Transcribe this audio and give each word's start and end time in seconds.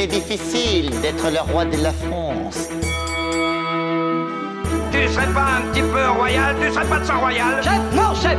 Il 0.00 0.04
est 0.04 0.06
difficile 0.06 0.90
d'être 1.02 1.28
le 1.28 1.40
roi 1.52 1.64
de 1.64 1.76
la 1.82 1.90
France. 1.92 2.68
Tu 4.92 5.08
serais 5.08 5.26
pas 5.34 5.46
un 5.58 5.72
petit 5.72 5.82
peu 5.82 6.08
royal 6.16 6.54
Tu 6.64 6.72
serais 6.72 6.84
pas 6.86 7.00
de 7.00 7.04
sang 7.04 7.18
royal. 7.18 7.60
Chef 7.64 7.80
Non, 7.96 8.14
chef. 8.14 8.38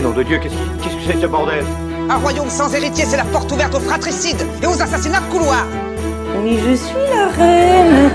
Nom 0.00 0.10
de 0.12 0.22
Dieu, 0.22 0.38
qu'est-ce 0.38 0.54
qui- 0.54 0.70
qu'est-ce 0.84 0.94
que 0.94 1.00
c'est 1.04 1.12
que 1.14 1.20
ce 1.22 1.26
bordel? 1.26 1.64
Un 2.08 2.14
royaume 2.18 2.48
sans 2.48 2.72
héritier, 2.72 3.06
c'est 3.08 3.16
la 3.16 3.24
porte 3.24 3.50
ouverte 3.50 3.74
aux 3.74 3.80
fratricides 3.80 4.46
et 4.62 4.66
aux 4.68 4.80
assassinats 4.80 5.18
de 5.18 5.32
couloir 5.32 5.64
Mais 6.44 6.58
je 6.58 6.74
suis 6.76 6.94
la 7.12 7.26
reine 7.44 8.10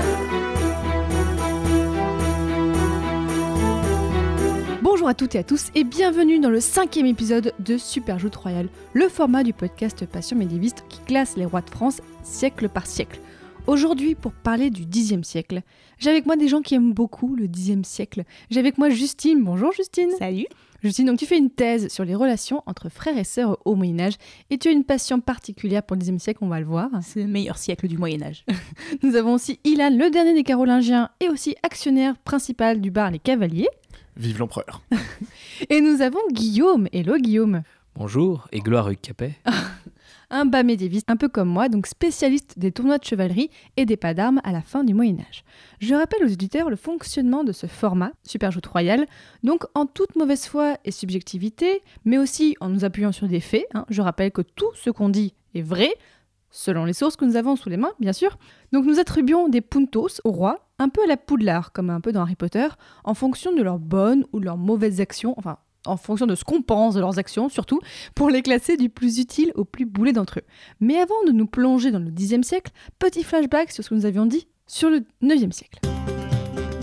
à 5.10 5.14
toutes 5.14 5.34
et 5.34 5.38
à 5.38 5.42
tous 5.42 5.72
et 5.74 5.82
bienvenue 5.82 6.38
dans 6.38 6.50
le 6.50 6.60
cinquième 6.60 7.06
épisode 7.06 7.52
de 7.58 7.78
Super 7.78 8.20
Joute 8.20 8.36
Royal, 8.36 8.68
le 8.92 9.08
format 9.08 9.42
du 9.42 9.52
podcast 9.52 10.06
Passion 10.06 10.36
médiéviste 10.36 10.84
qui 10.88 11.00
classe 11.00 11.36
les 11.36 11.46
rois 11.46 11.62
de 11.62 11.68
France 11.68 12.00
siècle 12.22 12.68
par 12.68 12.86
siècle. 12.86 13.18
Aujourd'hui, 13.66 14.14
pour 14.14 14.30
parler 14.30 14.70
du 14.70 14.86
Xe 14.86 15.20
siècle, 15.22 15.62
j'ai 15.98 16.10
avec 16.10 16.26
moi 16.26 16.36
des 16.36 16.46
gens 16.46 16.62
qui 16.62 16.76
aiment 16.76 16.92
beaucoup 16.92 17.34
le 17.34 17.48
Xe 17.48 17.82
siècle. 17.82 18.22
J'ai 18.52 18.60
avec 18.60 18.78
moi 18.78 18.88
Justine. 18.88 19.42
Bonjour 19.42 19.72
Justine. 19.72 20.10
Salut. 20.16 20.46
Justine, 20.80 21.06
donc 21.06 21.18
tu 21.18 21.26
fais 21.26 21.38
une 21.38 21.50
thèse 21.50 21.88
sur 21.88 22.04
les 22.04 22.14
relations 22.14 22.62
entre 22.66 22.88
frères 22.88 23.18
et 23.18 23.24
sœurs 23.24 23.58
au 23.64 23.74
Moyen 23.74 23.98
Âge 23.98 24.14
et 24.50 24.58
tu 24.58 24.68
as 24.68 24.70
une 24.70 24.84
passion 24.84 25.18
particulière 25.18 25.82
pour 25.82 25.96
le 25.96 26.02
Xe 26.02 26.22
siècle, 26.22 26.38
on 26.42 26.48
va 26.48 26.60
le 26.60 26.66
voir. 26.66 26.88
C'est 27.02 27.22
le 27.22 27.26
meilleur 27.26 27.58
siècle 27.58 27.88
du 27.88 27.98
Moyen 27.98 28.22
Âge. 28.22 28.44
Nous 29.02 29.16
avons 29.16 29.34
aussi 29.34 29.58
Ilan, 29.64 29.90
le 29.90 30.08
dernier 30.08 30.34
des 30.34 30.44
Carolingiens 30.44 31.10
et 31.18 31.28
aussi 31.28 31.56
actionnaire 31.64 32.16
principal 32.18 32.80
du 32.80 32.92
bar 32.92 33.10
Les 33.10 33.18
Cavaliers. 33.18 33.66
Vive 34.16 34.38
l'empereur. 34.38 34.82
Et 35.70 35.80
nous 35.80 36.02
avons 36.02 36.20
Guillaume. 36.32 36.88
Hello 36.92 37.16
Guillaume. 37.16 37.62
Bonjour 37.94 38.46
et 38.52 38.60
gloire 38.60 38.88
Hugues 38.88 39.00
Capet. 39.00 39.34
un 40.30 40.44
bas 40.44 40.62
médiéviste 40.62 41.10
un 41.10 41.16
peu 41.16 41.28
comme 41.28 41.48
moi, 41.48 41.68
donc 41.68 41.86
spécialiste 41.88 42.56
des 42.58 42.70
tournois 42.70 42.98
de 42.98 43.04
chevalerie 43.04 43.50
et 43.76 43.84
des 43.84 43.96
pas 43.96 44.14
d'armes 44.14 44.40
à 44.44 44.52
la 44.52 44.62
fin 44.62 44.84
du 44.84 44.94
Moyen 44.94 45.16
Âge. 45.28 45.44
Je 45.80 45.94
rappelle 45.94 46.24
aux 46.24 46.32
auditeurs 46.32 46.70
le 46.70 46.76
fonctionnement 46.76 47.42
de 47.42 47.50
ce 47.52 47.66
format, 47.66 48.12
Super 48.22 48.52
Joute 48.52 48.66
Royal, 48.66 49.06
donc 49.42 49.64
en 49.74 49.86
toute 49.86 50.14
mauvaise 50.14 50.46
foi 50.46 50.76
et 50.84 50.92
subjectivité, 50.92 51.82
mais 52.04 52.16
aussi 52.16 52.56
en 52.60 52.68
nous 52.68 52.84
appuyant 52.84 53.12
sur 53.12 53.26
des 53.26 53.40
faits. 53.40 53.66
hein. 53.74 53.84
Je 53.90 54.02
rappelle 54.02 54.30
que 54.30 54.42
tout 54.42 54.70
ce 54.74 54.90
qu'on 54.90 55.08
dit 55.08 55.34
est 55.54 55.62
vrai, 55.62 55.92
selon 56.50 56.84
les 56.84 56.92
sources 56.92 57.16
que 57.16 57.24
nous 57.24 57.36
avons 57.36 57.56
sous 57.56 57.68
les 57.68 57.76
mains, 57.76 57.92
bien 58.00 58.12
sûr. 58.12 58.38
Donc 58.72 58.84
nous 58.84 58.98
attribuons 58.98 59.48
des 59.48 59.60
puntos 59.60 60.20
au 60.24 60.30
roi, 60.30 60.68
un 60.78 60.88
peu 60.88 61.02
à 61.02 61.06
la 61.06 61.16
poudlard, 61.16 61.72
comme 61.72 61.90
un 61.90 62.00
peu 62.00 62.12
dans 62.12 62.22
Harry 62.22 62.36
Potter, 62.36 62.68
en 63.04 63.14
fonction 63.14 63.52
de 63.52 63.62
leurs 63.62 63.78
bonnes 63.78 64.24
ou 64.32 64.40
leurs 64.40 64.56
mauvaises 64.56 65.00
actions, 65.00 65.34
enfin 65.36 65.58
en 65.86 65.96
fonction 65.96 66.26
de 66.26 66.34
ce 66.34 66.44
qu'on 66.44 66.62
pense 66.62 66.94
de 66.94 67.00
leurs 67.00 67.18
actions 67.18 67.48
surtout, 67.48 67.80
pour 68.14 68.30
les 68.30 68.42
classer 68.42 68.76
du 68.76 68.90
plus 68.90 69.18
utile 69.18 69.52
au 69.54 69.64
plus 69.64 69.86
boulet 69.86 70.12
d'entre 70.12 70.40
eux. 70.40 70.44
Mais 70.80 70.98
avant 70.98 71.24
de 71.26 71.32
nous 71.32 71.46
plonger 71.46 71.90
dans 71.90 71.98
le 71.98 72.10
Xe 72.10 72.42
siècle, 72.42 72.72
petit 72.98 73.22
flashback 73.22 73.72
sur 73.72 73.82
ce 73.82 73.88
que 73.88 73.94
nous 73.94 74.06
avions 74.06 74.26
dit 74.26 74.46
sur 74.66 74.90
le 74.90 75.04
9e 75.22 75.52
siècle. 75.52 75.80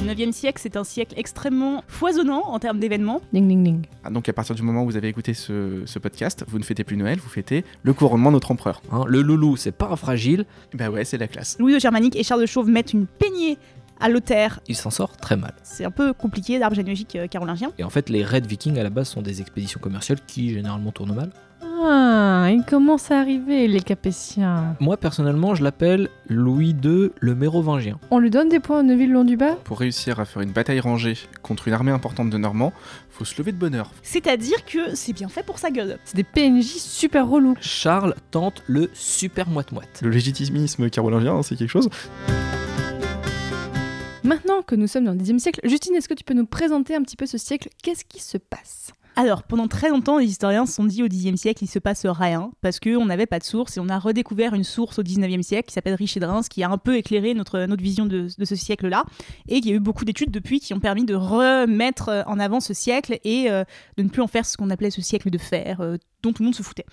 Le 0.08 0.14
9e 0.14 0.32
siècle, 0.32 0.60
c'est 0.62 0.78
un 0.78 0.86
siècle 0.86 1.16
extrêmement 1.18 1.84
foisonnant 1.90 2.44
en 2.46 2.60
termes 2.60 2.80
d'événements. 2.80 3.20
Ding 3.34 3.46
ding 3.46 3.62
ding. 3.62 3.86
Ah, 4.06 4.10
donc 4.10 4.30
à 4.30 4.34
partir 4.34 4.56
du 4.56 4.62
moment 4.62 4.84
où 4.84 4.86
vous 4.86 4.96
avez 4.96 5.10
écouté 5.10 5.34
ce, 5.34 5.82
ce 5.86 6.00
podcast, 6.00 6.46
vous 6.48 6.60
ne 6.60 6.64
fêtez 6.64 6.86
plus 6.86 6.96
Noël, 6.96 7.20
vous 7.20 7.28
fêtez 7.28 7.66
le 7.84 7.94
couronnement 7.94 8.30
de 8.30 8.36
notre 8.36 8.52
empereur. 8.52 8.82
Hein, 8.90 9.04
le 9.06 9.22
loulou, 9.22 9.58
c'est 9.58 9.74
pas 9.74 9.90
un 9.90 9.98
fragile, 9.98 10.46
Bah 10.74 10.90
ouais, 10.90 11.04
c'est 11.04 11.18
la 11.18 11.28
classe. 11.28 11.58
Louis 11.60 11.74
de 11.74 11.80
Germanique 11.80 12.16
et 12.16 12.24
Charles 12.24 12.40
de 12.40 12.46
Chauve 12.46 12.70
mettent 12.70 12.94
une 12.94 13.06
peignée 13.06 13.58
à 14.00 14.08
l'auteur. 14.08 14.62
il 14.70 14.78
s'en 14.78 14.92
sort 14.92 15.18
très 15.18 15.36
mal. 15.36 15.54
C'est 15.64 15.84
un 15.84 15.92
peu 15.92 16.14
compliqué 16.14 16.58
d'arbre 16.58 16.76
généalogique 16.78 17.16
euh, 17.18 17.28
carolingien. 17.28 17.74
Et 17.78 17.84
en 17.84 17.90
fait, 17.90 18.10
les 18.10 18.24
raids 18.24 18.40
vikings 18.40 18.78
à 18.80 18.84
la 18.84 18.90
base 18.90 19.10
sont 19.10 19.22
des 19.22 19.42
expéditions 19.42 19.82
commerciales 19.82 20.20
qui 20.26 20.54
généralement 20.54 20.92
tournent 20.92 21.16
mal. 21.16 21.32
Ah, 21.80 22.50
il 22.52 22.64
commence 22.66 23.12
à 23.12 23.20
arriver 23.20 23.68
les 23.68 23.82
Capétiens. 23.82 24.76
Moi, 24.80 24.98
personnellement, 24.98 25.54
je 25.54 25.64
l'appelle 25.64 26.10
Louis 26.28 26.76
II 26.84 27.12
le 27.20 27.36
Mérovingien. 27.36 28.00
On 28.10 28.18
lui 28.18 28.32
donne 28.32 28.50
des 28.50 28.60
points 28.60 28.80
à 28.80 28.84
Neuville-Long-du-Bas 28.84 29.58
Pour 29.64 29.80
réussir 29.80 30.20
à 30.20 30.26
faire 30.26 30.42
une 30.42 30.52
bataille 30.52 30.80
rangée 30.80 31.16
contre 31.44 31.68
une 31.68 31.76
armée 31.76 31.92
importante 31.92 32.32
de 32.32 32.38
Normands, 32.38 32.74
faut 33.12 33.26
se 33.26 33.38
lever 33.38 33.52
de 33.52 33.58
bonne 33.58 33.76
heure. 33.76 33.92
C'est-à-dire 34.02 34.66
que 34.66 34.96
c'est 34.96 35.14
bien 35.14 35.28
fait 35.28 35.44
pour 35.44 35.60
sa 35.60 35.70
gueule. 35.70 36.00
C'est 36.04 36.16
des 36.16 36.24
PNJ 36.24 36.64
super 36.64 37.28
relous. 37.28 37.56
Charles 37.62 38.16
tente 38.32 38.64
le 38.66 38.90
super 38.94 39.48
moite-moite. 39.48 40.00
Le 40.02 40.10
légitimisme 40.10 40.90
carolingien, 40.90 41.44
c'est 41.44 41.56
quelque 41.56 41.70
chose. 41.70 41.90
Maintenant 44.24 44.62
que 44.62 44.76
nous 44.76 44.88
sommes 44.88 45.06
dans 45.06 45.14
le 45.14 45.20
Xe 45.20 45.38
siècle, 45.38 45.60
Justine, 45.64 45.96
est-ce 45.96 46.10
que 46.10 46.16
tu 46.16 46.24
peux 46.24 46.34
nous 46.34 46.48
présenter 46.48 46.96
un 46.96 47.04
petit 47.04 47.16
peu 47.16 47.28
ce 47.28 47.38
siècle? 47.38 47.70
Qu'est-ce 47.84 48.04
qui 48.04 48.20
se 48.20 48.38
passe? 48.38 48.92
Alors, 49.20 49.42
pendant 49.42 49.68
très 49.68 49.90
longtemps, 49.90 50.20
les 50.20 50.28
historiens 50.28 50.68
se 50.68 50.74
sont 50.74 50.86
dit 50.86 51.02
au 51.02 51.08
Xe 51.08 51.36
siècle, 51.38 51.64
il 51.64 51.68
se 51.68 51.80
passe 51.80 52.06
rien, 52.06 52.52
parce 52.62 52.80
qu'on 52.80 53.04
n'avait 53.04 53.26
pas 53.26 53.40
de 53.40 53.44
source, 53.44 53.76
et 53.76 53.80
on 53.80 53.90
a 53.90 53.98
redécouvert 53.98 54.54
une 54.54 54.64
source 54.64 55.00
au 55.00 55.04
XIXe 55.04 55.44
siècle 55.44 55.70
qui 55.70 55.74
s'appelle 55.74 55.96
Richer 55.96 56.20
de 56.20 56.28
Reims, 56.28 56.48
qui 56.48 56.62
a 56.62 56.70
un 56.70 56.78
peu 56.78 56.98
éclairé 56.98 57.34
notre, 57.34 57.62
notre 57.62 57.82
vision 57.82 58.06
de, 58.06 58.28
ce 58.28 58.56
siècle-là, 58.56 59.06
et 59.48 59.60
qu'il 59.60 59.72
y 59.72 59.74
a 59.74 59.76
eu 59.76 59.80
beaucoup 59.80 60.06
d'études 60.06 60.30
depuis 60.30 60.60
qui 60.60 60.76
ont 60.76 60.80
permis 60.80 61.04
de 61.04 61.16
remettre 61.16 62.10
euh, 62.10 62.24
en 62.28 62.38
avant 62.38 62.60
ce 62.60 62.76
siècle 62.76 63.18
et 63.24 63.50
euh, 63.50 63.64
de 63.98 64.04
ne 64.04 64.10
plus 64.10 64.22
en 64.22 64.28
faire 64.28 64.46
ce 64.46 64.56
qu'on 64.56 64.70
appelait 64.70 64.92
ce 64.92 65.02
siècle 65.02 65.32
de 65.32 65.40
fer, 65.40 65.82
euh, 65.82 65.98
dont 66.22 66.32
tout 66.32 66.44
le 66.44 66.46
monde 66.46 66.56
se 66.56 66.62
foutait. 66.62 66.86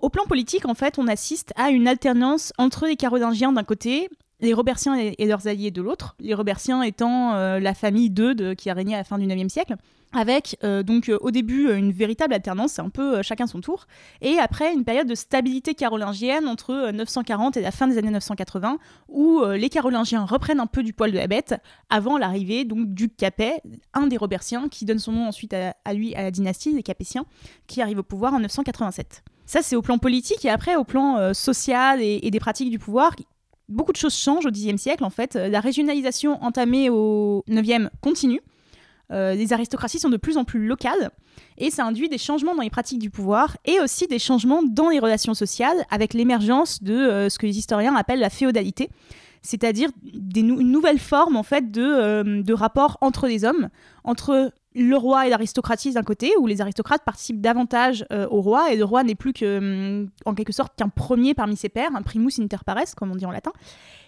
Au 0.00 0.10
plan 0.10 0.24
politique, 0.26 0.68
en 0.68 0.74
fait, 0.74 0.98
on 0.98 1.08
assiste 1.08 1.54
à 1.56 1.70
une 1.70 1.88
alternance 1.88 2.52
entre 2.58 2.86
les 2.86 2.96
Carolingiens 2.96 3.52
d'un 3.52 3.64
côté, 3.64 4.10
les 4.40 4.52
Robertiens 4.52 4.96
et, 4.98 5.24
leurs 5.24 5.46
alliés 5.46 5.70
de 5.70 5.80
l'autre, 5.80 6.14
les 6.20 6.34
Robertiens 6.34 6.82
étant 6.82 7.32
la 7.32 7.74
famille 7.74 8.10
d'Eudes 8.10 8.54
qui 8.56 8.68
a 8.68 8.74
régné 8.74 8.94
à 8.94 8.98
la 8.98 9.04
fin 9.04 9.16
du 9.16 9.24
IXe 9.24 9.50
siècle, 9.50 9.76
avec 10.14 10.56
euh, 10.64 10.82
donc 10.82 11.08
euh, 11.08 11.18
au 11.20 11.30
début 11.30 11.68
euh, 11.68 11.76
une 11.76 11.92
véritable 11.92 12.34
alternance, 12.34 12.72
c'est 12.72 12.82
un 12.82 12.88
peu 12.88 13.22
chacun 13.22 13.46
son 13.46 13.60
tour, 13.60 13.86
et 14.20 14.38
après 14.38 14.72
une 14.72 14.84
période 14.84 15.06
de 15.06 15.14
stabilité 15.14 15.74
carolingienne 15.74 16.46
entre 16.46 16.70
euh, 16.70 16.92
940 16.92 17.56
et 17.56 17.60
la 17.60 17.70
fin 17.70 17.86
des 17.86 17.98
années 17.98 18.10
980, 18.10 18.78
où 19.08 19.42
les 19.44 19.68
Carolingiens 19.68 20.24
reprennent 20.24 20.60
un 20.60 20.66
peu 20.66 20.82
du 20.82 20.92
poil 20.92 21.12
de 21.12 21.16
la 21.16 21.26
bête, 21.26 21.54
avant 21.90 22.18
l'arrivée 22.18 22.64
donc 22.64 22.92
du 22.92 23.08
Capet, 23.08 23.60
un 23.92 24.06
des 24.06 24.16
Robertiens, 24.16 24.68
qui 24.68 24.84
donne 24.84 24.98
son 24.98 25.12
nom 25.12 25.28
ensuite 25.28 25.54
à, 25.54 25.94
lui, 25.94 26.14
à 26.14 26.22
la 26.22 26.30
dynastie 26.30 26.74
des 26.74 26.82
Capétiens, 26.82 27.24
qui 27.66 27.82
arrive 27.82 27.98
au 27.98 28.02
pouvoir 28.02 28.34
en 28.34 28.40
987. 28.40 29.22
Ça, 29.46 29.62
c'est 29.62 29.76
au 29.76 29.82
plan 29.82 29.98
politique, 29.98 30.44
et 30.44 30.50
après, 30.50 30.76
au 30.76 30.84
plan 30.84 31.34
social 31.34 32.00
et, 32.02 32.30
des 32.30 32.40
pratiques 32.40 32.70
du 32.70 32.78
pouvoir, 32.78 33.14
beaucoup 33.68 33.92
de 33.92 33.96
choses 33.96 34.16
changent 34.16 34.46
au 34.46 34.50
Xe 34.50 34.76
siècle, 34.76 35.04
en 35.04 35.10
fait. 35.10 35.34
La 35.34 35.60
régionalisation 35.60 36.42
entamée 36.42 36.90
au 36.90 37.44
9e 37.48 37.88
continue. 38.00 38.40
Euh, 39.12 39.34
les 39.34 39.52
aristocraties 39.52 39.98
sont 39.98 40.08
de 40.08 40.16
plus 40.16 40.36
en 40.36 40.44
plus 40.44 40.66
locales, 40.66 41.10
et 41.58 41.70
ça 41.70 41.84
induit 41.84 42.08
des 42.08 42.18
changements 42.18 42.54
dans 42.54 42.62
les 42.62 42.70
pratiques 42.70 42.98
du 42.98 43.10
pouvoir, 43.10 43.56
et 43.64 43.80
aussi 43.80 44.06
des 44.06 44.18
changements 44.18 44.62
dans 44.62 44.88
les 44.88 44.98
relations 44.98 45.34
sociales, 45.34 45.84
avec 45.90 46.14
l'émergence 46.14 46.82
de 46.82 46.94
euh, 46.94 47.28
ce 47.28 47.38
que 47.38 47.46
les 47.46 47.58
historiens 47.58 47.94
appellent 47.96 48.20
la 48.20 48.30
féodalité, 48.30 48.90
c'est-à-dire 49.44 49.90
une 50.34 50.70
nouvelle 50.70 50.98
forme, 50.98 51.36
en 51.36 51.42
fait, 51.42 51.70
de, 51.70 51.82
euh, 51.82 52.42
de 52.42 52.52
rapport 52.54 52.96
entre 53.02 53.28
les 53.28 53.44
hommes, 53.44 53.68
entre 54.02 54.50
le 54.74 54.96
roi 54.96 55.26
et 55.26 55.30
l'aristocratie 55.30 55.92
d'un 55.92 56.02
côté, 56.02 56.32
où 56.38 56.46
les 56.46 56.60
aristocrates 56.60 57.04
participent 57.04 57.40
davantage 57.40 58.06
euh, 58.10 58.26
au 58.30 58.40
roi, 58.40 58.72
et 58.72 58.76
le 58.76 58.84
roi 58.84 59.04
n'est 59.04 59.14
plus 59.14 59.32
que, 59.32 59.58
hum, 59.58 60.10
en 60.24 60.34
quelque 60.34 60.52
sorte 60.52 60.74
qu'un 60.76 60.88
premier 60.88 61.34
parmi 61.34 61.56
ses 61.56 61.68
pairs, 61.68 61.90
un 61.94 62.02
primus 62.02 62.40
inter 62.40 62.56
pares, 62.64 62.94
comme 62.96 63.12
on 63.12 63.16
dit 63.16 63.26
en 63.26 63.30
latin. 63.30 63.52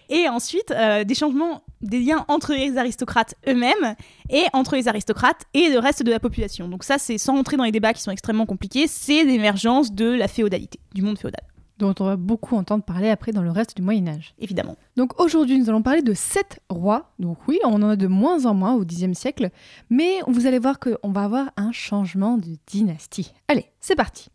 Et 0.08 0.28
ensuite, 0.28 0.70
euh, 0.70 1.04
des 1.04 1.14
changements, 1.14 1.62
des 1.82 2.00
liens 2.00 2.24
entre 2.28 2.54
les 2.54 2.78
aristocrates 2.78 3.34
eux-mêmes 3.48 3.94
et 4.30 4.44
entre 4.52 4.76
les 4.76 4.88
aristocrates 4.88 5.44
et 5.52 5.68
le 5.68 5.78
reste 5.78 6.02
de 6.02 6.10
la 6.10 6.20
population. 6.20 6.68
Donc 6.68 6.84
ça, 6.84 6.96
c'est 6.98 7.18
sans 7.18 7.36
entrer 7.36 7.56
dans 7.56 7.64
les 7.64 7.72
débats 7.72 7.92
qui 7.92 8.02
sont 8.02 8.12
extrêmement 8.12 8.46
compliqués, 8.46 8.86
c'est 8.86 9.24
l'émergence 9.24 9.92
de 9.92 10.06
la 10.06 10.28
féodalité, 10.28 10.78
du 10.94 11.02
monde 11.02 11.18
féodal, 11.18 11.42
dont 11.78 11.94
on 12.00 12.04
va 12.04 12.16
beaucoup 12.16 12.56
entendre 12.56 12.84
parler 12.84 13.10
après 13.10 13.32
dans 13.32 13.42
le 13.42 13.50
reste 13.50 13.76
du 13.76 13.82
Moyen 13.82 14.08
Âge. 14.08 14.34
évidemment. 14.38 14.76
Donc 14.96 15.20
aujourd'hui, 15.20 15.58
nous 15.58 15.68
allons 15.68 15.82
parler 15.82 16.02
de 16.02 16.14
sept 16.14 16.60
rois. 16.68 17.12
Donc 17.18 17.38
oui, 17.48 17.58
on 17.64 17.82
en 17.82 17.90
a 17.90 17.96
de 17.96 18.06
moins 18.06 18.46
en 18.46 18.54
moins 18.54 18.74
au 18.74 18.84
Xe 18.84 19.12
siècle, 19.12 19.50
mais 19.90 20.20
vous 20.26 20.46
allez 20.46 20.58
voir 20.58 20.78
qu'on 20.78 21.12
va 21.12 21.24
avoir 21.24 21.50
un 21.56 21.72
changement 21.72 22.38
de 22.38 22.56
dynastie. 22.66 23.32
Allez, 23.48 23.66
c'est 23.80 23.96
parti. 23.96 24.28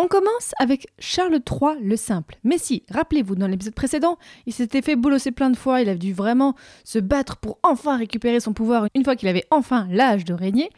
On 0.00 0.06
commence 0.06 0.52
avec 0.60 0.86
Charles 1.00 1.40
III 1.44 1.82
le 1.82 1.96
Simple. 1.96 2.36
Mais 2.44 2.56
si, 2.56 2.84
rappelez-vous, 2.88 3.34
dans 3.34 3.48
l'épisode 3.48 3.74
précédent, 3.74 4.16
il 4.46 4.52
s'était 4.52 4.80
fait 4.80 4.94
bolosser 4.94 5.32
plein 5.32 5.50
de 5.50 5.56
fois, 5.56 5.80
il 5.80 5.88
a 5.88 5.96
dû 5.96 6.12
vraiment 6.12 6.54
se 6.84 7.00
battre 7.00 7.36
pour 7.38 7.58
enfin 7.64 7.96
récupérer 7.96 8.38
son 8.38 8.52
pouvoir 8.52 8.86
une 8.94 9.02
fois 9.02 9.16
qu'il 9.16 9.26
avait 9.26 9.46
enfin 9.50 9.88
l'âge 9.90 10.24
de 10.24 10.34
régner. 10.34 10.70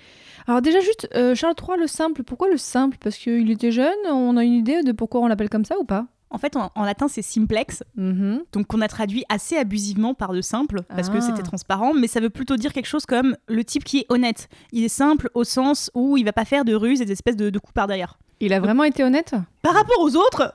Alors 0.46 0.62
déjà 0.62 0.80
juste, 0.80 1.06
euh, 1.14 1.34
Charles 1.34 1.54
III 1.60 1.78
le 1.78 1.86
Simple, 1.86 2.22
pourquoi 2.22 2.48
le 2.48 2.56
Simple? 2.56 2.96
Parce 2.98 3.18
qu'il 3.18 3.50
était 3.50 3.72
jeune 3.72 3.92
On 4.06 4.38
a 4.38 4.42
une 4.42 4.54
idée 4.54 4.82
de 4.82 4.92
pourquoi 4.92 5.20
on 5.20 5.26
l'appelle 5.26 5.50
comme 5.50 5.66
ça 5.66 5.78
ou 5.78 5.84
pas? 5.84 6.06
En 6.32 6.38
fait, 6.38 6.54
en, 6.56 6.70
en 6.76 6.84
latin, 6.84 7.08
c'est 7.08 7.22
simplex, 7.22 7.82
Mhm. 7.96 8.44
donc 8.52 8.66
qu'on 8.68 8.80
a 8.80 8.88
traduit 8.88 9.24
assez 9.28 9.56
abusivement 9.56 10.14
par 10.14 10.32
le 10.32 10.42
simple, 10.42 10.82
parce 10.88 11.08
que 11.10 11.16
Ah. 11.18 11.20
c'était 11.20 11.42
transparent, 11.42 11.92
mais 11.92 12.06
ça 12.06 12.20
veut 12.20 12.30
plutôt 12.30 12.56
dire 12.56 12.72
quelque 12.72 12.86
chose 12.86 13.04
comme 13.04 13.36
le 13.48 13.64
type 13.64 13.82
qui 13.84 13.98
est 13.98 14.06
honnête. 14.10 14.48
Il 14.72 14.84
est 14.84 14.88
simple 14.88 15.28
au 15.34 15.42
sens 15.44 15.90
où 15.94 16.16
il 16.16 16.24
va 16.24 16.32
pas 16.32 16.44
faire 16.44 16.64
de 16.64 16.74
ruses 16.74 17.00
et 17.00 17.04
des 17.04 17.12
espèces 17.12 17.36
de, 17.36 17.50
de 17.50 17.58
coups 17.58 17.74
par 17.74 17.86
derrière. 17.88 18.18
Il 18.38 18.52
a 18.52 18.60
vraiment 18.60 18.84
été 18.84 19.02
honnête? 19.04 19.34
Par 19.62 19.74
rapport 19.74 19.98
aux 20.00 20.14
autres, 20.16 20.54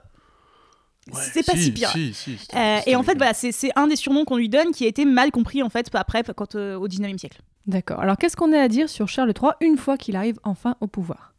Ouais, 1.14 1.22
c'est 1.34 1.46
pas 1.46 1.56
si 1.56 1.72
pire. 1.72 1.90
Si, 1.90 2.14
si, 2.16 2.36
c'était- 2.38 2.58
Euh, 2.58 2.80
et 2.88 2.96
en 2.96 3.04
fait, 3.04 3.16
voilà, 3.16 3.36
c'est 3.36 3.52
c'est 3.52 3.70
un 3.76 3.86
des 3.86 3.96
surnoms 3.96 4.26
qu'on 4.26 4.38
lui 4.38 4.50
donne 4.50 4.72
qui 4.72 4.86
a 4.86 4.88
été 4.88 5.06
mal 5.06 5.30
compris 5.30 5.62
en 5.62 5.70
fait 5.70 5.88
après, 5.94 6.24
quand, 6.36 6.56
euh, 6.56 6.76
au 6.78 6.88
19e 6.88 7.20
siècle. 7.20 7.42
D'accord. 7.68 8.00
Alors 8.00 8.18
qu'est-ce 8.18 8.36
qu'on 8.36 8.52
a 8.54 8.60
à 8.60 8.68
dire 8.68 8.90
sur 8.90 9.08
Charles 9.08 9.32
III 9.40 9.52
une 9.62 9.78
fois 9.78 9.98
qu'il 9.98 10.16
arrive 10.16 10.40
enfin 10.44 10.76
au 10.82 10.88
pouvoir? 10.88 11.34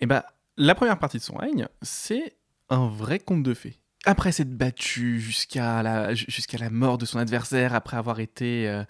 Eh 0.00 0.06
bah, 0.06 0.24
la 0.56 0.74
première 0.74 0.98
partie 0.98 1.18
de 1.18 1.22
son 1.22 1.36
règne, 1.36 1.68
c'est 1.82 2.36
un 2.68 2.88
vrai 2.88 3.20
conte 3.20 3.44
de 3.44 3.54
fées. 3.54 3.78
Après 4.04 4.32
s'être 4.32 4.56
battu 4.56 5.20
jusqu'à 5.20 5.82
la, 5.82 6.14
jusqu'à 6.14 6.58
la 6.58 6.70
mort 6.70 6.98
de 6.98 7.04
son 7.06 7.18
adversaire, 7.18 7.74
après 7.74 7.96
avoir 7.96 8.20
été 8.20 8.68
euh, 8.68 8.84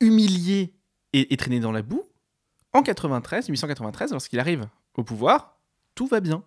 humilié 0.00 0.74
et, 1.12 1.32
et 1.32 1.36
traîné 1.36 1.60
dans 1.60 1.72
la 1.72 1.82
boue, 1.82 2.02
en 2.72 2.82
93, 2.82 3.48
1893, 3.48 4.12
lorsqu'il 4.12 4.40
arrive 4.40 4.66
au 4.94 5.04
pouvoir, 5.04 5.58
tout 5.94 6.06
va 6.06 6.20
bien. 6.20 6.42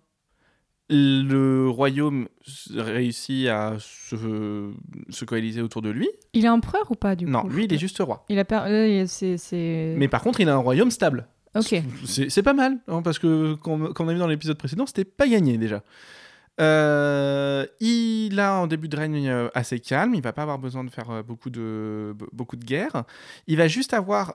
Le 0.88 1.68
royaume 1.68 2.28
réussit 2.76 3.48
à 3.48 3.76
se, 3.80 4.70
se 5.10 5.24
coaliser 5.24 5.60
autour 5.60 5.82
de 5.82 5.90
lui. 5.90 6.08
Il 6.32 6.44
est 6.44 6.48
empereur 6.48 6.88
ou 6.90 6.94
pas 6.94 7.16
du 7.16 7.24
Non, 7.26 7.42
coup 7.42 7.48
lui, 7.48 7.64
il 7.64 7.72
est 7.74 7.78
juste 7.78 7.98
roi. 7.98 8.24
Il 8.28 8.38
a 8.38 8.44
per- 8.44 8.62
euh, 8.68 9.04
c'est 9.08 9.36
c'est. 9.36 9.94
Mais 9.98 10.06
par 10.06 10.22
contre, 10.22 10.38
il 10.40 10.48
a 10.48 10.54
un 10.54 10.58
royaume 10.58 10.92
stable. 10.92 11.26
Ok. 11.56 11.74
C'est 12.04 12.30
c'est 12.30 12.42
pas 12.42 12.52
mal, 12.52 12.78
hein, 12.86 13.02
parce 13.02 13.18
que 13.18 13.54
comme 13.54 13.92
on 13.98 14.08
a 14.08 14.12
vu 14.12 14.18
dans 14.20 14.28
l'épisode 14.28 14.58
précédent, 14.58 14.86
c'était 14.86 15.04
pas 15.04 15.26
gagné 15.26 15.58
déjà. 15.58 15.82
Euh, 16.60 17.66
il 17.80 18.38
a 18.40 18.54
un 18.54 18.66
début 18.66 18.88
de 18.88 18.96
règne 18.96 19.28
euh, 19.28 19.48
assez 19.54 19.78
calme, 19.80 20.14
il 20.14 20.22
va 20.22 20.32
pas 20.32 20.42
avoir 20.42 20.58
besoin 20.58 20.84
de 20.84 20.90
faire 20.90 21.10
euh, 21.10 21.22
beaucoup 21.22 21.50
de, 21.50 22.14
be- 22.18 22.28
beaucoup 22.32 22.56
de 22.56 22.64
guerres. 22.64 23.04
Il 23.46 23.56
va 23.58 23.68
juste 23.68 23.92
avoir 23.94 24.34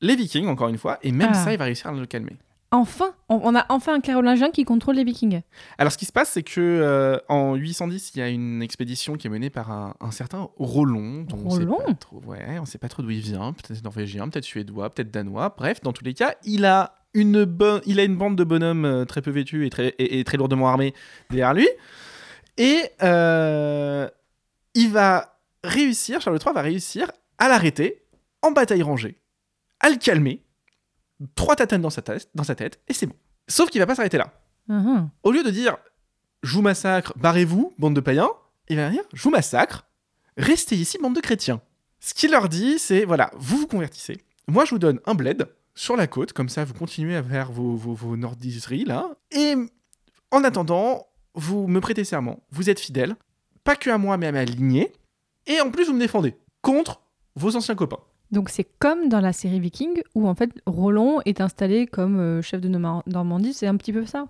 les 0.00 0.14
vikings, 0.16 0.46
encore 0.46 0.68
une 0.68 0.78
fois, 0.78 0.98
et 1.02 1.12
même 1.12 1.30
Ah. 1.32 1.44
ça, 1.44 1.52
il 1.52 1.58
va 1.58 1.64
réussir 1.64 1.86
à 1.88 1.92
le 1.92 2.04
calmer. 2.06 2.36
Enfin, 2.74 3.14
on, 3.28 3.54
a 3.54 3.66
enfin 3.68 3.94
un 3.94 4.00
Carolingien 4.00 4.50
qui 4.50 4.64
contrôle 4.64 4.96
les 4.96 5.04
Vikings. 5.04 5.42
Alors, 5.76 5.92
ce 5.92 5.98
qui 5.98 6.06
se 6.06 6.12
passe, 6.12 6.30
c'est 6.30 6.42
que 6.42 6.58
euh, 6.58 7.18
en 7.28 7.54
810, 7.54 8.12
il 8.14 8.18
y 8.18 8.22
a 8.22 8.28
une 8.30 8.62
expédition 8.62 9.16
qui 9.16 9.26
est 9.26 9.30
menée 9.30 9.50
par 9.50 9.70
un, 9.70 9.94
un 10.00 10.10
certain 10.10 10.48
Rollon. 10.56 11.24
dont 11.28 11.36
on 11.44 11.50
sait 11.50 11.64
Rollon 11.64 11.76
pas 11.84 11.94
trop- 11.94 12.22
Ouais, 12.24 12.58
on 12.58 12.64
sait 12.64 12.78
pas 12.78 12.88
trop 12.88 13.02
d'où 13.02 13.10
il 13.10 13.20
vient. 13.20 13.52
Peut-être 13.52 13.84
norvégien, 13.84 14.26
peut-être 14.30 14.44
suédois, 14.44 14.88
peut-être 14.88 15.10
danois. 15.10 15.54
Bref, 15.56 15.82
dans 15.82 15.92
tous 15.92 16.02
les 16.02 16.14
cas, 16.14 16.34
il 16.44 16.64
a 16.64 16.94
une, 17.12 17.44
bonne, 17.44 17.82
il 17.84 18.00
a 18.00 18.04
une 18.04 18.16
bande 18.16 18.36
de 18.36 18.44
bonhommes 18.44 18.86
euh, 18.86 19.04
très 19.04 19.20
peu 19.20 19.30
vêtus 19.30 19.66
et 19.66 19.70
très, 19.70 19.88
et, 19.98 20.18
et 20.20 20.24
très 20.24 20.38
lourdement 20.38 20.68
armés 20.68 20.94
derrière 21.28 21.52
lui. 21.52 21.68
Et 22.56 22.80
euh, 23.02 24.08
il 24.74 24.90
va 24.90 25.38
réussir, 25.62 26.22
Charles 26.22 26.38
III 26.42 26.54
va 26.54 26.62
réussir 26.62 27.10
à 27.38 27.48
l'arrêter 27.48 28.02
en 28.40 28.50
bataille 28.50 28.82
rangée, 28.82 29.18
à 29.80 29.90
le 29.90 29.96
calmer, 29.96 30.42
trois 31.34 31.56
tatanes 31.56 31.82
dans 31.82 31.90
sa 31.90 32.02
tête, 32.02 32.28
dans 32.34 32.44
sa 32.44 32.54
tête 32.54 32.80
et 32.88 32.92
c'est 32.94 33.06
bon. 33.06 33.16
Sauf 33.48 33.70
qu'il 33.70 33.80
va 33.80 33.86
pas 33.86 33.94
s'arrêter 33.94 34.18
là 34.18 34.32
Mhm. 34.68 35.10
au 35.24 35.32
lieu 35.32 35.42
de 35.42 35.50
dire 35.50 35.76
je 36.42 36.54
vous 36.54 36.62
massacre, 36.62 37.12
barrez-vous, 37.16 37.74
bande 37.78 37.94
de 37.94 38.00
païens, 38.00 38.30
il 38.68 38.76
va 38.76 38.90
dire 38.90 39.02
je 39.12 39.22
vous 39.22 39.30
massacre, 39.30 39.84
restez 40.36 40.76
ici, 40.76 40.98
bande 40.98 41.14
de 41.16 41.20
chrétiens. 41.20 41.60
Ce 42.00 42.14
qu'il 42.14 42.30
leur 42.32 42.48
dit, 42.48 42.78
c'est 42.78 43.04
voilà, 43.04 43.30
vous 43.36 43.58
vous 43.58 43.66
convertissez. 43.66 44.20
Moi, 44.48 44.64
je 44.64 44.70
vous 44.70 44.78
donne 44.80 45.00
un 45.06 45.14
bled 45.14 45.46
sur 45.74 45.96
la 45.96 46.06
côte, 46.06 46.32
comme 46.32 46.48
ça, 46.48 46.64
vous 46.64 46.74
continuez 46.74 47.16
à 47.16 47.22
faire 47.22 47.50
vos, 47.52 47.74
vos, 47.76 47.94
vos 47.94 48.16
nordiseries 48.16 48.84
là. 48.84 49.10
Et 49.30 49.54
en 50.32 50.42
attendant, 50.44 51.06
vous 51.34 51.66
me 51.68 51.80
prêtez 51.80 52.04
serment, 52.04 52.40
vous 52.50 52.68
êtes 52.70 52.80
fidèles, 52.80 53.14
pas 53.64 53.76
que 53.76 53.88
à 53.90 53.98
moi, 53.98 54.16
mais 54.16 54.26
à 54.26 54.32
ma 54.32 54.44
lignée. 54.44 54.92
Et 55.46 55.60
en 55.60 55.70
plus, 55.70 55.86
vous 55.86 55.92
me 55.94 56.00
défendez 56.00 56.36
contre 56.60 57.02
vos 57.36 57.56
anciens 57.56 57.74
copains. 57.74 58.00
Donc 58.32 58.48
c'est 58.48 58.64
comme 58.78 59.08
dans 59.08 59.20
la 59.20 59.32
série 59.32 59.60
Viking 59.60 60.02
où 60.14 60.26
en 60.26 60.34
fait 60.34 60.50
Roland 60.66 61.20
est 61.26 61.40
installé 61.40 61.86
comme 61.86 62.18
euh, 62.18 62.42
chef 62.42 62.60
de 62.60 62.68
Normandie, 62.68 63.52
c'est 63.52 63.66
un 63.66 63.76
petit 63.76 63.92
peu 63.92 64.06
ça. 64.06 64.26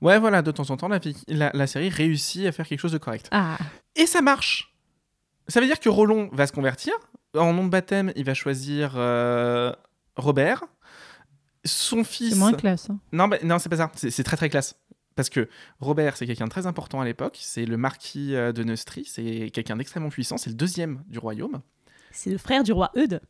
Ouais, 0.00 0.18
voilà, 0.18 0.42
de 0.42 0.50
temps 0.50 0.70
en 0.70 0.76
temps, 0.76 0.88
la, 0.88 0.98
vi- 0.98 1.22
la, 1.28 1.50
la 1.54 1.66
série 1.66 1.88
réussit 1.88 2.46
à 2.46 2.52
faire 2.52 2.66
quelque 2.66 2.78
chose 2.80 2.92
de 2.92 2.98
correct. 2.98 3.28
Ah, 3.30 3.56
Et 3.94 4.06
ça 4.06 4.20
marche. 4.22 4.74
Ça 5.48 5.60
veut 5.60 5.66
dire 5.66 5.80
que 5.80 5.88
Roland 5.88 6.28
va 6.32 6.46
se 6.46 6.52
convertir. 6.52 6.92
En 7.36 7.52
nom 7.52 7.64
de 7.64 7.70
baptême, 7.70 8.12
il 8.16 8.24
va 8.24 8.34
choisir 8.34 8.92
euh, 8.96 9.72
Robert. 10.16 10.64
Son 11.64 12.04
fils. 12.04 12.32
c'est 12.32 12.38
moins 12.38 12.52
classe. 12.52 12.90
hein. 12.90 12.98
Non, 13.12 13.28
bah, 13.28 13.38
non, 13.42 13.58
c'est 13.58 13.68
pas 13.68 13.76
ça. 13.76 13.90
C'est 13.94 14.10
c'est 14.10 14.22
très 14.22 14.36
très 14.36 14.48
classe. 14.48 14.76
Parce 15.14 15.30
que 15.30 15.48
Robert, 15.80 16.16
c'est 16.16 16.26
quelqu'un 16.26 16.44
de 16.44 16.50
très 16.50 16.66
important 16.66 17.00
à 17.00 17.04
l'époque. 17.04 17.38
C'est 17.40 17.64
le 17.64 17.76
marquis 17.76 18.34
euh, 18.34 18.52
de 18.52 18.62
Neustrie. 18.64 19.04
C'est 19.06 19.50
quelqu'un 19.52 19.76
d'extrêmement 19.76 20.10
puissant. 20.10 20.36
C'est 20.36 20.50
le 20.50 20.56
deuxième 20.56 21.02
du 21.08 21.18
royaume. 21.18 21.60
C'est 22.12 22.30
le 22.30 22.38
frère 22.38 22.62
du 22.62 22.72
roi 22.72 22.90
Eudes, 22.96 23.20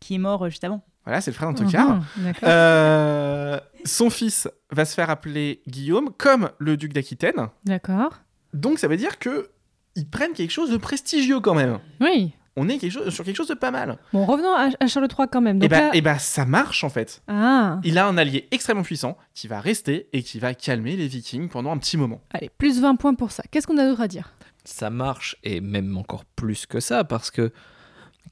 qui 0.00 0.14
est 0.14 0.18
mort 0.18 0.44
euh, 0.44 0.48
juste 0.48 0.64
avant. 0.64 0.82
Voilà, 1.04 1.20
c'est 1.20 1.30
le 1.30 1.34
frère 1.36 1.48
d'Antokar. 1.52 1.96
Mhm, 1.96 2.02
d'accord. 2.18 2.48
Euh, 2.48 3.58
son 3.84 4.10
fils 4.10 4.48
va 4.70 4.84
se 4.84 4.94
faire 4.94 5.10
appeler 5.10 5.62
Guillaume, 5.66 6.10
comme 6.16 6.50
le 6.58 6.76
duc 6.76 6.92
d'Aquitaine. 6.92 7.48
D'accord. 7.64 8.20
Donc 8.52 8.78
ça 8.78 8.88
veut 8.88 8.96
dire 8.96 9.18
que 9.18 9.50
ils 9.96 10.08
prennent 10.08 10.32
quelque 10.32 10.50
chose 10.50 10.70
de 10.70 10.76
prestigieux 10.76 11.40
quand 11.40 11.54
même. 11.54 11.78
Oui. 12.00 12.32
On 12.56 12.68
est 12.68 12.78
quelque 12.78 12.92
chose, 12.92 13.08
sur 13.14 13.24
quelque 13.24 13.36
chose 13.36 13.48
de 13.48 13.54
pas 13.54 13.70
mal. 13.70 13.96
Bon, 14.12 14.26
revenons 14.26 14.54
à, 14.54 14.70
à 14.80 14.86
Charles 14.88 15.06
III 15.08 15.28
quand 15.30 15.40
même. 15.40 15.56
Et 15.58 15.60
Donc 15.60 15.70
bah, 15.70 15.80
là- 15.80 15.90
eh 15.94 16.00
bah, 16.00 16.18
ça 16.18 16.44
marche 16.44 16.84
en 16.84 16.88
fait. 16.90 17.22
Ah, 17.28 17.78
Il 17.84 17.96
a 17.96 18.06
un 18.06 18.18
allié 18.18 18.48
extrêmement 18.50 18.82
puissant 18.82 19.16
qui 19.34 19.48
va 19.48 19.60
rester 19.60 20.08
et 20.12 20.22
qui 20.22 20.38
va 20.40 20.52
calmer 20.54 20.96
les 20.96 21.06
Vikings 21.06 21.48
pendant 21.48 21.70
un 21.72 21.78
petit 21.78 21.96
moment. 21.96 22.20
allez, 22.30 22.50
plus 22.58 22.80
20 22.80 22.96
points 22.96 23.14
pour 23.14 23.30
ça. 23.30 23.42
Qu'est-ce 23.50 23.66
qu'on 23.66 23.78
a 23.78 23.86
d'autre 23.86 24.00
à 24.02 24.08
dire? 24.08 24.32
Ça 24.64 24.90
marche, 24.90 25.36
et 25.42 25.60
même 25.60 25.96
encore 25.96 26.24
plus 26.24 26.66
que 26.66 26.80
ça, 26.80 27.04
parce 27.04 27.30
que 27.30 27.52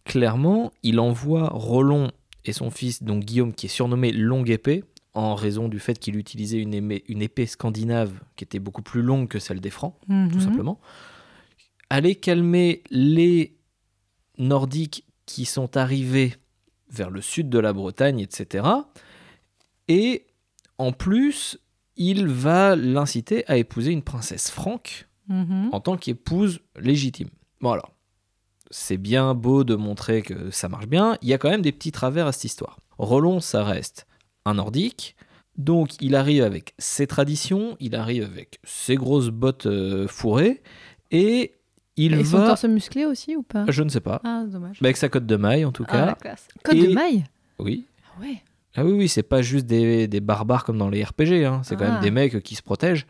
clairement, 0.05 0.73
il 0.83 1.01
envoie 1.01 1.49
Rollon 1.49 2.11
et 2.45 2.53
son 2.53 2.71
fils, 2.71 3.03
donc 3.03 3.25
Guillaume, 3.25 3.53
qui 3.53 3.67
est 3.67 3.69
surnommé 3.71 4.13
Longue 4.13 4.51
Épée, 4.51 4.85
en 5.15 5.35
raison 5.35 5.69
du 5.69 5.79
fait 5.81 5.99
qu'il 5.99 6.17
utilisait 6.17 6.61
une 6.61 7.23
épée 7.23 7.47
scandinave 7.47 8.21
qui 8.37 8.45
était 8.45 8.59
beaucoup 8.61 8.83
plus 8.83 9.03
longue 9.03 9.27
que 9.29 9.39
celle 9.39 9.61
des 9.61 9.71
Francs, 9.71 9.95
tout 10.07 10.13
Mhm. 10.13 10.41
simplement, 10.41 10.81
aller 11.91 12.15
calmer 12.15 12.83
les 12.91 13.57
Nordiques 14.39 15.05
qui 15.27 15.45
sont 15.45 15.77
arrivés 15.77 16.35
vers 16.91 17.11
le 17.11 17.21
sud 17.21 17.49
de 17.51 17.59
la 17.59 17.73
Bretagne, 17.73 18.21
etc. 18.21 18.65
Et 19.89 20.27
en 20.79 20.93
plus, 20.93 21.59
il 21.97 22.27
va 22.27 22.77
l'inciter 22.77 23.45
à 23.51 23.57
épouser 23.57 23.91
une 23.91 24.03
princesse 24.03 24.51
franque 24.51 25.09
Mhm. 25.29 25.71
en 25.73 25.81
tant 25.81 25.97
qu'épouse 25.97 26.61
légitime. 26.79 27.29
Bon 27.61 27.73
alors, 27.73 27.93
c'est 28.71 28.97
bien 28.99 29.35
beau 29.35 29.65
de 29.65 29.75
montrer 29.75 30.23
que 30.23 30.51
ça 30.51 30.69
marche 30.69 30.87
bien, 30.87 31.17
il 31.23 31.29
y 31.29 31.33
a 31.35 31.39
quand 31.39 31.51
même 31.51 31.63
des 31.63 31.73
petits 31.73 31.93
travers 31.93 32.27
à 32.27 32.33
cette 32.33 32.45
histoire. 32.45 32.79
Rollon, 32.99 33.41
ça 33.41 33.65
reste 33.65 34.07
un 34.45 34.55
nordique, 34.55 35.17
donc 35.57 35.91
il 36.01 36.15
arrive 36.15 36.43
avec 36.45 36.75
ses 36.79 37.07
traditions, 37.07 37.77
il 37.81 37.95
arrive 37.95 38.25
avec 38.25 38.59
ses 38.65 38.95
grosses 38.97 39.29
bottes 39.31 39.67
euh, 39.67 40.07
fourrées, 40.09 40.63
et 41.11 41.53
il 41.97 42.15
Et 42.15 42.25
son 42.25 42.39
va... 42.39 42.47
torse 42.49 42.65
musclé 42.65 43.05
aussi 43.07 43.35
ou 43.37 43.43
pas? 43.43 43.65
Je 43.69 43.83
ne 43.83 43.89
sais 43.89 44.01
pas. 44.01 44.21
Ah, 44.25 44.45
dommage. 44.47 44.79
Mais 44.81 44.89
avec 44.89 44.97
sa 44.97 45.09
cote 45.09 45.27
de 45.27 45.37
maille 45.37 45.65
en 45.65 45.73
tout 45.73 45.85
Ah, 45.89 45.97
la 45.99 46.07
cas. 46.09 46.15
classe. 46.15 46.47
Code 46.63 46.77
Et- 46.77 46.87
de 46.89 46.93
maille? 46.93 47.25
Oui. 47.59 47.87
Ah 48.17 48.21
ouais. 48.21 48.43
Ah 48.77 48.85
oui, 48.85 48.93
oui, 48.93 49.09
c'est 49.09 49.25
pas 49.25 49.43
juste 49.43 49.67
des, 49.67 50.07
des 50.07 50.21
barbares 50.21 50.65
comme 50.65 50.79
dans 50.79 50.91
les 50.91 51.03
RPG, 51.03 51.45
hein. 51.45 51.63
c'est 51.65 51.75
quand 51.77 51.87
Ah. 51.89 51.93
même 51.95 52.01
des 52.03 52.13
mecs 52.13 52.41
qui 52.45 52.55
se 52.55 52.63
protègent. 52.63 53.07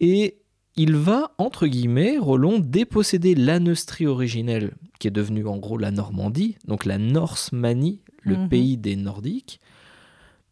Et 0.00 0.38
il 0.78 0.94
va, 0.96 1.32
entre 1.38 1.66
guillemets, 1.66 2.18
Rollon, 2.18 2.60
déposséder 2.60 3.34
la 3.34 3.58
Neustrie 3.58 4.06
originelle, 4.06 4.74
qui 5.00 5.08
est 5.08 5.10
devenue 5.10 5.46
en 5.46 5.56
gros 5.58 5.76
la 5.76 5.90
Normandie, 5.90 6.56
donc 6.66 6.84
la 6.84 6.98
Norsemanie, 6.98 8.00
le 8.22 8.36
Mhm. 8.36 8.48
pays 8.48 8.76
des 8.76 8.94
Nordiques, 8.94 9.60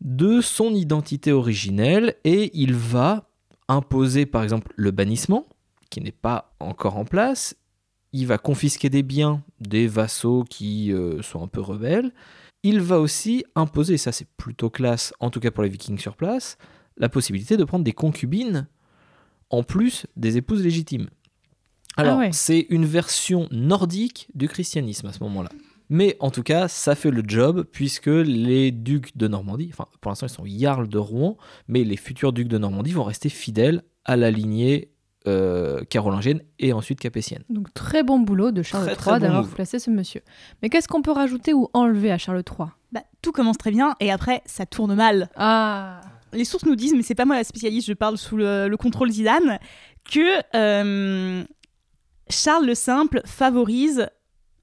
de 0.00 0.40
son 0.40 0.74
identité 0.74 1.30
originelle, 1.30 2.16
et 2.24 2.50
il 2.54 2.74
va 2.74 3.28
imposer 3.68 4.26
par 4.26 4.42
exemple 4.42 4.72
le 4.76 4.90
bannissement, 4.90 5.46
qui 5.90 6.00
n'est 6.00 6.10
pas 6.10 6.52
encore 6.58 6.96
en 6.96 7.04
place. 7.04 7.56
Il 8.12 8.26
va 8.26 8.36
confisquer 8.36 8.90
des 8.90 9.04
biens 9.04 9.42
des 9.60 9.86
vassaux 9.86 10.44
qui 10.50 10.92
euh, 10.92 11.22
sont 11.22 11.42
un 11.42 11.48
peu 11.48 11.60
rebelles. 11.60 12.12
Il 12.64 12.80
va 12.80 12.98
aussi 12.98 13.44
imposer, 13.54 13.94
et 13.94 13.98
ça 13.98 14.10
c'est 14.10 14.28
plutôt 14.36 14.70
classe, 14.70 15.14
en 15.20 15.30
tout 15.30 15.38
cas 15.38 15.52
pour 15.52 15.62
les 15.62 15.68
vikings 15.68 15.98
sur 15.98 16.16
place, 16.16 16.58
la 16.96 17.08
possibilité 17.08 17.56
de 17.56 17.64
prendre 17.64 17.84
des 17.84 17.92
concubines 17.92 18.66
en 19.50 19.62
plus 19.62 20.06
des 20.16 20.36
épouses 20.36 20.62
légitimes. 20.62 21.08
Alors, 21.96 22.14
Ah 22.16 22.18
ouais. 22.18 22.30
c'est 22.32 22.66
une 22.70 22.84
version 22.84 23.48
nordique 23.50 24.28
du 24.34 24.48
christianisme 24.48 25.06
à 25.06 25.12
ce 25.12 25.22
moment-là. 25.24 25.48
Mais 25.88 26.16
en 26.20 26.30
tout 26.30 26.42
cas, 26.42 26.66
ça 26.68 26.94
fait 26.96 27.10
le 27.12 27.22
job 27.26 27.64
puisque 27.70 28.06
les 28.08 28.72
ducs 28.72 29.16
de 29.16 29.28
Normandie, 29.28 29.70
enfin 29.72 29.86
pour 30.00 30.10
l'instant 30.10 30.26
ils 30.26 30.30
sont 30.30 30.44
jarls 30.44 30.88
de 30.88 30.98
Rouen, 30.98 31.36
mais 31.68 31.84
les 31.84 31.96
futurs 31.96 32.32
ducs 32.32 32.48
de 32.48 32.58
Normandie 32.58 32.90
vont 32.92 33.04
rester 33.04 33.28
fidèles 33.28 33.82
à 34.04 34.16
la 34.16 34.32
lignée 34.32 34.90
euh, 35.28 35.84
carolingienne 35.84 36.40
et 36.58 36.72
ensuite 36.72 36.98
capétienne. 36.98 37.44
Donc 37.50 37.72
très 37.72 38.02
bon 38.02 38.18
boulot 38.18 38.50
de 38.50 38.62
Charles 38.62 38.84
Très, 38.96 39.10
III 39.12 39.20
bon 39.20 39.26
d'avoir 39.26 39.48
placé 39.48 39.78
ce 39.78 39.90
monsieur. 39.90 40.22
Mais 40.60 40.68
qu'est-ce 40.70 40.88
qu'on 40.88 41.02
peut 41.02 41.12
rajouter 41.12 41.54
ou 41.54 41.68
enlever 41.72 42.10
à 42.10 42.18
Charles 42.18 42.42
III 42.48 42.68
Bah, 42.90 43.02
tout 43.22 43.30
commence 43.32 43.56
très 43.58 43.70
bien 43.70 43.94
et 44.00 44.10
après 44.10 44.42
ça 44.44 44.66
tourne 44.66 44.94
mal. 44.96 45.30
Ah 45.36 46.00
Les 46.36 46.44
sources 46.44 46.66
nous 46.66 46.76
disent, 46.76 46.94
mais 46.94 47.02
c'est 47.02 47.14
pas 47.14 47.24
moi 47.24 47.36
la 47.36 47.44
spécialiste, 47.44 47.88
je 47.88 47.94
parle 47.94 48.18
sous 48.18 48.36
le, 48.36 48.68
le 48.68 48.76
contrôle 48.76 49.10
Zidane, 49.10 49.58
que 50.10 50.42
euh, 50.54 51.44
Charles 52.28 52.66
le 52.66 52.74
Simple 52.74 53.22
favorise 53.24 54.08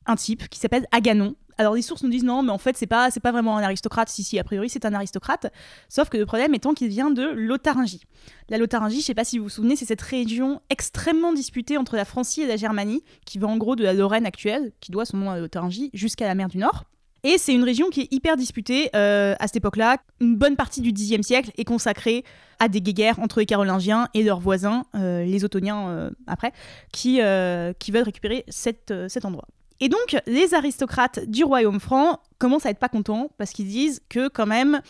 un 0.05 0.15
type 0.15 0.47
qui 0.49 0.59
s'appelle 0.59 0.85
Aganon. 0.91 1.35
Alors 1.57 1.75
les 1.75 1.81
sources 1.81 2.03
nous 2.03 2.09
disent 2.09 2.23
non, 2.23 2.41
mais 2.41 2.51
en 2.51 2.57
fait 2.57 2.75
c'est 2.77 2.87
pas 2.87 3.11
c'est 3.11 3.19
pas 3.19 3.31
vraiment 3.31 3.57
un 3.57 3.63
aristocrate. 3.63 4.09
Si 4.09 4.23
si, 4.23 4.39
a 4.39 4.43
priori 4.43 4.69
c'est 4.69 4.85
un 4.85 4.93
aristocrate. 4.93 5.51
Sauf 5.87 6.09
que 6.09 6.17
le 6.17 6.25
problème 6.25 6.53
étant 6.55 6.73
qu'il 6.73 6.87
vient 6.87 7.11
de 7.11 7.23
Lotharingie. 7.23 8.01
La 8.49 8.57
Lotharingie, 8.57 9.01
je 9.01 9.05
sais 9.05 9.13
pas 9.13 9.23
si 9.23 9.37
vous 9.37 9.45
vous 9.45 9.49
souvenez, 9.49 9.75
c'est 9.75 9.85
cette 9.85 10.01
région 10.01 10.61
extrêmement 10.69 11.33
disputée 11.33 11.77
entre 11.77 11.95
la 11.95 12.05
Francie 12.05 12.41
et 12.41 12.47
la 12.47 12.57
Germanie, 12.57 13.03
qui 13.25 13.37
va 13.37 13.47
en 13.47 13.57
gros 13.57 13.75
de 13.75 13.83
la 13.83 13.93
Lorraine 13.93 14.25
actuelle, 14.25 14.73
qui 14.79 14.91
doit 14.91 15.05
son 15.05 15.17
nom 15.17 15.29
à 15.29 15.39
Lotharingie, 15.39 15.89
jusqu'à 15.93 16.27
la 16.27 16.35
mer 16.35 16.47
du 16.47 16.57
Nord. 16.57 16.85
Et 17.25 17.37
c'est 17.37 17.53
une 17.53 17.63
région 17.63 17.89
qui 17.89 18.01
est 18.01 18.11
hyper 18.11 18.35
disputée 18.35 18.89
euh, 18.95 19.33
à 19.39 19.47
cette 19.47 19.55
époque-là. 19.55 19.97
Une 20.19 20.35
bonne 20.35 20.57
partie 20.57 20.81
du 20.81 20.91
Xe 20.91 21.21
siècle 21.25 21.51
est 21.57 21.63
consacrée 21.63 22.25
à 22.59 22.67
des 22.67 22.81
guéguerres 22.81 23.19
entre 23.19 23.39
les 23.39 23.45
Carolingiens 23.45 24.09
et 24.13 24.23
leurs 24.23 24.41
voisins, 24.41 24.83
euh, 24.95 25.23
les 25.23 25.45
Ottoniens 25.45 25.87
euh, 25.87 26.09
après, 26.27 26.51
qui, 26.91 27.19
veulent 27.21 28.03
récupérer 28.03 28.43
cet 28.49 28.91
endroit. 29.23 29.47
Et 29.79 29.87
donc, 29.87 30.17
les 30.27 30.53
aristocrates 30.53 31.25
du 31.29 31.45
royaume 31.45 31.79
franc 31.79 32.19
commencent 32.39 32.65
à 32.65 32.71
être 32.71 32.79
pas 32.79 32.89
contents 32.89 33.29
parce 33.37 33.51
qu'ils 33.51 33.67
disent 33.67 34.01
que 34.09 34.27
quand 34.27 34.45
même, 34.45 34.81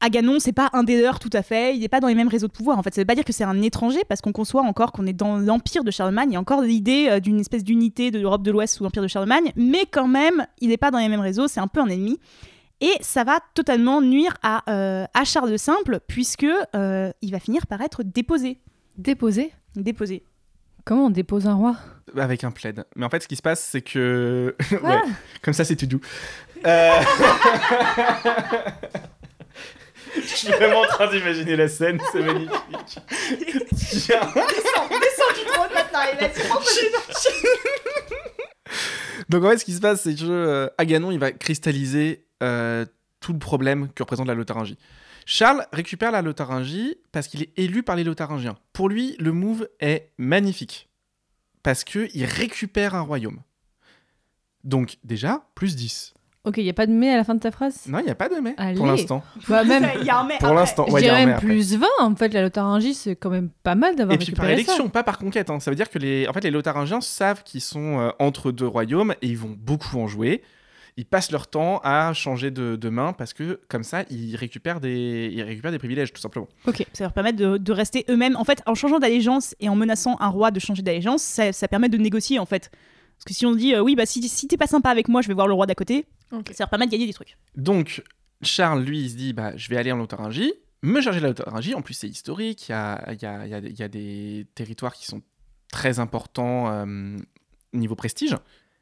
Aganon, 0.00 0.38
c'est 0.38 0.52
pas 0.52 0.70
un 0.74 0.84
des 0.84 1.00
leurs 1.00 1.18
tout 1.18 1.30
à 1.32 1.42
fait, 1.42 1.74
il 1.74 1.80
n'est 1.80 1.88
pas 1.88 1.98
dans 1.98 2.06
les 2.06 2.14
mêmes 2.14 2.28
réseaux 2.28 2.46
de 2.46 2.52
pouvoir. 2.52 2.78
En 2.78 2.82
fait, 2.84 2.94
ça 2.94 3.00
veut 3.00 3.06
pas 3.06 3.16
dire 3.16 3.24
que 3.24 3.32
c'est 3.32 3.44
un 3.44 3.60
étranger 3.62 4.00
parce 4.08 4.20
qu'on 4.20 4.32
conçoit 4.32 4.62
encore 4.62 4.92
qu'on 4.92 5.06
est 5.06 5.12
dans 5.12 5.38
l'empire 5.38 5.82
de 5.82 5.90
Charlemagne. 5.90 6.30
Il 6.30 6.34
y 6.34 6.36
a 6.36 6.40
encore 6.40 6.62
l'idée 6.62 7.08
euh, 7.10 7.20
d'une 7.20 7.40
espèce 7.40 7.64
d'unité 7.64 8.12
de 8.12 8.20
l'Europe 8.20 8.42
de 8.42 8.52
l'Ouest 8.52 8.76
sous 8.76 8.84
l'empire 8.84 9.02
de 9.02 9.08
Charlemagne, 9.08 9.52
mais 9.56 9.86
quand 9.90 10.06
même, 10.06 10.46
il 10.60 10.68
n'est 10.68 10.76
pas 10.76 10.92
dans 10.92 10.98
les 10.98 11.08
mêmes 11.08 11.20
réseaux, 11.20 11.48
c'est 11.48 11.60
un 11.60 11.66
peu 11.66 11.80
un 11.80 11.88
ennemi. 11.88 12.20
Et 12.80 12.92
ça 13.00 13.24
va 13.24 13.40
totalement 13.54 14.00
nuire 14.00 14.34
à, 14.44 14.62
euh, 14.70 15.04
à 15.12 15.24
Charles 15.24 15.50
le 15.50 15.58
Simple 15.58 15.98
puisque 16.06 16.46
euh, 16.76 17.10
il 17.22 17.32
va 17.32 17.40
finir 17.40 17.66
par 17.66 17.80
être 17.80 18.04
déposé. 18.04 18.60
Déposé? 18.96 19.50
Déposé. 19.74 20.22
Comment 20.84 21.06
on 21.06 21.10
dépose 21.10 21.48
un 21.48 21.54
roi? 21.54 21.76
Avec 22.16 22.44
un 22.44 22.52
plaid. 22.52 22.84
Mais 22.94 23.04
en 23.04 23.10
fait, 23.10 23.22
ce 23.22 23.28
qui 23.28 23.36
se 23.36 23.42
passe, 23.42 23.60
c'est 23.60 23.82
que. 23.82 24.54
Quoi? 24.68 24.78
Ouais, 24.82 25.00
comme 25.42 25.54
ça, 25.54 25.64
c'est 25.64 25.76
tout 25.76 25.86
doux. 25.86 26.00
Euh... 26.64 27.00
Je 30.16 30.20
suis 30.20 30.48
vraiment 30.48 30.80
en 30.80 30.86
train 30.86 31.08
d'imaginer 31.08 31.56
la 31.56 31.68
scène, 31.68 32.00
c'est 32.12 32.22
magnifique. 32.22 32.52
Tiens. 33.76 34.20
Descends 34.34 35.34
du 35.34 35.44
trône 35.46 35.70
maintenant, 35.74 36.00
et 36.12 36.16
vas-y, 36.16 36.48
Donc 39.28 39.44
en 39.44 39.50
fait, 39.50 39.58
ce 39.58 39.64
qui 39.64 39.74
se 39.74 39.80
passe, 39.80 40.02
c'est 40.02 40.14
que 40.14 40.24
euh, 40.24 40.68
Aganon, 40.78 41.10
il 41.10 41.18
va 41.18 41.32
cristalliser 41.32 42.26
euh, 42.42 42.86
tout 43.20 43.32
le 43.32 43.38
problème 43.38 43.88
que 43.94 44.02
représente 44.02 44.26
la 44.26 44.34
Lotharingie. 44.34 44.78
Charles 45.26 45.66
récupère 45.72 46.10
la 46.10 46.22
Lotharingie 46.22 46.96
parce 47.12 47.28
qu'il 47.28 47.42
est 47.42 47.52
élu 47.58 47.82
par 47.82 47.96
les 47.96 48.04
Lotharingiens. 48.04 48.56
Pour 48.72 48.88
lui, 48.88 49.14
le 49.18 49.32
move 49.32 49.68
est 49.80 50.12
magnifique 50.16 50.88
parce 51.62 51.84
que 51.84 52.08
il 52.14 52.24
récupère 52.24 52.94
un 52.94 53.02
royaume. 53.02 53.42
Donc 54.64 54.96
déjà, 55.04 55.46
plus 55.54 55.76
10. 55.76 56.14
Ok, 56.44 56.56
il 56.58 56.64
n'y 56.64 56.70
a 56.70 56.74
pas 56.74 56.86
de 56.86 56.92
mais 56.92 57.10
à 57.10 57.16
la 57.16 57.24
fin 57.24 57.34
de 57.34 57.40
ta 57.40 57.50
phrase? 57.50 57.82
Non, 57.88 57.98
il 57.98 58.04
n'y 58.04 58.10
a 58.10 58.14
pas 58.14 58.28
de 58.28 58.36
mais 58.36 58.54
Allez. 58.56 58.76
pour 58.76 58.86
l'instant. 58.86 59.22
Bah, 59.48 59.64
même, 59.64 59.86
Il 60.00 60.06
y 60.06 60.10
a 60.10 60.20
un 60.20 60.24
mais 60.26 60.38
Pour 60.38 60.54
l'instant, 60.54 60.88
ouais, 60.88 61.02
il 61.02 61.06
y 61.06 61.08
a 61.08 61.14
un 61.14 61.18
mais 61.18 61.26
même 61.26 61.34
après. 61.34 61.46
plus 61.46 61.76
20. 61.76 61.86
En 62.00 62.14
fait, 62.16 62.32
la 62.32 62.42
Lotharingie, 62.42 62.94
c'est 62.94 63.16
quand 63.16 63.28
même 63.30 63.50
pas 63.62 63.74
mal 63.74 63.96
d'avoir 63.96 64.14
Et 64.14 64.18
puis 64.18 64.32
par 64.32 64.46
ça. 64.46 64.52
élection, 64.52 64.88
pas 64.88 65.02
par 65.02 65.18
conquête. 65.18 65.50
hein. 65.50 65.60
Ça 65.60 65.70
veut 65.70 65.74
dire 65.76 65.90
que 65.90 65.98
les, 65.98 66.26
en 66.28 66.32
fait, 66.32 66.42
les 66.44 66.50
Lotharingiens 66.50 67.00
savent 67.00 67.42
qu'ils 67.42 67.60
sont 67.60 67.98
euh, 68.00 68.10
entre 68.18 68.52
deux 68.52 68.66
royaumes 68.66 69.14
et 69.20 69.26
ils 69.26 69.36
vont 69.36 69.54
beaucoup 69.58 69.98
en 69.98 70.06
jouer. 70.06 70.42
Ils 70.96 71.04
passent 71.06 71.30
leur 71.30 71.46
temps 71.48 71.80
à 71.84 72.12
changer 72.12 72.50
de, 72.50 72.74
de 72.76 72.88
main 72.88 73.12
parce 73.12 73.32
que 73.32 73.60
comme 73.68 73.84
ça, 73.84 74.02
ils 74.10 74.34
récupèrent 74.34 74.80
des, 74.80 75.30
ils 75.32 75.42
récupèrent 75.42 75.70
des 75.70 75.78
privilèges 75.78 76.12
tout 76.12 76.20
simplement. 76.20 76.48
Ok, 76.66 76.84
ça 76.92 77.04
leur 77.04 77.12
permet 77.12 77.32
de, 77.32 77.56
de 77.56 77.72
rester 77.72 78.04
eux-mêmes. 78.08 78.36
En 78.36 78.44
fait, 78.44 78.62
en 78.66 78.74
changeant 78.74 78.98
d'allégeance 78.98 79.54
et 79.60 79.68
en 79.68 79.76
menaçant 79.76 80.16
un 80.20 80.28
roi 80.28 80.50
de 80.50 80.58
changer 80.58 80.82
d'allégeance, 80.82 81.22
ça, 81.22 81.52
ça 81.52 81.68
permet 81.68 81.88
de 81.88 81.98
négocier 81.98 82.38
en 82.38 82.46
fait. 82.46 82.70
Parce 83.18 83.24
que 83.26 83.34
si 83.34 83.44
on 83.46 83.54
dit 83.54 83.74
euh, 83.74 83.80
oui, 83.82 83.94
bah 83.96 84.06
si, 84.06 84.26
si 84.28 84.48
t'es 84.48 84.56
pas 84.56 84.66
sympa 84.66 84.90
avec 84.90 85.08
moi, 85.08 85.20
je 85.22 85.28
vais 85.28 85.34
voir 85.34 85.46
le 85.48 85.54
roi 85.54 85.66
d'à 85.66 85.74
côté, 85.74 86.06
Ok. 86.32 86.48
ça 86.54 86.64
leur 86.64 86.70
permet 86.70 86.86
de 86.86 86.92
gagner 86.92 87.06
des 87.06 87.12
trucs. 87.12 87.36
Donc 87.56 88.02
Charles, 88.42 88.82
lui, 88.84 89.00
il 89.00 89.10
se 89.10 89.16
dit, 89.16 89.32
bah, 89.32 89.56
je 89.56 89.68
vais 89.68 89.76
aller 89.76 89.90
en 89.92 89.96
Lotharingie, 89.96 90.52
me 90.82 91.00
charger 91.00 91.18
de 91.18 91.24
la 91.24 91.28
Lotharingie. 91.30 91.74
En 91.74 91.82
plus, 91.82 91.94
c'est 91.94 92.08
historique. 92.08 92.68
Il 92.68 92.72
y 92.72 92.74
a, 92.74 93.04
il 93.12 93.20
y, 93.20 93.26
a, 93.26 93.44
il 93.46 93.50
y, 93.50 93.54
a, 93.54 93.58
il 93.58 93.78
y 93.78 93.82
a 93.82 93.88
des 93.88 94.46
territoires 94.54 94.94
qui 94.94 95.06
sont 95.06 95.22
très 95.72 95.98
importants 95.98 96.70
euh, 96.70 97.16
niveau 97.72 97.96
prestige. 97.96 98.36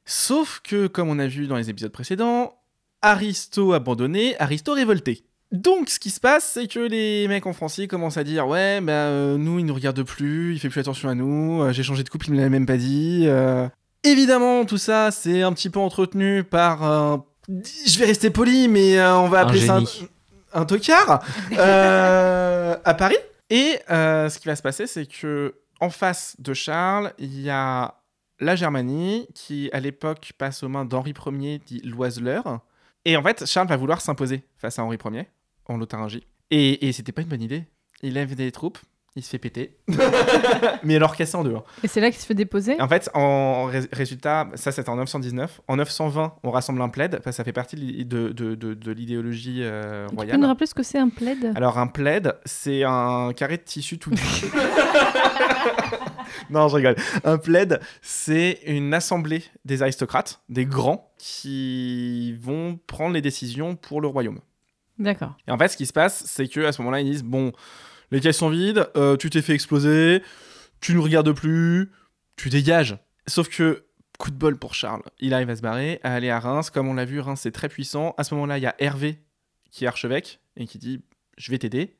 Sauf 0.05 0.61
que, 0.63 0.87
comme 0.89 1.09
on 1.09 1.19
a 1.19 1.27
vu 1.27 1.47
dans 1.47 1.57
les 1.57 1.71
épisodes 1.71 1.91
précédents, 1.91 2.55
Aristo 3.03 3.73
abandonné, 3.73 4.39
Aristo 4.39 4.73
révolté. 4.75 5.23
Donc, 5.53 5.89
ce 5.89 5.99
qui 5.99 6.11
se 6.11 6.21
passe, 6.21 6.45
c'est 6.55 6.67
que 6.67 6.81
les 6.81 7.27
mecs 7.29 7.47
en 7.47 7.53
français 7.53 7.87
commencent 7.89 8.17
à 8.17 8.25
dire 8.25 8.47
Ouais, 8.49 8.81
bah, 8.81 8.93
euh, 8.93 9.39
nous, 9.39 9.59
il 9.59 9.65
nous 9.65 9.75
regarde 9.75 10.03
plus, 10.03 10.53
il 10.55 10.59
fait 10.61 10.69
plus 10.69 10.81
attention 10.81 11.09
à 11.09 11.15
nous, 11.15 11.63
euh, 11.63 11.73
j'ai 11.73 11.83
changé 11.83 12.03
de 12.03 12.09
couple, 12.09 12.27
il 12.29 12.35
me 12.35 12.41
l'a 12.41 12.49
même 12.49 12.67
pas 12.67 12.77
dit. 12.77 13.23
euh. 13.27 13.69
Évidemment, 14.07 14.65
tout 14.65 14.79
ça, 14.79 15.11
c'est 15.11 15.43
un 15.43 15.53
petit 15.53 15.69
peu 15.69 15.81
entretenu 15.81 16.45
par 16.45 16.83
un. 16.85 17.25
Je 17.49 17.99
vais 17.99 18.07
rester 18.07 18.31
poli, 18.31 18.69
mais 18.69 18.99
euh, 18.99 19.17
on 19.17 19.29
va 19.29 19.41
Un 19.41 19.43
appeler 19.47 19.67
ça 19.67 19.77
un, 19.77 19.85
un 20.53 20.65
tocard 20.65 21.25
euh, 21.53 22.77
à 22.85 22.95
Paris. 22.95 23.17
Et 23.51 23.79
euh, 23.91 24.29
ce 24.29 24.39
qui 24.39 24.49
va 24.49 24.57
se 24.57 24.63
passer, 24.63 24.87
c'est 24.87 25.07
que 25.07 25.55
en 25.81 25.91
face 25.91 26.37
de 26.39 26.55
Charles, 26.55 27.13
il 27.19 27.41
y 27.41 27.51
a 27.51 27.95
la 28.41 28.57
Germanie 28.57 29.29
qui, 29.35 29.71
à 29.73 29.81
l'époque, 29.81 30.33
passe 30.39 30.63
aux 30.63 30.69
mains 30.69 30.85
d'Henri 30.85 31.15
Ier, 31.27 31.61
dit 31.67 31.81
l'Oiseleur. 31.85 32.61
Et 33.05 33.17
en 33.17 33.23
fait, 33.23 33.45
Charles 33.47 33.69
va 33.69 33.77
vouloir 33.77 34.01
s'imposer 34.01 34.45
face 34.59 34.79
à 34.79 34.85
Henri 34.85 34.99
Ier 35.13 35.29
en 35.67 35.77
Lotharingie. 35.77 36.27
Et, 36.51 36.89
et 36.89 36.93
c'était 36.93 37.13
pas 37.13 37.23
une 37.23 37.29
bonne 37.29 37.43
idée. 37.43 37.65
Il 38.03 38.15
lève 38.15 38.35
des 38.35 38.53
troupes, 38.53 38.79
il 39.17 39.23
se 39.23 39.31
fait 39.31 39.39
péter. 39.39 39.77
Mais 40.85 40.97
alors 40.97 41.17
cassé 41.17 41.37
en 41.37 41.43
deux. 41.43 41.55
hein. 41.57 41.63
Et 41.83 41.89
c'est 41.89 42.01
là 42.01 42.11
qu'il 42.11 42.21
se 42.21 42.27
fait 42.27 42.35
déposer? 42.35 42.81
En 42.81 42.89
fait, 42.89 43.09
en 43.15 43.65
ré- 43.65 43.89
résultat, 43.93 44.49
ça 44.55 44.73
c'était 44.73 44.91
en 44.91 44.97
919. 44.97 45.63
En 45.69 45.77
920, 45.77 46.35
on 46.43 46.51
rassemble 46.51 46.83
un 46.83 46.89
plaid. 46.89 47.17
Enfin, 47.19 47.33
ça 47.33 47.45
fait 47.45 47.53
partie 47.53 47.77
de, 48.05 48.29
de, 48.29 48.55
de- 48.55 48.93
l'idéologie 48.93 49.61
euh, 49.63 50.05
Tu 50.07 50.11
peux 50.11 50.17
royale. 50.17 50.41
nous 50.41 50.47
rappeler 50.47 50.67
ce 50.67 50.75
que 50.75 50.83
c'est 50.83 50.99
un 50.99 51.09
plaid? 51.09 51.53
Alors 51.57 51.79
un 51.79 51.87
plaid, 51.87 52.37
c'est 52.45 52.85
un 52.85 53.33
carré 53.35 53.57
de 53.57 53.63
tissu 53.63 53.99
tout 53.99 54.11
nu. 54.11 54.17
non, 56.51 56.69
je 56.69 56.77
rigole. 56.77 56.97
Un 57.25 57.39
plaid, 57.39 57.81
c'est 58.03 58.61
une 58.67 58.93
assemblée 58.95 59.43
des 59.65 59.83
aristocrates, 59.83 60.41
des 60.49 60.67
grands, 60.67 61.13
qui 61.19 62.35
vont 62.41 62.79
prendre 62.87 63.15
les 63.15 63.23
décisions 63.23 63.75
pour 63.77 64.01
le 64.01 64.09
royaume. 64.09 64.41
D'accord. 64.99 65.37
Et 65.49 65.51
en 65.51 65.59
fait, 65.59 65.69
ce 65.69 65.77
qui 65.77 65.87
se 65.87 65.93
passe, 65.93 66.25
c'est 66.27 66.47
que 66.49 66.61
à 66.65 66.73
ce 66.73 66.81
moment-là, 66.83 67.01
ils 67.01 67.11
disent 67.11 67.25
bon, 67.25 67.53
les 68.11 68.21
caisses 68.21 68.39
sont 68.39 68.49
vides, 68.51 68.89
euh, 68.97 69.17
tu 69.17 69.31
t'es 69.31 69.43
fait 69.43 69.55
exploser, 69.55 70.23
tu 70.81 70.95
nous 70.95 71.03
regardes 71.03 71.33
plus, 71.33 71.91
tu 72.37 72.49
dégages. 72.51 72.97
Sauf 73.27 73.49
que 73.49 73.85
coup 74.19 74.31
de 74.31 74.37
bol 74.37 74.57
pour 74.59 74.75
Charles, 74.75 75.03
il 75.21 75.35
arrive 75.35 75.51
à 75.51 75.57
se 75.57 75.63
barrer, 75.63 76.01
à 76.03 76.15
aller 76.15 76.31
à 76.31 76.39
Reims. 76.41 76.71
Comme 76.71 76.89
on 76.89 76.95
l'a 76.95 77.05
vu, 77.05 77.21
Reims 77.21 77.41
c'est 77.43 77.53
très 77.53 77.69
puissant. 77.69 78.15
À 78.19 78.25
ce 78.25 78.35
moment-là, 78.35 78.59
il 78.59 78.63
y 78.63 78.67
a 78.67 78.75
Hervé 78.79 79.19
qui 79.71 79.85
est 79.85 79.89
archevêque 79.89 80.41
et 80.57 80.67
qui 80.67 80.79
dit 80.79 81.01
je 81.39 81.51
vais 81.51 81.59
t'aider. 81.59 81.97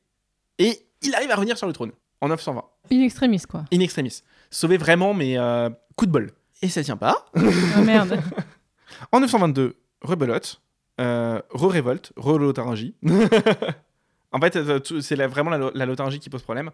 Et 0.59 0.79
il 1.03 1.13
arrive 1.13 1.29
à 1.31 1.35
revenir 1.35 1.57
sur 1.57 1.67
le 1.67 1.73
trône 1.73 1.91
en 2.21 2.29
920, 2.29 2.63
In 2.91 3.01
extremis, 3.01 3.41
quoi. 3.47 3.65
in 3.71 3.79
extremis. 3.79 4.23
Sauvé 4.49 4.77
vraiment, 4.77 5.13
mais 5.13 5.37
euh, 5.37 5.69
coup 5.95 6.07
de 6.07 6.11
bol. 6.11 6.31
Et 6.63 6.69
ça 6.69 6.83
tient 6.83 6.97
pas. 6.97 7.25
Ah 7.75 7.81
merde. 7.81 8.19
En 9.11 9.19
922, 9.19 9.75
rebelote, 10.01 10.59
euh, 10.99 11.39
re-révolte, 11.51 12.13
re-Lotharingie. 12.15 12.95
en 14.31 14.39
fait, 14.39 14.55
euh, 14.55 14.79
c'est 15.01 15.15
vraiment 15.27 15.49
la, 15.51 15.71
la 15.73 15.85
Lotharingie 15.85 16.19
qui 16.19 16.29
pose 16.29 16.43
problème. 16.43 16.71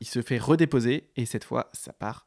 Il 0.00 0.06
se 0.06 0.22
fait 0.22 0.38
redéposer 0.38 1.08
et 1.16 1.26
cette 1.26 1.44
fois, 1.44 1.68
ça 1.72 1.92
part 1.92 2.26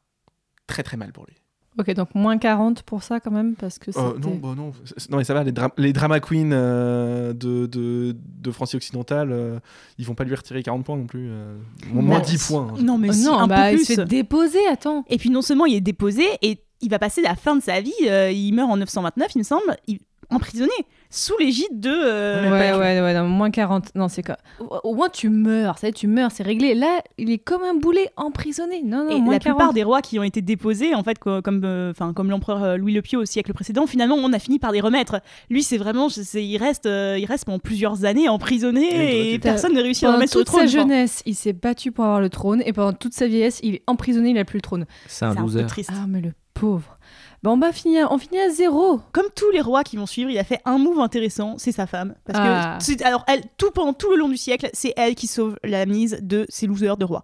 très 0.66 0.82
très 0.82 0.96
mal 0.96 1.12
pour 1.12 1.24
lui. 1.26 1.34
ok, 1.78 1.94
donc 1.94 2.14
moins 2.14 2.38
40 2.38 2.82
pour 2.82 3.02
ça 3.02 3.20
quand 3.20 3.30
même, 3.30 3.54
parce 3.54 3.78
que 3.78 3.90
Euh, 3.90 4.14
c'était- 4.14 4.28
non, 4.28 4.34
bah 4.36 4.54
non, 4.56 4.72
non, 5.10 5.16
mais 5.16 5.24
ça 5.24 5.32
va, 5.34 5.44
les, 5.44 5.52
dra- 5.52 5.72
les 5.76 5.92
drama 5.92 6.18
queens 6.20 6.50
euh, 6.52 7.32
de, 7.32 7.66
de, 7.66 8.16
de 8.18 8.50
Francie 8.50 8.76
occidentale, 8.76 9.30
euh, 9.32 9.58
ils 9.98 10.04
vont 10.06 10.14
pas 10.14 10.24
lui 10.24 10.34
retirer 10.34 10.62
40 10.62 10.84
points 10.84 10.96
non 10.96 11.06
plus. 11.06 11.28
euh, 11.30 11.56
moins 11.92 12.18
Bah, 12.18 12.24
10 12.24 12.46
points. 12.48 12.68
hein. 12.76 12.82
Non, 12.82 12.98
mais 12.98 13.10
Oh 13.10 13.12
si, 13.12 13.24
non, 13.24 13.38
un 13.38 13.46
bah, 13.46 13.66
peu 13.68 13.72
il 13.72 13.76
plus. 13.76 13.84
se 13.86 13.92
fait 13.94 14.04
déposer, 14.04 14.66
attends. 14.68 15.04
Et 15.08 15.18
puis 15.18 15.30
non 15.30 15.40
seulement 15.42 15.66
il 15.66 15.74
est 15.74 15.80
déposé, 15.80 16.24
et 16.42 16.58
il 16.80 16.90
va 16.90 16.98
passer 16.98 17.22
la 17.22 17.34
fin 17.36 17.56
de 17.56 17.62
sa 17.62 17.80
vie, 17.80 17.92
euh, 18.06 18.30
il 18.30 18.52
meurt 18.52 18.70
en 18.70 18.76
929, 18.76 19.34
il 19.34 19.38
me 19.38 19.42
semble, 19.44 19.76
il- 19.86 20.00
emprisonné, 20.30 20.70
sous 21.10 21.32
l'égide 21.38 21.80
de... 21.80 21.88
euh, 21.90 22.50
ouais, 22.50 22.72
ouais, 22.78 23.00
ouais, 23.00 23.14
non, 23.14 23.26
moins 23.28 23.50
40. 23.50 23.94
Non, 23.94 24.08
c'est 24.08 24.22
quoi 24.22 24.36
au, 24.84 24.94
moins 24.94 25.08
tu 25.08 25.30
meurs, 25.30 25.78
ça 25.78 25.90
tu 25.90 26.06
meurs, 26.06 26.30
c'est 26.30 26.42
réglé. 26.42 26.74
Là, 26.74 27.00
il 27.16 27.30
est 27.30 27.38
comme 27.38 27.62
un 27.62 27.74
boulet 27.74 28.10
emprisonné. 28.16 28.82
Non, 28.84 29.04
non, 29.04 29.10
Et 29.16 29.20
moins 29.20 29.32
la 29.34 29.38
40. 29.38 29.56
plupart 29.58 29.72
des 29.72 29.82
rois 29.84 30.02
qui 30.02 30.18
ont 30.18 30.22
été 30.22 30.42
déposés, 30.42 30.94
en 30.94 31.02
fait, 31.02 31.18
co- 31.18 31.40
comme, 31.40 31.62
euh, 31.64 31.90
enfin, 31.92 32.12
comme 32.12 32.28
l'empereur 32.30 32.62
euh, 32.62 32.76
Louis 32.76 32.92
le 32.92 33.00
Pieux 33.02 33.18
au 33.18 33.24
siècle 33.24 33.52
précédent, 33.54 33.86
finalement, 33.86 34.16
on 34.16 34.32
a 34.34 34.38
fini 34.38 34.58
par 34.58 34.70
les 34.72 34.80
remettre. 34.80 35.20
Lui, 35.48 35.62
c'est 35.62 35.78
vraiment, 35.78 36.08
c'est- 36.10 36.44
il 36.44 36.58
reste, 36.58 36.84
euh, 36.86 37.16
il 37.18 37.24
reste 37.24 37.46
pendant 37.46 37.58
plusieurs 37.58 38.04
années 38.04 38.28
emprisonné 38.28 39.32
et 39.32 39.38
personne 39.38 39.72
ne 39.72 39.80
réussit 39.80 40.04
à 40.04 40.08
le 40.08 40.10
Pendant 40.12 40.16
remettre 40.18 40.32
sur 40.32 40.40
le 40.40 40.44
toute 40.44 40.54
trône. 40.54 40.68
sa 40.68 40.78
enfin. 40.78 40.88
jeunesse, 40.88 41.22
il 41.24 41.34
s'est 41.34 41.52
battu 41.54 41.90
pour 41.92 42.04
avoir 42.04 42.20
le 42.20 42.28
trône, 42.28 42.62
et 42.66 42.72
pendant 42.74 42.92
toute 42.92 43.14
sa 43.14 43.26
vieillesse, 43.26 43.60
il 43.62 43.76
est 43.76 43.82
emprisonné, 43.86 44.30
il 44.30 44.38
a 44.38 44.44
plus 44.44 44.58
le 44.58 44.62
trône. 44.62 44.84
C'est 45.06 45.24
un 45.24 45.30
un 45.36 45.40
loser. 45.40 45.62
peu 45.62 45.66
triste. 45.68 45.90
Ah, 45.94 46.04
mais 46.06 46.20
le 46.20 46.32
pauvre. 46.54 46.97
Bon, 47.42 47.56
bah, 47.56 47.68
on 47.70 47.72
finit 47.72 47.98
à, 48.00 48.12
on 48.12 48.18
finit 48.18 48.40
à 48.40 48.50
zéro. 48.50 49.00
Comme 49.12 49.26
tous 49.34 49.50
les 49.50 49.60
rois 49.60 49.84
qui 49.84 49.96
vont 49.96 50.06
suivre, 50.06 50.28
il 50.30 50.38
a 50.38 50.44
fait 50.44 50.60
un 50.64 50.76
move 50.78 50.98
intéressant, 50.98 51.54
c'est 51.56 51.70
sa 51.72 51.86
femme. 51.86 52.14
Parce 52.24 52.38
Ah. 52.42 52.76
que, 52.78 52.84
c'est- 52.84 53.02
alors, 53.02 53.24
elle, 53.28 53.42
tout 53.56 53.70
pendant 53.70 53.92
tout 53.92 54.10
le 54.10 54.16
long 54.16 54.28
du 54.28 54.36
siècle, 54.36 54.68
c'est 54.72 54.92
elle 54.96 55.14
qui 55.14 55.28
sauve 55.28 55.56
la 55.62 55.86
mise 55.86 56.18
de 56.20 56.46
ces 56.48 56.66
losers 56.66 56.96
de 56.96 57.04
rois. 57.04 57.22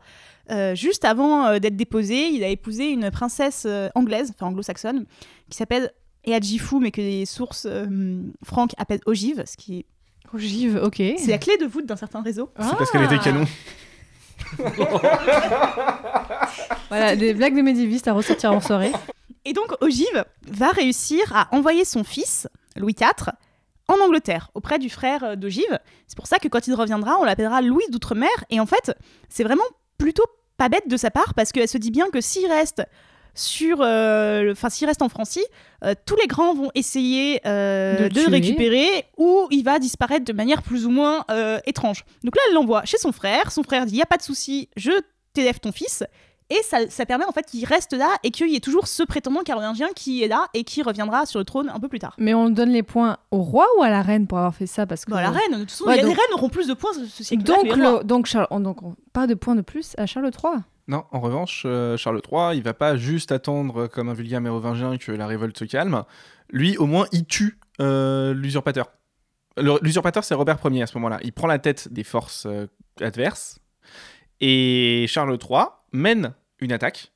Euh, 0.50 0.74
juste 0.76 1.04
avant 1.04 1.46
euh, 1.46 1.58
d'être 1.58 1.74
déposé, 1.76 2.28
il 2.28 2.44
a 2.44 2.48
épousé 2.48 2.90
une 2.90 3.10
princesse 3.10 3.64
euh, 3.66 3.88
anglaise, 3.94 4.30
enfin 4.36 4.46
anglo-saxonne, 4.46 5.06
qui 5.50 5.56
s'appelle 5.56 5.90
Eadjifu, 6.24 6.78
mais 6.80 6.90
que 6.92 7.00
les 7.00 7.26
sources 7.26 7.66
euh, 7.68 8.22
franques 8.44 8.72
appellent 8.78 9.00
Ogive, 9.06 9.42
ce 9.46 9.56
qui 9.56 9.78
est... 9.80 9.86
Ogive, 10.32 10.80
ok. 10.82 10.96
c'est 11.18 11.30
la 11.30 11.38
clé 11.38 11.56
de 11.58 11.64
voûte 11.66 11.86
d'un 11.86 11.96
certain 11.96 12.20
réseau. 12.22 12.50
C'est 12.60 12.76
parce 12.76 12.90
qu'elle 12.90 13.04
était 13.04 13.18
canon. 13.18 13.44
Voilà, 16.88 17.16
des 17.16 17.34
blagues 17.34 17.56
de 17.56 17.62
médiévistes 17.62 18.06
à 18.08 18.12
ressortir 18.12 18.52
en 18.52 18.60
soirée. 18.60 18.92
Et 19.44 19.52
donc 19.52 19.74
Ogive 19.80 20.24
va 20.46 20.70
réussir 20.70 21.34
à 21.34 21.54
envoyer 21.54 21.84
son 21.84 22.04
fils, 22.04 22.48
Louis 22.76 22.96
IV, 22.98 23.32
en 23.88 23.98
Angleterre, 24.00 24.50
auprès 24.54 24.78
du 24.78 24.88
frère 24.88 25.24
euh, 25.24 25.36
d'Ogive. 25.36 25.78
C'est 26.06 26.16
pour 26.16 26.26
ça 26.26 26.38
que 26.38 26.48
quand 26.48 26.66
il 26.66 26.74
reviendra, 26.74 27.18
on 27.20 27.24
l'appellera 27.24 27.60
Louis 27.60 27.84
d'Outre-mer. 27.90 28.30
Et 28.50 28.60
en 28.60 28.66
fait, 28.66 28.96
c'est 29.28 29.44
vraiment 29.44 29.64
plutôt 29.98 30.24
pas 30.56 30.68
bête 30.68 30.88
de 30.88 30.96
sa 30.96 31.10
part, 31.10 31.34
parce 31.34 31.52
qu'elle 31.52 31.68
se 31.68 31.78
dit 31.78 31.90
bien 31.90 32.08
que 32.10 32.20
s'il 32.20 32.46
reste 32.46 32.82
sur, 33.34 33.78
euh, 33.80 34.52
enfin 34.52 34.70
s'il 34.70 34.86
reste 34.86 35.02
en 35.02 35.08
Francie, 35.08 35.44
euh, 35.84 35.94
tous 36.06 36.16
les 36.16 36.26
grands 36.26 36.54
vont 36.54 36.70
essayer 36.74 37.40
euh, 37.46 38.08
De 38.08 38.20
le 38.20 38.26
de, 38.26 38.30
récupérer 38.30 39.04
ou 39.16 39.48
il 39.50 39.64
va 39.64 39.78
disparaître 39.78 40.24
de 40.24 40.32
manière 40.32 40.62
plus 40.62 40.86
ou 40.86 40.90
moins 40.90 41.24
étrange. 41.66 42.04
Donc 42.22 42.36
là, 42.36 42.42
elle 42.48 42.54
l'envoie 42.54 42.84
chez 42.84 42.98
son 42.98 43.12
frère. 43.12 43.50
Son 43.50 43.62
frère 43.62 43.86
dit, 43.86 43.96
y 43.96 44.02
a 44.02 44.06
pas 44.06 44.16
de 44.16 44.22
souci, 44.22 44.68
je 44.76 44.92
t'élève 45.32 45.58
ton 45.58 45.72
fils. 45.72 46.04
Et 46.56 46.62
ça, 46.62 46.88
ça 46.88 47.04
permet 47.04 47.24
en 47.24 47.32
fait 47.32 47.42
qu'il 47.46 47.64
reste 47.64 47.92
là 47.94 48.14
et 48.22 48.30
qu'il 48.30 48.48
y 48.48 48.54
ait 48.54 48.60
toujours 48.60 48.86
ce 48.86 49.02
prétendant 49.02 49.42
carolingien 49.42 49.88
qui 49.96 50.22
est 50.22 50.28
là 50.28 50.46
et 50.54 50.62
qui 50.62 50.82
reviendra 50.82 51.26
sur 51.26 51.40
le 51.40 51.44
trône 51.44 51.68
un 51.68 51.80
peu 51.80 51.88
plus 51.88 51.98
tard. 51.98 52.14
Mais 52.18 52.32
on 52.32 52.48
donne 52.48 52.70
les 52.70 52.82
points 52.84 53.16
au 53.32 53.38
roi 53.42 53.66
ou 53.78 53.82
à 53.82 53.90
la 53.90 54.02
reine 54.02 54.26
pour 54.28 54.38
avoir 54.38 54.54
fait 54.54 54.66
ça? 54.66 54.86
Parce 54.86 55.04
que 55.04 55.10
Bon, 55.10 55.16
la 55.16 55.30
reine, 55.30 55.52
de 55.52 55.58
toute 55.60 55.70
façon, 55.72 55.84
Ouais, 55.86 55.96
donc- 55.96 56.04
les 56.06 56.12
reines 56.12 56.34
auront 56.34 56.48
plus 56.48 56.68
de 56.68 56.74
points 56.74 56.92
ce, 56.92 57.06
ce 57.06 57.24
siècle 57.24 57.42
Donc, 57.42 57.68
que 57.68 57.74
le- 57.78 58.04
donc, 58.04 58.26
Charles, 58.26 58.46
on- 58.50 58.60
donc 58.60 58.82
on- 58.82 58.94
pas 59.12 59.26
de 59.26 59.34
points 59.34 59.56
de 59.56 59.62
plus 59.62 59.94
à 59.98 60.06
Charles 60.06 60.30
III. 60.30 60.62
Non, 60.86 61.04
en 61.12 61.18
revanche, 61.20 61.62
euh, 61.66 61.96
Charles 61.96 62.20
III, 62.30 62.56
il 62.56 62.62
va 62.62 62.74
pas 62.74 62.96
juste 62.96 63.32
attendre 63.32 63.82
euh, 63.84 63.88
comme 63.88 64.08
un 64.10 64.14
vulgaire 64.14 64.40
mérovingien 64.40 64.96
que 64.98 65.10
la 65.12 65.26
révolte 65.26 65.58
se 65.58 65.64
calme. 65.64 66.04
Lui, 66.50 66.76
au 66.76 66.86
moins, 66.86 67.06
il 67.10 67.24
tue 67.24 67.58
euh, 67.80 68.32
l'usurpateur. 68.34 68.86
L'usurpateur, 69.56 70.22
c'est 70.24 70.34
Robert 70.34 70.58
Ier 70.70 70.82
à 70.82 70.86
ce 70.86 70.96
moment-là. 70.98 71.18
Il 71.24 71.32
prend 71.32 71.46
la 71.46 71.58
tête 71.58 71.92
des 71.92 72.04
forces 72.04 72.46
euh, 72.46 72.66
adverses. 73.00 73.58
Et 74.40 75.06
Charles 75.08 75.38
III 75.40 75.64
mène 75.92 76.34
une 76.64 76.72
attaque. 76.72 77.12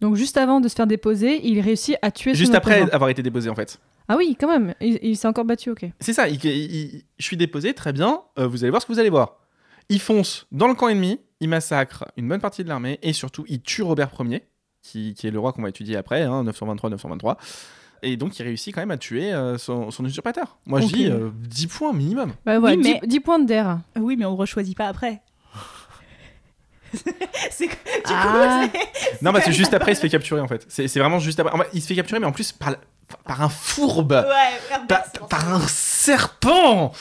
Donc 0.00 0.16
juste 0.16 0.36
avant 0.36 0.60
de 0.60 0.68
se 0.68 0.74
faire 0.74 0.86
déposer, 0.86 1.40
il 1.46 1.60
réussit 1.60 1.96
à 2.02 2.10
tuer 2.10 2.34
Juste 2.34 2.52
son 2.52 2.58
après 2.58 2.80
opposant. 2.80 2.94
avoir 2.94 3.10
été 3.10 3.22
déposé, 3.22 3.48
en 3.48 3.54
fait. 3.54 3.78
Ah 4.08 4.16
oui, 4.16 4.36
quand 4.38 4.48
même. 4.48 4.74
Il, 4.80 4.98
il 5.02 5.16
s'est 5.16 5.28
encore 5.28 5.44
battu, 5.46 5.70
ok. 5.70 5.86
C'est 6.00 6.12
ça, 6.12 6.28
il- 6.28 6.44
il- 6.44 6.74
il- 6.74 7.02
je 7.18 7.24
suis 7.24 7.36
déposé, 7.36 7.72
très 7.74 7.92
bien, 7.92 8.20
euh, 8.38 8.46
vous 8.46 8.64
allez 8.64 8.70
voir 8.70 8.82
ce 8.82 8.86
que 8.86 8.92
vous 8.92 8.98
allez 8.98 9.08
voir. 9.10 9.36
Il 9.88 10.00
fonce 10.00 10.46
dans 10.52 10.68
le 10.68 10.74
camp 10.74 10.88
ennemi, 10.88 11.20
il 11.40 11.48
massacre 11.48 12.04
une 12.16 12.28
bonne 12.28 12.40
partie 12.40 12.64
de 12.64 12.68
l'armée, 12.68 12.98
et 13.02 13.12
surtout, 13.12 13.44
il 13.48 13.62
tue 13.62 13.82
Robert 13.82 14.10
Ier, 14.20 14.42
qui, 14.82 15.14
qui 15.14 15.26
est 15.26 15.30
le 15.30 15.38
roi 15.38 15.52
qu'on 15.54 15.62
va 15.62 15.70
étudier 15.70 15.96
après, 15.96 16.22
hein, 16.22 16.44
923-923. 16.44 17.36
Et 18.02 18.18
donc, 18.18 18.38
il 18.38 18.42
réussit 18.42 18.74
quand 18.74 18.82
même 18.82 18.90
à 18.90 18.98
tuer 18.98 19.32
euh, 19.32 19.56
son, 19.56 19.90
son 19.90 20.04
usurpateur. 20.04 20.58
Moi, 20.66 20.80
Ok. 20.80 20.88
je 20.88 20.94
dis 20.94 21.06
euh, 21.06 21.30
10 21.48 21.68
points 21.68 21.92
minimum. 21.94 22.32
Bah 22.44 22.58
Oui, 22.58 22.76
10, 22.76 22.82
mais- 22.82 23.00
10 23.06 23.20
points 23.20 23.38
d'air. 23.38 23.78
Ah 23.94 24.00
Oui, 24.00 24.16
mais 24.18 24.26
on 24.26 24.32
ne 24.32 24.36
rechoisit 24.36 24.74
pas 24.74 24.88
après. 24.88 25.22
c'est 27.50 27.68
Ah. 28.06 28.66
Non, 29.22 29.32
bah, 29.32 29.40
c'est 29.44 29.52
juste 29.52 29.74
après, 29.74 29.92
il 29.92 29.96
se 29.96 30.00
fait 30.00 30.08
capturer, 30.08 30.40
en 30.40 30.48
fait. 30.48 30.64
C'est 30.68 30.98
vraiment 30.98 31.18
juste 31.18 31.40
après. 31.40 31.52
Il 31.72 31.82
se 31.82 31.86
fait 31.86 31.94
capturer, 31.94 32.20
mais 32.20 32.26
en 32.26 32.32
plus, 32.32 32.52
par, 32.52 33.42
un 33.42 33.48
fourbe, 33.48 34.12
Ouais, 34.12 34.78
par, 34.88 35.28
par 35.28 35.54
un 35.54 35.66
serpent, 35.68 36.92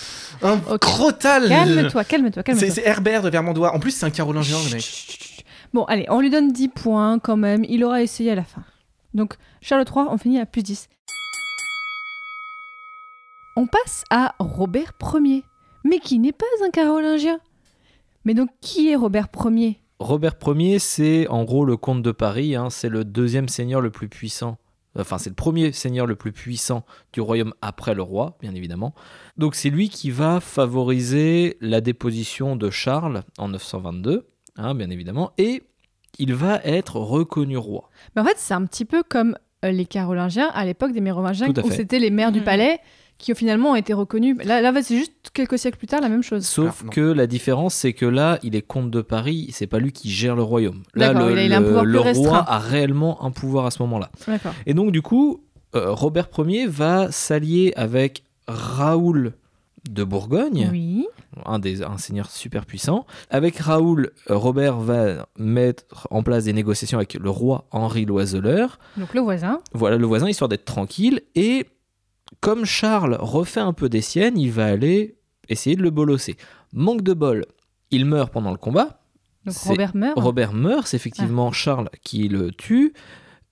un 0.41 0.57
crotal. 0.77 1.47
Calme-toi, 1.49 2.03
calme-toi, 2.03 2.43
calme-toi. 2.43 2.69
c'est 2.69 2.85
Herbert 2.85 3.21
de 3.23 3.29
Vermandois. 3.29 3.73
En 3.73 3.79
plus, 3.79 3.91
c'est 3.91 4.05
un 4.05 4.09
carolingien, 4.09 4.57
le 4.69 4.75
mec. 4.75 5.43
Bon, 5.73 5.83
allez, 5.85 6.05
on 6.09 6.19
lui 6.21 6.29
donne 6.29 6.51
10 6.51 6.67
points 6.69 7.19
quand 7.19 7.37
même. 7.37 7.65
Il 7.67 7.83
aura 7.83 8.01
essayé 8.01 8.31
à 8.31 8.35
la 8.35 8.43
fin. 8.43 8.63
Donc, 9.13 9.35
Charles 9.61 9.85
III, 9.87 10.05
on 10.09 10.17
finit 10.17 10.39
à 10.39 10.45
plus 10.45 10.61
10. 10.63 10.87
On 13.55 13.67
passe 13.67 14.03
à 14.09 14.35
Robert 14.39 14.93
Ier, 15.15 15.43
mais 15.83 15.99
qui 15.99 16.19
n'est 16.19 16.31
pas 16.31 16.45
un 16.65 16.69
carolingien. 16.71 17.39
Mais 18.25 18.33
donc, 18.33 18.49
qui 18.61 18.89
est 18.89 18.95
Robert 18.95 19.27
Ier 19.45 19.79
Robert 19.99 20.35
Ier, 20.45 20.79
c'est 20.79 21.27
en 21.27 21.43
gros 21.43 21.65
le 21.65 21.77
comte 21.77 22.01
de 22.01 22.11
Paris, 22.11 22.55
hein, 22.55 22.69
c'est 22.69 22.89
le 22.89 23.05
deuxième 23.05 23.47
seigneur 23.47 23.81
le 23.81 23.89
plus 23.91 24.09
puissant. 24.09 24.57
Enfin, 24.97 25.17
c'est 25.17 25.29
le 25.29 25.35
premier 25.35 25.71
seigneur 25.71 26.05
le 26.05 26.15
plus 26.15 26.31
puissant 26.31 26.85
du 27.13 27.21
royaume 27.21 27.53
après 27.61 27.95
le 27.95 28.03
roi, 28.03 28.37
bien 28.41 28.53
évidemment. 28.53 28.93
Donc, 29.37 29.55
c'est 29.55 29.71
lui 29.71 29.89
qui 29.89 30.11
va 30.11 30.39
favoriser 30.39 31.57
la 31.61 31.81
déposition 31.81 32.55
de 32.55 32.69
Charles 32.69 33.23
en 33.39 33.47
922, 33.49 34.27
hein, 34.57 34.75
bien 34.75 34.89
évidemment, 34.91 35.31
et 35.39 35.63
il 36.19 36.35
va 36.35 36.59
être 36.63 36.97
reconnu 36.97 37.57
roi. 37.57 37.89
Mais 38.15 38.21
en 38.21 38.25
fait, 38.25 38.35
c'est 38.37 38.53
un 38.53 38.65
petit 38.65 38.85
peu 38.85 39.01
comme 39.01 39.35
euh, 39.65 39.71
les 39.71 39.85
carolingiens 39.85 40.51
à 40.53 40.63
l'époque 40.63 40.91
des 40.91 41.01
mérovingiens, 41.01 41.49
où 41.49 41.71
c'était 41.71 41.97
les 41.97 42.11
maires 42.11 42.31
du 42.31 42.39
Mhm. 42.39 42.45
palais 42.45 42.79
qui 43.17 43.33
finalement 43.35 43.71
ont 43.71 43.75
été 43.75 43.93
reconnus. 43.93 44.37
Là, 44.43 44.71
c'est 44.81 44.97
juste 44.97 45.13
quelques 45.33 45.57
siècles 45.57 45.77
plus 45.77 45.87
tard 45.87 46.01
la 46.01 46.09
même 46.09 46.23
chose. 46.23 46.45
Sauf 46.45 46.83
Ah, 46.85 46.89
que 46.89 47.01
la 47.01 47.25
différence, 47.27 47.73
c'est 47.73 47.93
que 47.93 48.05
là, 48.05 48.37
il 48.43 48.55
est 48.55 48.61
comte 48.61 48.91
de 48.91 49.01
Paris, 49.01 49.49
c'est 49.53 49.67
pas 49.67 49.79
lui 49.79 49.91
qui 49.93 50.09
gère 50.11 50.35
le 50.35 50.43
royaume. 50.43 50.83
Là, 50.93 51.13
le, 51.13 51.31
il 51.31 51.37
a- 51.37 51.43
il 51.45 51.53
a 51.53 51.57
un 51.57 51.59
le- 51.61 51.65
pouvoir 51.67 51.83
plus 51.83 51.91
le 51.93 51.99
restreint. 51.99 52.29
roi 52.29 52.45
a 52.49 52.59
réellement 52.59 53.23
un 53.23 53.31
pouvoir 53.31 53.65
à 53.65 53.71
ce 53.71 53.81
moment-là. 53.83 54.11
D'accord. 54.27 54.53
Et 54.65 54.73
donc, 54.73 54.91
du 54.91 55.01
coup, 55.01 55.41
euh, 55.75 55.91
Robert 55.91 56.27
Ier 56.37 56.67
va 56.67 57.11
s'allier 57.11 57.71
avec 57.77 58.23
Raoul 58.47 59.33
de 59.89 60.03
Bourgogne, 60.03 60.69
Oui. 60.71 61.05
un, 61.45 61.59
des, 61.59 61.83
un 61.83 61.97
seigneur 61.97 62.29
super 62.29 62.65
puissant. 62.65 63.05
Avec 63.29 63.57
Raoul, 63.57 64.11
euh, 64.29 64.35
Robert 64.37 64.77
va 64.79 65.27
mettre 65.37 66.07
en 66.09 66.23
place 66.23 66.45
des 66.45 66.53
négociations 66.53 66.97
avec 66.97 67.15
le 67.15 67.29
roi 67.29 67.65
Henri 67.71 68.05
Loiseleur. 68.05 68.79
Donc 68.97 69.13
le 69.13 69.19
voisin. 69.21 69.59
Voilà 69.73 69.97
le 69.97 70.05
voisin, 70.05 70.29
histoire 70.29 70.47
d'être 70.47 70.63
tranquille. 70.65 71.21
Et 71.35 71.65
comme 72.39 72.65
Charles 72.65 73.17
refait 73.19 73.59
un 73.59 73.73
peu 73.73 73.89
des 73.89 74.01
siennes, 74.01 74.37
il 74.37 74.51
va 74.51 74.65
aller 74.65 75.15
essayer 75.49 75.75
de 75.75 75.81
le 75.81 75.89
bolosser. 75.89 76.35
Manque 76.73 77.01
de 77.03 77.13
bol, 77.13 77.45
il 77.91 78.05
meurt 78.05 78.31
pendant 78.31 78.51
le 78.51 78.57
combat. 78.57 78.99
Donc 79.45 79.55
Robert 79.57 79.95
meurt. 79.95 80.19
Robert 80.19 80.53
meurt, 80.53 80.87
c'est 80.87 80.97
effectivement 80.97 81.49
Ah. 81.49 81.53
Charles 81.53 81.89
qui 82.03 82.27
le 82.29 82.51
tue. 82.51 82.93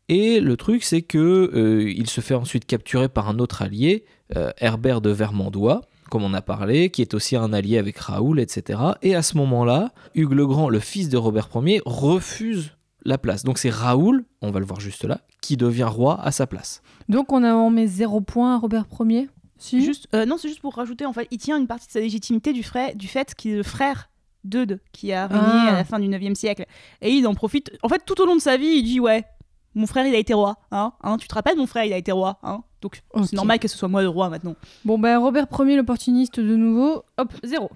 Et 0.09 0.39
le 0.39 0.57
truc, 0.57 0.83
c'est 0.83 1.01
que 1.01 1.51
euh, 1.53 1.89
il 1.89 2.09
se 2.09 2.21
fait 2.21 2.33
ensuite 2.33 2.65
capturer 2.65 3.07
par 3.09 3.29
un 3.29 3.39
autre 3.39 3.61
allié, 3.61 4.05
euh, 4.35 4.51
Herbert 4.57 4.99
de 5.01 5.09
Vermandois, 5.09 5.81
comme 6.09 6.23
on 6.23 6.33
a 6.33 6.41
parlé, 6.41 6.89
qui 6.89 7.01
est 7.01 7.13
aussi 7.13 7.35
un 7.37 7.53
allié 7.53 7.77
avec 7.77 7.97
Raoul, 7.97 8.39
etc. 8.39 8.79
Et 9.01 9.15
à 9.15 9.21
ce 9.21 9.37
moment-là, 9.37 9.93
Hugues 10.15 10.33
le 10.33 10.47
Grand, 10.47 10.69
le 10.69 10.79
fils 10.79 11.07
de 11.07 11.17
Robert 11.17 11.49
Ier, 11.55 11.81
refuse 11.85 12.71
la 13.03 13.17
place. 13.17 13.43
Donc 13.43 13.57
c'est 13.57 13.69
Raoul, 13.69 14.25
on 14.41 14.51
va 14.51 14.59
le 14.59 14.65
voir 14.65 14.79
juste 14.79 15.03
là, 15.05 15.21
qui 15.41 15.57
devient 15.57 15.83
roi 15.89 16.19
à 16.21 16.31
sa 16.31 16.47
place. 16.47 16.81
Donc 17.09 17.31
on, 17.31 17.43
a, 17.43 17.53
on 17.53 17.69
met 17.69 17.87
zéro 17.87 18.21
point 18.21 18.55
à 18.55 18.57
Robert 18.57 18.85
Ier. 18.99 19.29
Si? 19.57 19.83
Juste, 19.83 20.07
euh, 20.15 20.25
non, 20.25 20.37
c'est 20.37 20.47
juste 20.47 20.61
pour 20.61 20.73
rajouter, 20.75 21.05
en 21.05 21.13
fait, 21.13 21.27
il 21.29 21.37
tient 21.37 21.57
une 21.57 21.67
partie 21.67 21.85
de 21.87 21.91
sa 21.91 21.99
légitimité 21.99 22.51
du, 22.51 22.63
frère, 22.63 22.95
du 22.95 23.07
fait 23.07 23.35
qu'il 23.35 23.51
est 23.51 23.57
le 23.57 23.63
frère 23.63 24.09
d'Eudes, 24.43 24.79
qui 24.91 25.13
a 25.13 25.27
régné 25.27 25.43
Ah. 25.45 25.67
à 25.69 25.73
la 25.73 25.83
fin 25.83 25.99
du 25.99 26.07
9e 26.07 26.33
siècle. 26.33 26.65
Et 27.01 27.11
il 27.11 27.27
en 27.27 27.35
profite. 27.35 27.71
En 27.83 27.89
fait, 27.89 28.01
tout 28.03 28.19
au 28.21 28.25
long 28.25 28.35
de 28.35 28.41
sa 28.41 28.57
vie, 28.57 28.65
il 28.77 28.83
dit 28.83 28.99
Ouais, 28.99 29.23
mon 29.75 29.85
frère, 29.85 30.07
il 30.07 30.15
a 30.15 30.17
été 30.17 30.33
roi. 30.33 30.57
Hein, 30.71 30.93
hein, 31.03 31.17
tu 31.17 31.27
te 31.27 31.35
rappelles, 31.35 31.57
mon 31.57 31.67
frère, 31.67 31.85
il 31.85 31.93
a 31.93 31.97
été 31.97 32.11
roi. 32.11 32.39
Hein 32.41 32.63
Donc, 32.81 33.03
c'est 33.23 33.33
normal 33.33 33.59
que 33.59 33.67
ce 33.67 33.77
soit 33.77 33.87
moi 33.87 34.01
le 34.01 34.09
roi 34.09 34.29
maintenant. 34.29 34.55
Bon, 34.83 34.97
ben 34.97 35.19
Robert 35.19 35.45
Ier, 35.59 35.75
l'opportuniste 35.75 36.39
de 36.39 36.55
nouveau. 36.55 37.03
Hop, 37.19 37.31
zéro. 37.43 37.69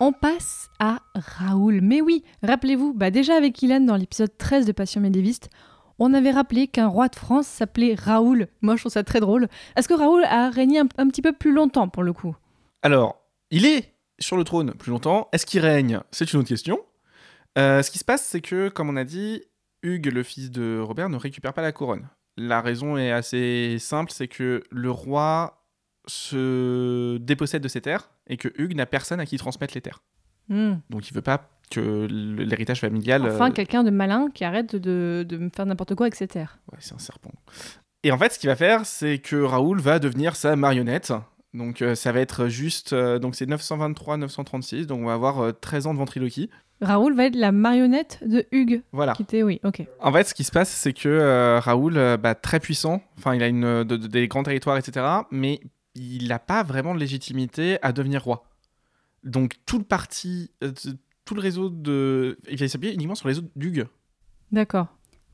On 0.00 0.12
passe 0.12 0.70
à 0.80 1.00
Raoul. 1.14 1.80
Mais 1.80 2.00
oui, 2.00 2.24
rappelez-vous, 2.42 2.94
bah 2.94 3.10
déjà 3.10 3.36
avec 3.36 3.62
Ilan 3.62 3.80
dans 3.80 3.96
l'épisode 3.96 4.36
13 4.36 4.66
de 4.66 4.72
Passion 4.72 5.00
médiéviste, 5.00 5.50
on 6.00 6.12
avait 6.14 6.32
rappelé 6.32 6.66
qu'un 6.66 6.88
roi 6.88 7.08
de 7.08 7.14
France 7.14 7.46
s'appelait 7.46 7.94
Raoul. 7.94 8.48
Moi, 8.60 8.74
je 8.74 8.82
trouve 8.82 8.92
ça 8.92 9.04
très 9.04 9.20
drôle. 9.20 9.48
Est-ce 9.76 9.86
que 9.86 9.94
Raoul 9.94 10.24
a 10.24 10.50
régné 10.50 10.80
un, 10.80 10.88
un 10.98 11.08
petit 11.08 11.22
peu 11.22 11.32
plus 11.32 11.52
longtemps 11.52 11.88
pour 11.88 12.02
le 12.02 12.12
coup? 12.12 12.34
Alors, 12.82 13.20
il 13.50 13.66
est 13.66 13.94
sur 14.18 14.36
le 14.36 14.42
trône 14.42 14.74
plus 14.74 14.90
longtemps. 14.90 15.28
Est-ce 15.32 15.46
qu'il 15.46 15.60
règne? 15.60 16.00
C'est 16.10 16.32
une 16.32 16.40
autre 16.40 16.48
question. 16.48 16.80
Euh, 17.56 17.82
ce 17.82 17.90
qui 17.92 17.98
se 17.98 18.04
passe, 18.04 18.24
c'est 18.24 18.40
que, 18.40 18.68
comme 18.68 18.90
on 18.90 18.96
a 18.96 19.04
dit, 19.04 19.42
Hugues, 19.84 20.12
le 20.12 20.24
fils 20.24 20.50
de 20.50 20.80
Robert, 20.80 21.08
ne 21.08 21.16
récupère 21.16 21.54
pas 21.54 21.62
la 21.62 21.70
couronne. 21.72 22.08
La 22.36 22.60
raison 22.60 22.96
est 22.96 23.12
assez 23.12 23.76
simple, 23.78 24.10
c'est 24.10 24.26
que 24.26 24.64
le 24.70 24.90
roi 24.90 25.64
se 26.08 27.16
dépossède 27.18 27.62
de 27.62 27.68
ses 27.68 27.80
terres 27.80 28.10
et 28.28 28.36
que 28.36 28.48
Hugues 28.56 28.74
n'a 28.76 28.86
personne 28.86 29.20
à 29.20 29.26
qui 29.26 29.36
transmettre 29.36 29.74
les 29.74 29.80
terres. 29.80 30.02
Hmm. 30.48 30.74
Donc 30.90 31.08
il 31.08 31.14
veut 31.14 31.22
pas 31.22 31.48
que 31.70 32.06
l'héritage 32.10 32.80
familial... 32.80 33.22
Enfin, 33.26 33.48
euh, 33.48 33.52
quelqu'un 33.52 33.82
de 33.84 33.90
malin 33.90 34.28
qui 34.34 34.44
arrête 34.44 34.76
de, 34.76 35.24
de 35.26 35.36
me 35.38 35.48
faire 35.48 35.64
n'importe 35.66 35.94
quoi 35.94 36.04
avec 36.06 36.14
ses 36.14 36.28
terres. 36.28 36.58
Ouais, 36.70 36.78
c'est 36.80 36.94
un 36.94 36.98
serpent. 36.98 37.32
Et 38.02 38.12
en 38.12 38.18
fait, 38.18 38.32
ce 38.34 38.38
qu'il 38.38 38.48
va 38.50 38.56
faire, 38.56 38.84
c'est 38.84 39.18
que 39.18 39.36
Raoul 39.36 39.80
va 39.80 39.98
devenir 39.98 40.36
sa 40.36 40.56
marionnette. 40.56 41.12
Donc 41.54 41.80
euh, 41.80 41.94
ça 41.94 42.12
va 42.12 42.20
être 42.20 42.48
juste... 42.48 42.92
euh, 42.92 43.18
donc 43.18 43.34
c'est 43.34 43.46
923-936, 43.48 44.86
donc 44.86 45.00
on 45.00 45.06
va 45.06 45.14
avoir 45.14 45.40
euh, 45.40 45.52
13 45.52 45.86
ans 45.86 45.94
de 45.94 45.98
ventriloquie. 45.98 46.50
Raoul 46.80 47.14
va 47.14 47.26
être 47.26 47.36
la 47.36 47.52
marionnette 47.52 48.18
de 48.26 48.44
Hugues. 48.50 48.82
Voilà. 48.92 49.12
Qui 49.12 49.22
était, 49.22 49.42
oui, 49.42 49.60
ok. 49.64 49.82
En 50.00 50.12
fait, 50.12 50.24
ce 50.24 50.34
qui 50.34 50.44
se 50.44 50.50
passe, 50.50 50.68
c'est 50.68 50.92
que 50.92 51.08
euh, 51.08 51.60
Raoul, 51.60 51.96
euh, 51.96 52.16
bah, 52.16 52.34
très 52.34 52.58
puissant, 52.60 53.00
enfin, 53.16 53.34
il 53.34 53.42
a 53.42 53.46
une, 53.46 53.84
de- 53.84 53.96
de- 53.96 54.06
des 54.08 54.26
grands 54.28 54.42
territoires, 54.42 54.76
etc., 54.76 55.06
mais 55.30 55.60
il 55.94 56.28
n'a 56.28 56.38
pas 56.38 56.62
vraiment 56.62 56.94
de 56.94 57.00
légitimité 57.00 57.78
à 57.82 57.92
devenir 57.92 58.24
roi. 58.24 58.44
Donc, 59.22 59.54
tout 59.66 59.78
le 59.78 59.84
parti, 59.84 60.50
euh, 60.62 60.72
tout 61.24 61.34
le 61.34 61.40
réseau 61.40 61.70
de. 61.70 62.38
Il 62.50 62.58
va 62.58 62.68
s'appuyer 62.68 62.94
uniquement 62.94 63.14
sur 63.14 63.26
le 63.26 63.34
réseau 63.34 63.48
d'Hugues. 63.56 63.86
D'accord. 64.52 64.88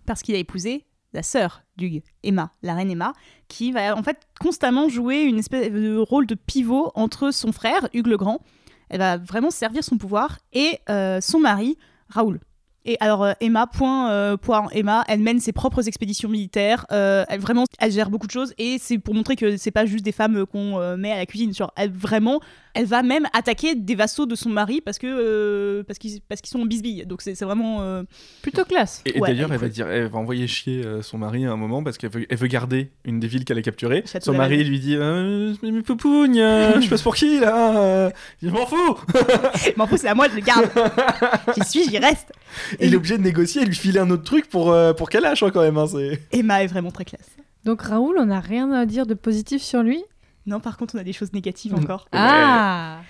Parce 0.07 0.23
qu'il 0.23 0.35
a 0.35 0.38
épousé 0.38 0.87
la 1.12 1.23
sœur 1.23 1.62
d'Hugues, 1.77 2.03
Emma, 2.23 2.53
la 2.62 2.75
reine 2.75 2.90
Emma, 2.90 3.12
qui 3.49 3.73
va 3.73 3.96
en 3.96 4.03
fait 4.03 4.18
constamment 4.38 4.88
jouer 4.88 5.23
une 5.23 5.38
espèce 5.38 5.73
de 5.73 5.96
rôle 5.96 6.27
de 6.27 6.37
pivot 6.37 6.92
entre 6.94 7.33
son 7.33 7.53
frère, 7.53 7.88
Hugues 7.92 8.07
le 8.07 8.16
Grand. 8.16 8.40
Elle 8.88 8.99
va 8.99 9.16
vraiment 9.16 9.51
servir 9.51 9.83
son 9.85 9.99
pouvoir 9.99 10.38
et 10.53 10.79
euh, 10.88 11.20
son 11.20 11.40
mari, 11.40 11.77
Raoul. 12.09 12.40
Et 12.86 12.96
alors 13.00 13.24
euh, 13.24 13.32
Emma, 13.40 13.66
point, 13.66 14.10
euh, 14.10 14.36
point 14.36 14.66
Emma, 14.72 15.04
elle 15.08 15.20
mène 15.20 15.38
ses 15.40 15.52
propres 15.52 15.86
expéditions 15.86 16.28
militaires. 16.28 16.86
euh, 16.92 17.24
elle 17.28 17.40
vraiment, 17.40 17.64
elle 17.78 17.92
gère 17.92 18.08
beaucoup 18.10 18.26
de 18.26 18.32
choses 18.32 18.54
et 18.58 18.78
c'est 18.80 18.98
pour 18.98 19.14
montrer 19.14 19.36
que 19.36 19.56
c'est 19.56 19.70
pas 19.70 19.84
juste 19.86 20.04
des 20.04 20.12
femmes 20.12 20.46
qu'on 20.46 20.78
euh, 20.80 20.96
met 20.96 21.12
à 21.12 21.16
la 21.18 21.26
cuisine. 21.26 21.52
Genre, 21.54 21.72
elle 21.76 21.90
vraiment, 21.92 22.40
elle 22.74 22.86
va 22.86 23.02
même 23.02 23.26
attaquer 23.34 23.74
des 23.74 23.94
vassaux 23.94 24.24
de 24.26 24.34
son 24.34 24.48
mari 24.48 24.80
parce 24.80 24.98
que 24.98 25.06
euh, 25.06 25.82
parce 25.84 25.98
qu'ils 25.98 26.20
parce 26.22 26.40
qu'ils 26.40 26.50
sont 26.50 26.60
en 26.60 26.66
bisbille. 26.66 27.04
Donc 27.06 27.20
c'est 27.22 27.34
c'est 27.34 27.44
vraiment. 27.44 27.82
euh, 27.82 28.02
Plutôt 28.42 28.64
classe. 28.64 29.02
Et, 29.04 29.16
et 29.16 29.20
Ouais, 29.20 29.28
d'ailleurs, 29.28 29.50
elle 29.50 29.56
elle 29.56 29.60
va 29.60 29.68
dire, 29.68 29.86
elle 29.88 30.06
va 30.06 30.18
envoyer 30.18 30.46
chier 30.46 30.82
euh, 30.84 31.02
son 31.02 31.18
mari 31.18 31.44
à 31.44 31.52
un 31.52 31.56
moment 31.56 31.82
parce 31.82 31.98
qu'elle 31.98 32.10
veut, 32.10 32.24
elle 32.30 32.38
veut 32.38 32.46
garder 32.48 32.90
une 33.04 33.20
des 33.20 33.26
villes 33.28 33.44
qu'elle 33.44 33.58
a 33.58 33.62
capturées. 33.62 34.04
Château 34.06 34.32
Son 34.32 34.38
mari 34.38 34.64
lui 34.64 34.80
dit, 34.80 34.96
euh, 34.96 35.54
mais, 35.62 35.70
mais 35.70 35.82
poupougne, 35.82 36.40
euh, 36.40 36.80
je 36.80 36.88
passe 36.88 37.02
pour 37.02 37.14
qui 37.14 37.40
là? 37.40 38.10
Je 38.42 38.48
m'en 38.48 38.64
fous. 38.66 38.98
Mais 39.76 39.82
en 39.82 39.86
plus, 39.86 39.98
c'est 39.98 40.08
à 40.08 40.14
moi 40.14 40.28
de 40.28 40.34
le 40.34 40.40
garder. 40.40 40.66
J'y 41.56 41.68
suis, 41.68 41.90
j'y 41.90 41.98
reste. 41.98 42.32
Et 42.78 42.86
il 42.86 42.92
est 42.94 42.96
obligé 42.96 43.18
de 43.18 43.22
négocier 43.22 43.62
et 43.62 43.64
lui 43.64 43.74
filer 43.74 43.98
un 44.00 44.10
autre 44.10 44.24
truc 44.24 44.48
pour 44.48 44.70
euh, 44.72 44.92
pour 44.92 45.08
qu'elle 45.10 45.22
lâche 45.22 45.42
hein, 45.42 45.50
quand 45.52 45.62
même. 45.62 45.78
hein, 45.78 45.86
c'est. 45.86 46.20
Emma 46.32 46.62
est 46.62 46.66
vraiment 46.66 46.90
très 46.90 47.04
classe. 47.04 47.28
Donc 47.64 47.82
Raoul, 47.82 48.16
on 48.18 48.26
n'a 48.26 48.40
rien 48.40 48.72
à 48.72 48.86
dire 48.86 49.06
de 49.06 49.14
positif 49.14 49.62
sur 49.62 49.82
lui? 49.82 50.02
Non, 50.46 50.60
par 50.60 50.76
contre, 50.78 50.94
on 50.94 50.98
a 50.98 51.04
des 51.04 51.12
choses 51.12 51.32
négatives 51.32 51.74
encore. 51.74 52.06
Ah 52.12 53.00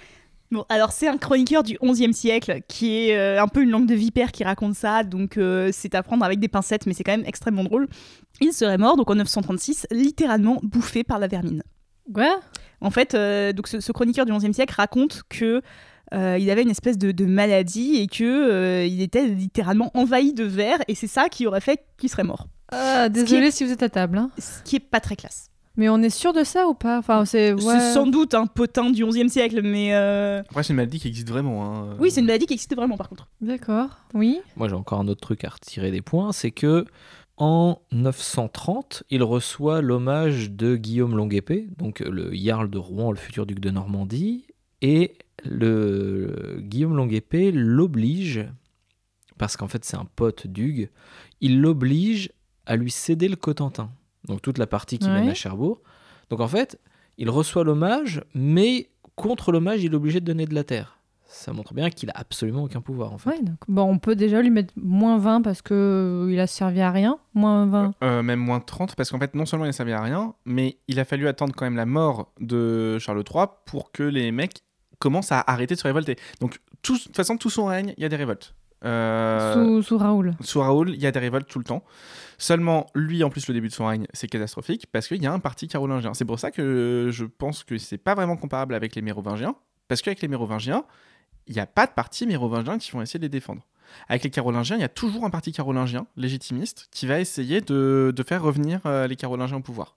Bon, 0.50 0.64
alors 0.68 0.90
c'est 0.90 1.06
un 1.06 1.16
chroniqueur 1.16 1.62
du 1.62 1.78
XIe 1.80 2.12
siècle 2.12 2.62
qui 2.66 2.96
est 2.96 3.16
euh, 3.16 3.40
un 3.40 3.46
peu 3.46 3.62
une 3.62 3.70
langue 3.70 3.86
de 3.86 3.94
vipère 3.94 4.32
qui 4.32 4.42
raconte 4.42 4.74
ça, 4.74 5.04
donc 5.04 5.36
euh, 5.38 5.70
c'est 5.72 5.94
à 5.94 6.02
prendre 6.02 6.24
avec 6.24 6.40
des 6.40 6.48
pincettes, 6.48 6.86
mais 6.86 6.92
c'est 6.92 7.04
quand 7.04 7.16
même 7.16 7.24
extrêmement 7.24 7.62
drôle. 7.62 7.86
Il 8.40 8.52
serait 8.52 8.76
mort, 8.76 8.96
donc 8.96 9.08
en 9.08 9.14
936, 9.14 9.86
littéralement 9.92 10.58
bouffé 10.64 11.04
par 11.04 11.20
la 11.20 11.28
vermine. 11.28 11.62
Quoi 12.12 12.40
En 12.80 12.90
fait, 12.90 13.14
euh, 13.14 13.52
donc 13.52 13.68
ce, 13.68 13.78
ce 13.78 13.92
chroniqueur 13.92 14.26
du 14.26 14.32
XIe 14.32 14.52
siècle 14.52 14.74
raconte 14.76 15.22
que 15.28 15.62
euh, 16.14 16.36
il 16.40 16.50
avait 16.50 16.62
une 16.62 16.70
espèce 16.70 16.98
de, 16.98 17.12
de 17.12 17.24
maladie 17.24 17.96
et 17.96 18.06
que 18.06 18.24
euh, 18.24 18.84
il 18.84 19.00
était 19.02 19.26
littéralement 19.26 19.90
envahi 19.94 20.32
de 20.34 20.44
vers, 20.44 20.78
et 20.88 20.94
c'est 20.94 21.06
ça 21.06 21.28
qui 21.28 21.46
aurait 21.46 21.60
fait 21.60 21.84
qu'il 21.98 22.08
serait 22.08 22.24
mort. 22.24 22.46
Ah, 22.72 23.08
Désolé 23.08 23.50
si 23.50 23.64
vous 23.64 23.72
êtes 23.72 23.82
à 23.82 23.88
table. 23.88 24.18
hein. 24.18 24.30
Ce 24.38 24.62
qui 24.62 24.76
est 24.76 24.80
pas 24.80 25.00
très 25.00 25.16
classe. 25.16 25.46
Mais 25.76 25.88
on 25.88 25.98
est 26.02 26.10
sûr 26.10 26.32
de 26.32 26.42
ça 26.44 26.66
ou 26.66 26.74
pas? 26.74 26.98
Enfin, 26.98 27.24
c'est. 27.24 27.52
ouais. 27.52 27.80
Sans 27.94 28.06
doute 28.06 28.34
un 28.34 28.46
potin 28.46 28.90
du 28.90 29.06
XIe 29.06 29.30
siècle, 29.30 29.62
mais 29.62 29.94
euh, 29.94 30.40
Après, 30.50 30.62
c'est 30.64 30.70
une 30.72 30.76
maladie 30.76 30.98
qui 30.98 31.08
existe 31.08 31.28
vraiment. 31.30 31.64
hein. 31.64 31.96
oui, 32.00 32.10
c'est 32.10 32.20
une 32.20 32.26
maladie 32.26 32.46
qui 32.46 32.54
existe 32.54 32.74
vraiment 32.74 32.96
par 32.96 33.08
contre. 33.08 33.28
D'accord. 33.40 33.88
Oui. 34.12 34.40
Moi, 34.56 34.68
j'ai 34.68 34.74
encore 34.74 35.00
un 35.00 35.08
autre 35.08 35.20
truc 35.20 35.44
à 35.44 35.48
retirer 35.48 35.90
des 35.90 36.02
points, 36.02 36.32
c'est 36.32 36.50
que 36.50 36.84
en 37.38 37.78
930, 37.92 39.04
il 39.10 39.22
reçoit 39.22 39.80
l'hommage 39.80 40.50
de 40.50 40.76
Guillaume 40.76 41.16
Longuepée, 41.16 41.68
donc 41.78 42.00
le 42.00 42.30
jarl 42.34 42.68
de 42.68 42.78
Rouen, 42.78 43.10
le 43.12 43.16
futur 43.16 43.46
duc 43.46 43.60
de 43.60 43.70
Normandie, 43.70 44.44
et 44.82 45.14
le 45.44 46.58
Guillaume 46.60 46.96
Longuepée 46.96 47.52
l'oblige, 47.52 48.46
parce 49.38 49.56
qu'en 49.56 49.68
fait 49.68 49.84
c'est 49.84 49.96
un 49.96 50.06
pote 50.16 50.46
d'Hugues, 50.46 50.90
il 51.40 51.60
l'oblige 51.60 52.30
à 52.66 52.76
lui 52.76 52.90
céder 52.90 53.28
le 53.28 53.36
Cotentin, 53.36 53.90
donc 54.26 54.42
toute 54.42 54.58
la 54.58 54.66
partie 54.66 54.98
qui 54.98 55.08
Ouais. 55.08 55.20
mène 55.20 55.28
à 55.30 55.34
Cherbourg. 55.34 55.80
Donc 56.28 56.40
en 56.40 56.48
fait, 56.48 56.78
il 57.18 57.28
reçoit 57.30 57.64
l'hommage, 57.64 58.22
mais 58.34 58.88
contre 59.16 59.50
l'hommage, 59.52 59.82
il 59.82 59.92
est 59.92 59.96
obligé 59.96 60.20
de 60.20 60.24
donner 60.26 60.46
de 60.46 60.54
la 60.54 60.64
terre. 60.64 60.96
Ça 61.32 61.52
montre 61.52 61.74
bien 61.74 61.90
qu'il 61.90 62.10
a 62.10 62.14
absolument 62.16 62.64
aucun 62.64 62.80
pouvoir 62.80 63.12
en 63.12 63.18
fait. 63.18 63.30
Ouais, 63.30 63.42
donc, 63.42 63.56
bon, 63.68 63.82
on 63.84 63.98
peut 64.00 64.16
déjà 64.16 64.42
lui 64.42 64.50
mettre 64.50 64.74
moins 64.76 65.16
20 65.18 65.42
parce 65.42 65.62
que 65.62 65.74
euh, 66.26 66.32
il 66.32 66.40
a 66.40 66.48
servi 66.48 66.80
à 66.80 66.90
rien. 66.90 67.18
Moins 67.34 67.66
20. 67.66 67.94
Euh, 68.02 68.22
même 68.22 68.40
moins 68.40 68.58
30, 68.58 68.96
parce 68.96 69.10
qu'en 69.10 69.18
fait, 69.20 69.34
non 69.36 69.46
seulement 69.46 69.64
il 69.64 69.68
a 69.68 69.72
servi 69.72 69.92
à 69.92 70.02
rien, 70.02 70.34
mais 70.44 70.78
il 70.88 70.98
a 70.98 71.04
fallu 71.04 71.28
attendre 71.28 71.54
quand 71.56 71.64
même 71.64 71.76
la 71.76 71.86
mort 71.86 72.32
de 72.40 72.98
Charles 72.98 73.22
III 73.32 73.44
pour 73.64 73.92
que 73.92 74.02
les 74.02 74.32
mecs 74.32 74.58
commencent 75.00 75.32
à 75.32 75.42
arrêter 75.46 75.74
de 75.74 75.80
se 75.80 75.84
révolter. 75.84 76.16
Donc, 76.40 76.58
tout- 76.82 76.96
de 76.96 77.02
toute 77.02 77.16
façon, 77.16 77.36
tout 77.36 77.50
son 77.50 77.64
règne, 77.66 77.92
il 77.96 78.02
y 78.02 78.06
a 78.06 78.08
des 78.08 78.16
révoltes. 78.16 78.54
Euh, 78.84 79.52
Sous, 79.54 79.82
sous 79.82 79.98
Raoul. 79.98 80.34
Sous 80.40 80.60
Raoul, 80.60 80.90
il 80.90 81.00
y 81.02 81.06
a 81.06 81.10
des 81.10 81.18
révoltes 81.18 81.48
tout 81.48 81.58
le 81.58 81.64
temps. 81.64 81.82
Seulement, 82.38 82.86
lui, 82.94 83.22
en 83.24 83.28
plus, 83.28 83.46
le 83.48 83.52
début 83.54 83.68
de 83.68 83.72
son 83.74 83.86
règne, 83.86 84.06
c'est 84.14 84.26
catastrophique 84.28 84.86
parce 84.90 85.06
qu'il 85.08 85.22
y 85.22 85.26
a 85.26 85.32
un 85.32 85.38
parti 85.40 85.68
carolingien. 85.68 86.14
C'est 86.14 86.24
pour 86.24 86.38
ça 86.38 86.50
que 86.50 87.08
je 87.12 87.24
pense 87.26 87.64
que 87.64 87.76
c'est 87.76 87.98
pas 87.98 88.14
vraiment 88.14 88.36
comparable 88.38 88.74
avec 88.74 88.94
les 88.94 89.02
mérovingiens, 89.02 89.54
parce 89.88 90.00
qu'avec 90.00 90.22
les 90.22 90.28
mérovingiens, 90.28 90.84
il 91.46 91.54
n'y 91.54 91.60
a 91.60 91.66
pas 91.66 91.86
de 91.86 91.92
parti 91.92 92.26
mérovingien 92.26 92.78
qui 92.78 92.90
vont 92.92 93.02
essayer 93.02 93.18
de 93.18 93.24
les 93.24 93.28
défendre. 93.28 93.66
Avec 94.08 94.22
les 94.24 94.30
carolingiens, 94.30 94.76
il 94.76 94.80
y 94.80 94.84
a 94.84 94.88
toujours 94.88 95.24
un 95.24 95.30
parti 95.30 95.52
carolingien, 95.52 96.06
légitimiste, 96.16 96.88
qui 96.90 97.06
va 97.06 97.18
essayer 97.20 97.60
de, 97.60 98.12
de 98.16 98.22
faire 98.22 98.40
revenir 98.42 98.80
euh, 98.86 99.06
les 99.08 99.16
carolingiens 99.16 99.56
au 99.58 99.60
pouvoir. 99.62 99.96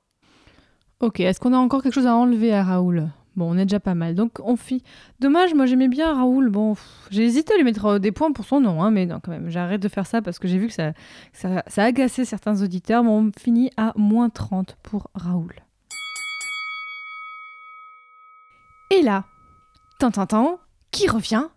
Ok, 0.99 1.19
est-ce 1.19 1.39
qu'on 1.39 1.53
a 1.53 1.57
encore 1.57 1.83
quelque 1.83 1.93
chose 1.93 2.07
à 2.07 2.15
enlever 2.15 2.53
à 2.53 2.63
Raoul? 2.63 3.09
Bon, 3.35 3.51
on 3.51 3.57
est 3.57 3.65
déjà 3.65 3.79
pas 3.79 3.95
mal. 3.95 4.13
Donc, 4.15 4.39
on 4.43 4.55
fit. 4.55 4.83
Dommage, 5.19 5.53
moi 5.55 5.65
j'aimais 5.65 5.87
bien 5.87 6.13
Raoul. 6.13 6.49
Bon, 6.49 6.75
j'ai 7.09 7.23
hésité 7.23 7.53
à 7.53 7.57
lui 7.57 7.63
mettre 7.63 7.85
euh, 7.85 7.99
des 7.99 8.11
points 8.11 8.31
pour 8.31 8.45
son 8.45 8.59
nom, 8.61 8.83
hein, 8.83 8.91
mais 8.91 9.05
non, 9.05 9.19
quand 9.21 9.31
même, 9.31 9.49
j'arrête 9.49 9.81
de 9.81 9.87
faire 9.87 10.05
ça 10.05 10.21
parce 10.21 10.37
que 10.39 10.47
j'ai 10.47 10.57
vu 10.59 10.67
que 10.67 10.73
ça, 10.73 10.93
ça, 11.33 11.63
ça 11.67 11.83
agaçait 11.83 12.25
certains 12.25 12.61
auditeurs. 12.61 13.03
Bon, 13.03 13.27
on 13.27 13.31
finit 13.39 13.71
à 13.77 13.93
moins 13.95 14.29
30 14.29 14.77
pour 14.83 15.07
Raoul. 15.15 15.53
Et 18.91 19.01
là, 19.01 19.25
tintintin, 19.99 20.57
qui 20.91 21.07
revient? 21.09 21.47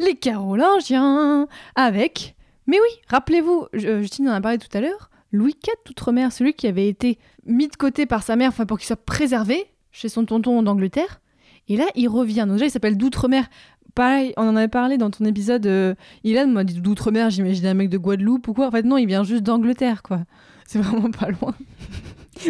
Les 0.00 0.14
Carolingiens 0.16 1.46
Avec. 1.74 2.34
Mais 2.66 2.78
oui, 2.80 2.88
rappelez-vous, 3.08 3.66
je- 3.72 4.00
Justine 4.00 4.28
en 4.28 4.32
a 4.34 4.40
parlé 4.40 4.58
tout 4.58 4.76
à 4.76 4.80
l'heure, 4.80 5.10
Louis 5.32 5.54
IV 5.64 5.74
d'Outre-mer, 5.86 6.32
celui 6.32 6.54
qui 6.54 6.66
avait 6.66 6.88
été 6.88 7.18
mis 7.46 7.68
de 7.68 7.76
côté 7.76 8.06
par 8.06 8.22
sa 8.22 8.36
mère 8.36 8.48
enfin, 8.48 8.66
pour 8.66 8.78
qu'il 8.78 8.86
soit 8.86 8.96
préservé 9.04 9.66
chez 9.98 10.08
son 10.08 10.24
tonton 10.24 10.62
d'Angleterre. 10.62 11.20
Et 11.68 11.76
là, 11.76 11.86
il 11.96 12.08
revient. 12.08 12.44
Donc 12.46 12.52
déjà, 12.52 12.66
il 12.66 12.70
s'appelle 12.70 12.96
d'Outre-mer. 12.96 13.48
Pareil, 13.94 14.32
on 14.36 14.48
en 14.48 14.54
avait 14.54 14.68
parlé 14.68 14.96
dans 14.96 15.10
ton 15.10 15.24
épisode. 15.24 15.66
Euh, 15.66 15.94
Ilan 16.22 16.46
m'a 16.46 16.62
dit 16.62 16.80
d'Outre-mer, 16.80 17.30
j'imaginais 17.30 17.70
un 17.70 17.74
mec 17.74 17.88
de 17.88 17.98
Guadeloupe 17.98 18.46
ou 18.46 18.54
quoi. 18.54 18.68
En 18.68 18.70
fait, 18.70 18.84
non, 18.84 18.96
il 18.96 19.06
vient 19.06 19.24
juste 19.24 19.42
d'Angleterre, 19.42 20.02
quoi. 20.02 20.20
C'est 20.66 20.78
vraiment 20.78 21.10
pas 21.10 21.28
loin. 21.30 21.54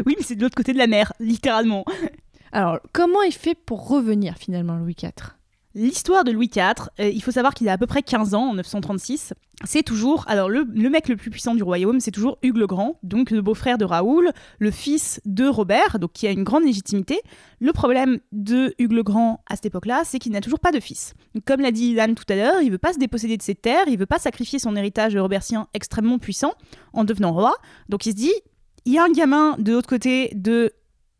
Oui, 0.05 0.15
mais 0.19 0.23
c'est 0.23 0.35
de 0.35 0.43
l'autre 0.43 0.55
côté 0.55 0.75
de 0.75 0.79
la 0.79 0.87
mer, 0.87 1.15
littéralement. 1.19 1.87
Alors, 2.53 2.79
comment 2.93 3.23
il 3.23 3.33
fait 3.33 3.55
pour 3.55 3.89
revenir 3.89 4.37
finalement, 4.37 4.77
Louis 4.77 4.95
IV 5.03 5.38
L'histoire 5.79 6.25
de 6.25 6.33
Louis 6.33 6.51
IV, 6.53 6.88
euh, 6.99 7.09
il 7.09 7.23
faut 7.23 7.31
savoir 7.31 7.55
qu'il 7.55 7.69
a 7.69 7.73
à 7.73 7.79
peu 7.79 7.87
près 7.87 8.03
15 8.03 8.35
ans 8.35 8.49
en 8.49 8.55
936. 8.55 9.33
C'est 9.64 9.85
toujours, 9.85 10.25
alors 10.27 10.49
le, 10.49 10.64
mec 10.64 11.09
le 11.09 11.14
plus 11.14 11.31
puissant 11.31 11.55
du 11.55 11.62
royaume, 11.62 12.01
c'est 12.01 12.11
toujours 12.11 12.37
Hugues 12.43 12.57
le 12.57 12.67
Grand, 12.67 12.99
donc 13.05 13.31
le 13.31 13.43
beau-frère 13.43 13.79
de 13.79 13.85
Raoul, 13.85 14.33
le 14.59 14.71
fils 14.73 15.21
de 15.25 15.47
Robert, 15.47 16.01
donc 16.01 16.14
qui 16.14 16.27
a 16.27 16.33
une 16.33 16.43
grande 16.43 16.64
légitimité. 16.64 17.21
Le 17.61 17.73
problème 17.73 18.19
de 18.33 18.75
Hugues 18.81 18.91
le 18.91 19.05
Grand 19.05 19.45
à 19.49 19.55
cette 19.55 19.67
époque-là, 19.67 20.03
c'est 20.05 20.19
qu'il 20.19 20.33
n'a 20.33 20.41
toujours 20.41 20.59
pas 20.59 20.73
de 20.73 20.81
fils. 20.81 21.14
Comme 21.47 21.61
l'a 21.61 21.71
dit 21.71 21.91
Ilan 21.91 22.14
tout 22.14 22.27
à 22.29 22.35
l'heure, 22.35 22.61
il 22.61 22.73
veut 22.73 22.79
pas 22.79 22.93
se 22.93 22.99
déposséder 22.99 23.37
de 23.37 23.43
ses 23.43 23.55
terres, 23.55 23.87
il 23.87 23.97
veut 23.97 24.07
pas 24.07 24.19
sacrifier 24.19 24.59
son 24.59 24.75
héritage 24.75 25.17
robertien 25.17 25.69
extrêmement 25.75 26.19
puissant 26.19 26.55
en 26.93 27.05
devenant 27.05 27.33
roi. 27.33 27.55
Donc 27.88 28.05
il 28.05 28.11
se 28.11 28.17
dit, 28.17 28.35
il 28.85 28.95
y 28.95 28.99
a 28.99 29.05
un 29.05 29.12
gamin 29.12 29.55
de 29.61 29.75
l'autre 29.75 29.88
côté 29.88 30.33
de 30.35 30.73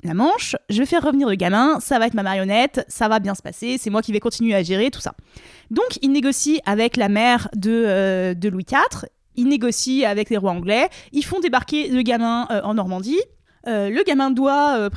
la 0.05 0.15
Manche, 0.15 0.55
je 0.71 0.79
vais 0.79 0.87
faire 0.87 1.03
revenir 1.03 1.29
le 1.29 1.35
gamin, 1.35 1.81
ça 1.81 1.99
va 1.99 2.07
être 2.07 2.15
ma 2.15 2.23
marionnette, 2.23 2.85
ça 2.89 3.09
va 3.09 3.19
bien 3.19 3.35
se 3.35 3.43
passer, 3.43 3.79
c'est 3.79 3.91
moi 3.91 4.01
qui 4.01 4.13
vais 4.13 4.21
continuer 4.21 4.55
à 4.55 4.63
gérer 4.63 4.91
tout 4.91 5.01
ça. 5.01 5.15
Donc 5.71 5.99
il 6.03 6.13
négocie 6.13 6.61
avec 6.67 6.97
la 6.97 7.09
mère 7.09 7.49
de, 7.57 7.85
euh, 7.87 8.35
Louis 8.51 8.65
IV, 8.71 9.07
il 9.35 9.49
négocie 9.49 10.05
avec 10.05 10.31
les 10.31 10.37
rois 10.37 10.53
anglais, 10.53 10.89
ils 11.13 11.25
font 11.25 11.41
débarquer 11.41 11.89
le 11.89 12.03
gamin 12.03 12.47
euh, 12.51 12.61
en 12.63 12.75
Normandie. 12.75 13.21
Euh, 13.67 13.91
le 13.91 14.05
gamin 14.05 14.31
doit 14.31 14.89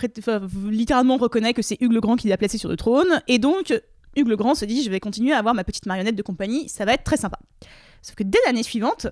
littéralement 0.69 1.17
reconnaître 1.17 1.55
que 1.55 1.63
c'est 1.63 1.77
Hugues 1.81 1.93
le 1.93 1.99
Grand 1.99 2.15
qui 2.15 2.27
l'a 2.27 2.37
placé 2.37 2.59
sur 2.59 2.69
le 2.69 2.77
trône, 2.77 3.23
et 3.27 3.39
donc 3.39 3.73
Hugues 4.15 4.27
le 4.27 4.35
Grand 4.35 4.53
se 4.53 4.65
dit 4.65 4.83
je 4.83 4.91
vais 4.91 4.99
continuer 4.99 5.33
à 5.33 5.39
avoir 5.39 5.55
ma 5.55 5.63
petite 5.63 5.87
marionnette 5.87 6.15
de 6.15 6.21
compagnie, 6.21 6.69
ça 6.69 6.85
va 6.85 6.93
être 6.93 7.03
très 7.03 7.17
sympa. 7.17 7.39
Sauf 8.03 8.15
que 8.15 8.23
dès 8.23 8.39
l'année 8.45 8.63
suivante, 8.63 9.07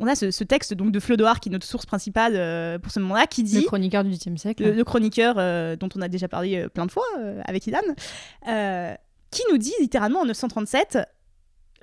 on 0.00 0.06
a 0.06 0.14
ce, 0.14 0.30
ce 0.30 0.42
texte 0.44 0.74
donc 0.74 0.90
de 0.92 1.00
Flodoard 1.00 1.38
qui 1.40 1.48
est 1.48 1.52
notre 1.52 1.66
source 1.66 1.86
principale 1.86 2.34
euh, 2.36 2.78
pour 2.78 2.90
ce 2.90 2.98
moment-là, 3.00 3.26
qui 3.26 3.42
dit 3.42 3.60
Le 3.60 3.66
chroniqueur 3.66 4.02
du 4.04 4.10
XVIIIe 4.10 4.38
siècle. 4.38 4.64
le, 4.64 4.72
le 4.72 4.84
chroniqueur 4.84 5.36
euh, 5.38 5.76
dont 5.76 5.88
on 5.96 6.00
a 6.02 6.08
déjà 6.08 6.26
parlé 6.28 6.56
euh, 6.56 6.68
plein 6.68 6.86
de 6.86 6.90
fois 6.90 7.04
avec 7.44 7.66
Ilan, 7.66 7.80
qui 9.30 9.42
nous 9.50 9.58
dit 9.58 9.72
littéralement 9.80 10.20
en 10.20 10.24
937 10.26 10.98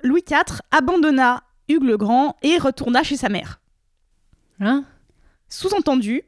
Louis 0.02 0.24
IV 0.28 0.60
abandonna 0.70 1.42
Hugues 1.68 1.84
le 1.84 1.96
Grand 1.96 2.36
et 2.42 2.58
retourna 2.58 3.02
chez 3.02 3.16
sa 3.16 3.28
mère. 3.28 3.60
Hein? 4.60 4.84
Sous-entendu, 5.48 6.22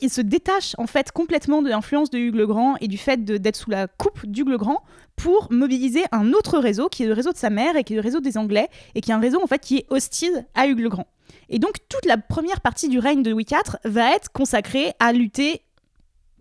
il 0.00 0.10
se 0.10 0.20
détache 0.20 0.74
en 0.78 0.86
fait 0.86 1.12
complètement 1.12 1.62
de 1.62 1.68
l'influence 1.68 2.10
de 2.10 2.18
Hugues 2.18 2.34
le 2.34 2.46
Grand 2.46 2.76
et 2.80 2.88
du 2.88 2.98
fait 2.98 3.24
d'être 3.24 3.56
sous 3.56 3.70
la 3.70 3.86
coupe 3.86 4.26
d'Hugues 4.26 4.48
le 4.48 4.58
Grand 4.58 4.82
pour 5.16 5.50
mobiliser 5.52 6.04
un 6.12 6.32
autre 6.32 6.58
réseau 6.58 6.88
qui 6.88 7.04
est 7.04 7.06
le 7.06 7.12
réseau 7.12 7.32
de 7.32 7.36
sa 7.36 7.50
mère 7.50 7.76
et 7.76 7.84
qui 7.84 7.92
est 7.92 7.96
le 7.96 8.02
réseau 8.02 8.20
des 8.20 8.36
Anglais 8.36 8.68
et 8.94 9.00
qui 9.00 9.10
est 9.10 9.14
un 9.14 9.20
réseau 9.20 9.42
en 9.42 9.46
fait 9.46 9.60
qui 9.60 9.78
est 9.78 9.86
hostile 9.90 10.46
à 10.54 10.66
Hugues 10.66 10.80
le 10.80 10.88
Grand. 10.88 11.06
Et 11.48 11.58
donc 11.58 11.76
toute 11.88 12.06
la 12.06 12.16
première 12.16 12.60
partie 12.60 12.88
du 12.88 12.98
règne 12.98 13.22
de 13.22 13.30
Louis 13.30 13.46
IV 13.50 13.76
va 13.84 14.14
être 14.14 14.32
consacrée 14.32 14.92
à 14.98 15.12
lutter 15.12 15.62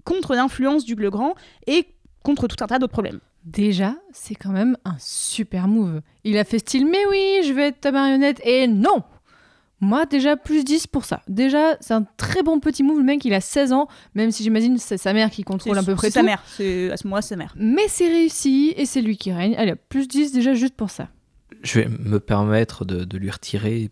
contre 0.03 0.35
l'influence 0.35 0.85
d'Hugues 0.85 0.99
le 0.99 1.09
Grand 1.11 1.35
et 1.67 1.87
contre 2.23 2.47
tout 2.47 2.61
un 2.63 2.67
tas 2.67 2.79
d'autres 2.79 2.93
problèmes. 2.93 3.19
Déjà, 3.45 3.95
c'est 4.13 4.35
quand 4.35 4.51
même 4.51 4.77
un 4.85 4.95
super 4.99 5.67
move. 5.67 6.01
Il 6.23 6.37
a 6.37 6.45
fait 6.45 6.59
style, 6.59 6.85
mais 6.85 7.05
oui, 7.09 7.41
je 7.45 7.51
vais 7.51 7.67
être 7.67 7.81
ta 7.81 7.91
marionnette. 7.91 8.39
Et 8.45 8.67
non 8.67 9.03
Moi, 9.83 10.05
déjà, 10.05 10.37
plus 10.37 10.63
10 10.63 10.87
pour 10.87 11.03
ça. 11.05 11.21
Déjà, 11.27 11.75
c'est 11.81 11.93
un 11.93 12.05
très 12.17 12.41
bon 12.41 12.59
petit 12.59 12.83
move. 12.83 12.97
Le 12.99 13.03
mec, 13.03 13.23
il 13.25 13.33
a 13.33 13.41
16 13.41 13.73
ans, 13.73 13.87
même 14.15 14.31
si 14.31 14.41
j'imagine 14.43 14.77
c'est 14.77 14.97
sa 14.97 15.11
mère 15.13 15.29
qui 15.29 15.43
contrôle 15.43 15.77
à 15.77 15.83
peu 15.83 15.93
près 15.95 16.07
C'est 16.07 16.19
tout. 16.19 16.25
sa 16.25 16.31
mère, 16.31 16.43
c'est 16.47 16.89
à 16.91 16.97
ce 16.97 17.05
moment-là 17.07 17.21
c'est 17.21 17.29
sa 17.29 17.35
mère. 17.35 17.53
Mais 17.57 17.87
c'est 17.89 18.07
réussi 18.07 18.73
et 18.77 18.85
c'est 18.85 19.01
lui 19.01 19.17
qui 19.17 19.31
règne. 19.33 19.55
Allez, 19.57 19.75
plus 19.75 20.07
10 20.07 20.31
déjà 20.31 20.53
juste 20.53 20.75
pour 20.75 20.89
ça. 20.89 21.09
je 21.63 21.79
vais 21.81 21.87
me 21.89 22.19
permettre 22.19 22.85
de, 22.85 23.03
de 23.03 23.17
lui 23.17 23.29
retirer 23.29 23.91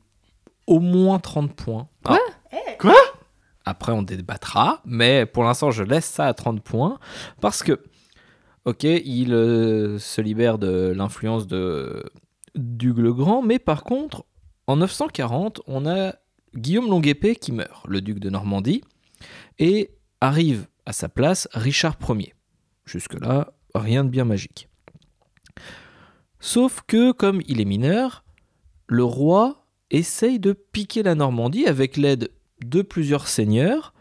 au 0.68 0.80
moins 0.80 1.20
30 1.20 1.54
points. 1.54 1.88
Quoi 2.04 2.18
Alors, 2.52 2.78
Quoi 2.80 2.96
Après, 3.66 3.92
on 3.92 4.02
débattra, 4.02 4.82
mais 4.86 5.26
pour 5.26 5.44
l'instant, 5.44 5.72
je 5.72 5.84
laisse 5.84 6.06
ça 6.06 6.26
à 6.28 6.34
30 6.34 6.62
points 6.62 7.00
parce 7.42 7.64
que, 7.64 7.80
ok, 8.66 8.84
il 8.84 9.34
euh, 9.34 10.00
se 10.00 10.22
libère 10.22 10.58
de 10.58 10.94
l'influence 10.96 11.48
de 11.48 12.04
d'Hugues 12.56 13.00
le 13.00 13.14
Grand, 13.14 13.42
mais 13.42 13.60
par 13.60 13.84
contre, 13.84 14.26
en 14.68 14.78
940, 14.78 15.62
on 15.68 15.86
a 15.86 16.16
Guillaume 16.56 16.90
Longuepée 16.90 17.36
qui 17.36 17.52
meurt, 17.52 17.88
le 17.88 18.02
duc 18.02 18.20
de 18.20 18.30
Normandie, 18.30 18.82
et 19.60 19.92
arrive 20.20 20.68
à 20.86 20.94
sa 20.94 21.10
place 21.10 21.48
Richard 21.54 21.98
Ier. 22.10 22.34
Jusque-là, 22.86 23.54
rien 23.76 24.04
de 24.04 24.10
bien 24.10 24.26
magique. 24.26 24.68
Sauf 26.40 26.82
que, 26.88 27.12
comme 27.12 27.42
il 27.48 27.62
est 27.62 27.66
mineur, 27.66 28.24
le 28.88 29.04
roi 29.04 29.66
essaye 29.92 30.40
de 30.40 30.54
piquer 30.54 31.04
la 31.04 31.16
Normandie 31.16 31.68
avec 31.68 31.98
l'aide 31.98 32.32
de 32.66 32.82
plusieurs 32.82 33.28
seigneurs, 33.28 33.94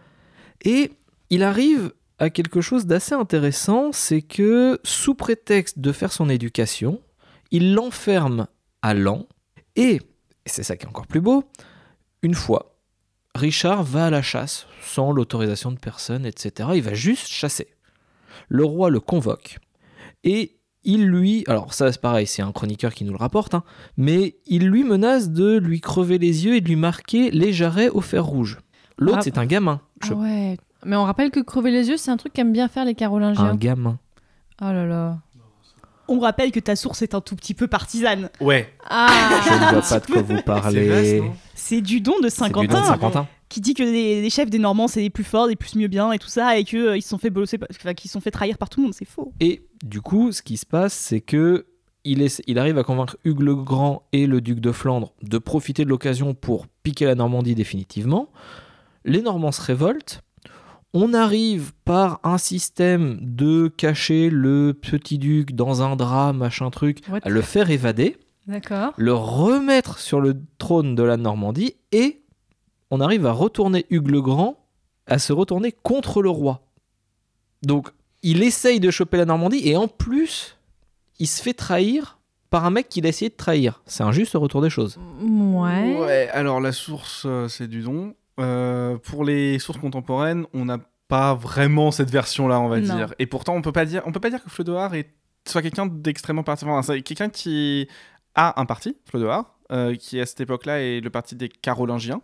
et 0.63 0.93
il 1.31 1.43
arrive 1.43 1.93
à 2.19 2.31
quelque 2.31 2.61
chose 2.61 2.87
d'assez 2.87 3.15
intéressant, 3.15 3.93
c'est 3.93 4.23
que, 4.23 4.79
sous 4.85 5.15
prétexte 5.15 5.79
de 5.79 5.93
faire 5.93 6.13
son 6.13 6.29
éducation, 6.29 7.01
il 7.51 7.75
l'enferme 7.75 8.47
à 8.83 8.95
Lan, 8.95 9.27
et, 9.77 10.01
et 10.47 10.49
c'est 10.49 10.63
ça 10.63 10.77
qui 10.77 10.85
est 10.87 10.89
encore 10.89 11.07
plus 11.07 11.21
beau, 11.21 11.45
une 12.23 12.35
fois, 12.35 12.77
Richard 13.35 13.83
va 13.85 14.07
à 14.07 14.11
la 14.11 14.23
chasse, 14.23 14.67
sans 14.83 15.13
l'autorisation 15.13 15.71
de 15.73 15.79
personne, 15.79 16.27
etc. 16.27 16.71
Il 16.75 16.83
va 16.83 16.95
juste 16.95 17.29
chasser. 17.29 17.69
Le 18.49 18.65
roi 18.65 18.91
le 18.91 19.01
convoque, 19.01 19.59
et 20.25 20.57
il 20.83 21.07
lui, 21.07 21.45
alors 21.47 21.75
ça 21.75 21.93
c'est 21.93 22.01
pareil, 22.01 22.27
c'est 22.27 22.43
un 22.43 22.53
chroniqueur 22.53 22.95
qui 22.95 23.05
nous 23.05 23.13
le 23.13 23.19
rapporte, 23.19 23.55
hein, 23.55 23.63
mais 23.97 24.37
il 24.47 24.67
lui 24.69 24.83
menace 24.83 25.31
de 25.31 25.57
lui 25.59 25.81
crever 25.81 26.19
les 26.19 26.45
yeux 26.47 26.57
et 26.57 26.61
de 26.61 26.69
lui 26.69 26.77
marquer 26.77 27.31
les 27.31 27.53
jarrets 27.53 27.89
au 27.91 28.01
fer 28.01 28.25
rouge. 28.25 28.59
L'autre 28.99 29.19
Ah. 29.21 29.23
c'est 29.23 29.39
un 29.39 29.47
gamin. 29.47 29.81
Je- 30.03 30.13
Ah 30.13 30.17
ouais. 30.17 30.57
Mais 30.87 30.97
on 30.97 31.05
rappelle 31.05 31.31
que 31.31 31.41
crever 31.41 31.71
les 31.71 31.89
yeux, 31.89 31.97
c'est 31.99 32.11
un 32.11 32.17
truc 32.17 32.33
qu'aiment 32.33 32.53
bien 32.53 32.67
faire 32.69 32.85
les 32.87 32.93
Un 32.93 32.95
Carolingiens. 32.95 33.55
gamin. 33.55 33.99
Oh 34.63 34.67
là 34.73 34.87
là. 34.87 35.19
On 36.11 36.19
rappelle 36.19 36.51
que 36.51 36.61
ta 36.61 36.75
source 36.77 37.03
est 37.03 37.15
un 37.15 37.21
tout 37.21 37.37
petit 37.37 37.55
peu 37.55 37.69
partisane. 37.69 38.29
Ouais. 38.41 38.69
Ah 38.89 39.41
Je 39.47 39.53
ne 39.55 39.71
vois 39.73 39.83
pas 39.89 40.01
de 40.01 40.07
quoi 40.07 40.23
vous 40.23 40.43
parlez. 40.43 41.23
C'est 41.55 41.81
du 41.81 42.01
don 42.01 42.19
de 42.21 42.29
C'est 42.29 42.47
du 42.49 42.51
don 42.51 42.61
de 42.61 42.75
Saint-Quentin 42.75 42.85
Saint-Quentin. 42.85 43.29
qui 43.49 43.61
dit 43.61 43.75
que 43.75 43.83
les, 43.83 44.21
les 44.21 44.31
chefs 44.31 44.51
des 44.51 44.59
Normands 44.59 44.89
c'est 44.89 45.01
les 45.01 45.11
plus 45.11 45.25
forts, 45.25 45.47
les 45.47 45.57
plus 45.57 45.77
mieux 45.77 45.89
bien 45.89 46.11
et 46.13 46.19
tout 46.19 46.29
ça, 46.29 46.59
et 46.59 46.65
qu'ils 46.65 46.97
ils 46.97 47.03
se 47.03 47.09
sont 47.09 47.19
fait 47.19 47.31
bolosser, 47.31 47.59
enfin, 47.71 47.95
qu'ils 47.95 48.09
se 48.11 48.15
sont 48.15 48.21
fait 48.21 48.31
trahir 48.33 48.59
par 48.59 48.69
tout 48.69 48.81
le 48.81 48.85
monde. 48.87 48.95
C'est 48.95 49.05
faux. 49.09 49.33
Et 49.41 49.63
du 49.85 50.01
coup, 50.01 50.33
ce 50.33 50.43
qui 50.43 50.57
se 50.57 50.67
passe, 50.67 50.95
c'est 50.95 51.21
que 51.21 51.67
il, 52.05 52.23
est- 52.23 52.43
il 52.47 52.59
arrive 52.59 52.79
à 52.79 52.83
convaincre 52.83 53.17
Hugues 53.25 53.43
le 53.43 53.55
Grand 53.55 54.03
et 54.13 54.27
le 54.27 54.41
duc 54.41 54.59
de 54.61 54.73
Flandre 54.73 55.13
de 55.23 55.39
profiter 55.39 55.85
de 55.85 55.91
l'occasion 55.91 56.35
pour 56.35 56.67
piquer 56.83 57.05
la 57.05 57.15
Normandie 57.15 57.55
définitivement. 57.55 58.29
Les 59.05 59.23
Normands 59.23 59.53
se 59.53 59.63
révoltent. 59.63 60.23
On 60.93 61.15
arrive 61.15 61.73
par 61.85 62.19
un 62.25 62.37
système 62.39 63.19
de 63.21 63.69
cacher 63.69 64.29
le 64.29 64.73
petit 64.75 65.19
duc 65.19 65.55
dans 65.55 65.83
un 65.83 65.95
drap, 65.95 66.33
machin 66.33 66.71
truc, 66.71 67.01
What 67.09 67.21
à 67.23 67.29
le 67.29 67.43
faire 67.43 67.71
évader, 67.71 68.17
D'accord. 68.49 68.93
le 68.97 69.15
remettre 69.15 69.99
sur 70.01 70.21
le 70.21 70.37
trône 70.59 70.97
de 70.97 71.03
la 71.05 71.17
Normandie 71.17 71.75
et 71.93 72.23
on 72.91 73.01
arrive 73.01 73.25
à 73.27 73.33
retourner 73.33 73.87
Hugues 73.91 74.11
le 74.11 74.21
Grand, 74.21 74.67
à 75.07 75.21
se 75.21 75.33
retourner 75.33 75.71
contre 75.71 76.23
le 76.23 76.31
roi. 76.31 76.63
Donc, 77.63 77.91
il 78.23 78.43
essaye 78.43 78.81
de 78.81 78.91
choper 78.91 79.17
la 79.17 79.27
Normandie 79.27 79.69
et 79.69 79.77
en 79.77 79.87
plus, 79.87 80.57
il 81.21 81.29
se 81.29 81.41
fait 81.41 81.55
trahir 81.55 82.19
par 82.51 82.65
un 82.65 82.71
mec 82.71 82.89
qu'il 82.89 83.07
a 83.07 83.11
essayé 83.11 83.29
de 83.29 83.37
trahir. 83.37 83.81
C'est 83.87 84.03
un 84.03 84.11
juste 84.11 84.33
retour 84.35 84.61
des 84.61 84.71
choses. 84.71 84.99
Ouais. 85.21 85.97
Ouais, 86.01 86.29
alors 86.33 86.61
la 86.61 86.73
source, 86.73 87.23
euh, 87.27 87.47
c'est 87.47 87.69
du 87.69 87.83
don. 87.83 88.15
Euh, 88.41 88.97
pour 88.99 89.25
les 89.25 89.59
sources 89.59 89.79
contemporaines, 89.79 90.47
on 90.55 90.65
n'a 90.65 90.79
pas 91.09 91.35
vraiment 91.35 91.91
cette 91.91 92.11
version-là, 92.11 92.61
on 92.61 92.69
va 92.69 92.81
Non. 92.81 92.95
dire. 92.97 93.15
Et 93.19 93.27
pourtant, 93.27 93.55
on 93.55 93.63
peut 93.63 93.73
pas 93.73 93.85
dire, 93.85 94.03
on 94.07 94.13
peut 94.13 94.21
pas 94.21 94.31
dire 94.31 94.43
que 94.43 94.51
Flodoard 94.51 94.95
est 94.95 95.11
soit 95.47 95.63
quelqu'un 95.63 95.87
d'extrêmement 95.87 96.43
parti. 96.43 96.65
Enfin, 96.65 96.83
c'est 96.83 97.03
quelqu'un 97.03 97.29
qui 97.29 97.89
a 98.35 98.61
un 98.61 98.67
parti, 98.67 98.97
Flodoard, 99.09 99.47
euh, 99.73 99.95
qui 99.97 100.21
à 100.21 100.27
cette 100.27 100.41
époque-là 100.41 100.81
est 100.81 101.01
le 101.01 101.11
parti 101.11 101.35
des 101.35 101.49
Carolingiens, 101.49 102.21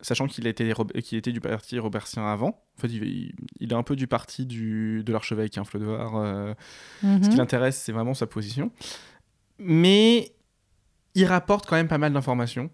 sachant 0.00 0.26
qu'il 0.26 0.46
était, 0.46 0.72
qu'il 1.02 1.18
était 1.18 1.32
du 1.32 1.40
parti 1.40 1.78
robertien 1.78 2.26
avant. 2.26 2.62
En 2.76 2.80
fait, 2.80 2.88
il, 2.88 3.32
est 3.60 3.72
un 3.74 3.82
peu 3.82 3.96
du 3.96 4.06
parti 4.06 4.44
du, 4.46 5.02
de 5.04 5.12
l'archevêque, 5.12 5.56
hein, 5.58 5.64
Flodoard. 5.64 6.14
euh, 6.16 6.54
Mhm. 7.02 7.24
ce 7.24 7.28
qui 7.30 7.36
l'intéresse, 7.36 7.80
c'est 7.80 7.92
vraiment 7.92 8.14
sa 8.14 8.26
position. 8.26 8.70
Mais 9.58 10.32
il 11.14 11.24
rapporte 11.24 11.66
quand 11.66 11.76
même 11.76 11.88
pas 11.88 11.98
mal 11.98 12.12
d'informations. 12.12 12.70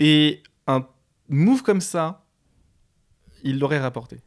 Et 0.00 0.42
un 0.66 0.86
move 1.28 1.62
comme 1.62 1.80
ça, 1.80 2.24
il 3.44 3.58
l'aurait 3.58 3.78
rapporté. 3.80 4.18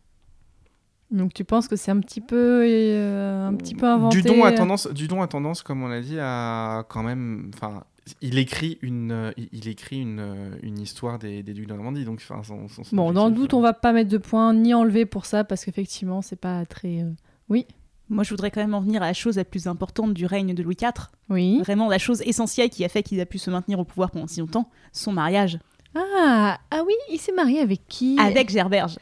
Donc 1.10 1.34
tu 1.34 1.44
penses 1.44 1.68
que 1.68 1.76
c'est 1.76 1.92
un 1.92 2.00
petit 2.00 2.22
peu, 2.22 2.64
euh, 2.66 3.48
un 3.48 3.54
petit 3.56 3.76
peu 3.76 3.86
inventé 3.86 4.22
Du 4.22 4.28
don 4.28 4.44
a 4.46 4.52
tendance, 4.54 4.88
du 4.88 5.08
don 5.08 5.22
a 5.22 5.28
tendance, 5.28 5.62
comme 5.62 5.84
on 5.84 5.88
l'a 5.88 6.02
dit, 6.02 6.18
à 6.20 6.86
quand 6.88 7.04
même. 7.04 7.52
Enfin, 7.54 7.84
il 8.22 8.38
écrit 8.38 8.80
une, 8.82 9.12
euh, 9.12 9.32
il, 9.52 9.68
écrit 9.68 10.00
une, 10.00 10.20
euh, 10.22 10.56
une 10.64 10.80
histoire 10.80 11.20
des, 11.20 11.44
des 11.44 11.54
ducs 11.54 11.68
de 11.68 11.74
Normandie. 11.74 12.06
Donc, 12.06 12.20
enfin, 12.24 12.42
son- 12.44 12.70
son- 12.70 12.86
son 12.86 12.96
Bon, 12.96 13.12
dans 13.12 13.28
le 13.28 13.34
doute, 13.36 13.54
euh, 13.54 13.58
on 13.58 13.62
va 13.62 13.74
pas 13.74 13.92
mettre 13.92 14.10
de 14.10 14.18
points 14.18 14.54
ni 14.54 14.74
enlever 14.74 15.06
pour 15.06 15.26
ça 15.26 15.44
parce 15.44 15.66
qu'effectivement, 15.66 16.22
c'est 16.22 16.40
pas 16.40 16.66
très. 16.66 17.02
euh, 17.02 17.12
Oui. 17.50 17.66
Moi, 18.10 18.24
je 18.26 18.30
voudrais 18.32 18.52
quand 18.52 18.60
même 18.62 18.74
en 18.74 18.82
venir 18.82 19.02
à 19.04 19.08
la 19.08 19.14
chose 19.14 19.38
la 19.38 19.46
plus 19.46 19.68
importante 19.68 20.14
du 20.14 20.26
règne 20.26 20.54
de 20.54 20.64
Louis 20.64 20.76
IV. 20.82 20.92
Oui. 21.30 21.60
Vraiment, 21.60 21.88
la 21.90 21.98
chose 21.98 22.22
essentielle 22.24 22.70
qui 22.70 22.84
a 22.84 22.90
fait 22.90 23.04
qu'il 23.04 23.20
a 23.22 23.26
pu 23.26 23.38
se 23.38 23.50
maintenir 23.50 23.80
au 23.80 23.86
pouvoir 23.86 24.12
pendant 24.12 24.28
si 24.28 24.40
longtemps, 24.42 24.70
son 24.92 25.14
mariage 25.14 25.60
Ah, 25.96 26.58
ah 26.72 26.82
oui, 26.86 26.94
il 27.12 27.20
s'est 27.20 27.32
marié 27.34 27.60
avec 27.60 27.82
qui? 27.88 28.18
Avec 28.20 28.50
Gerberge. 28.50 28.98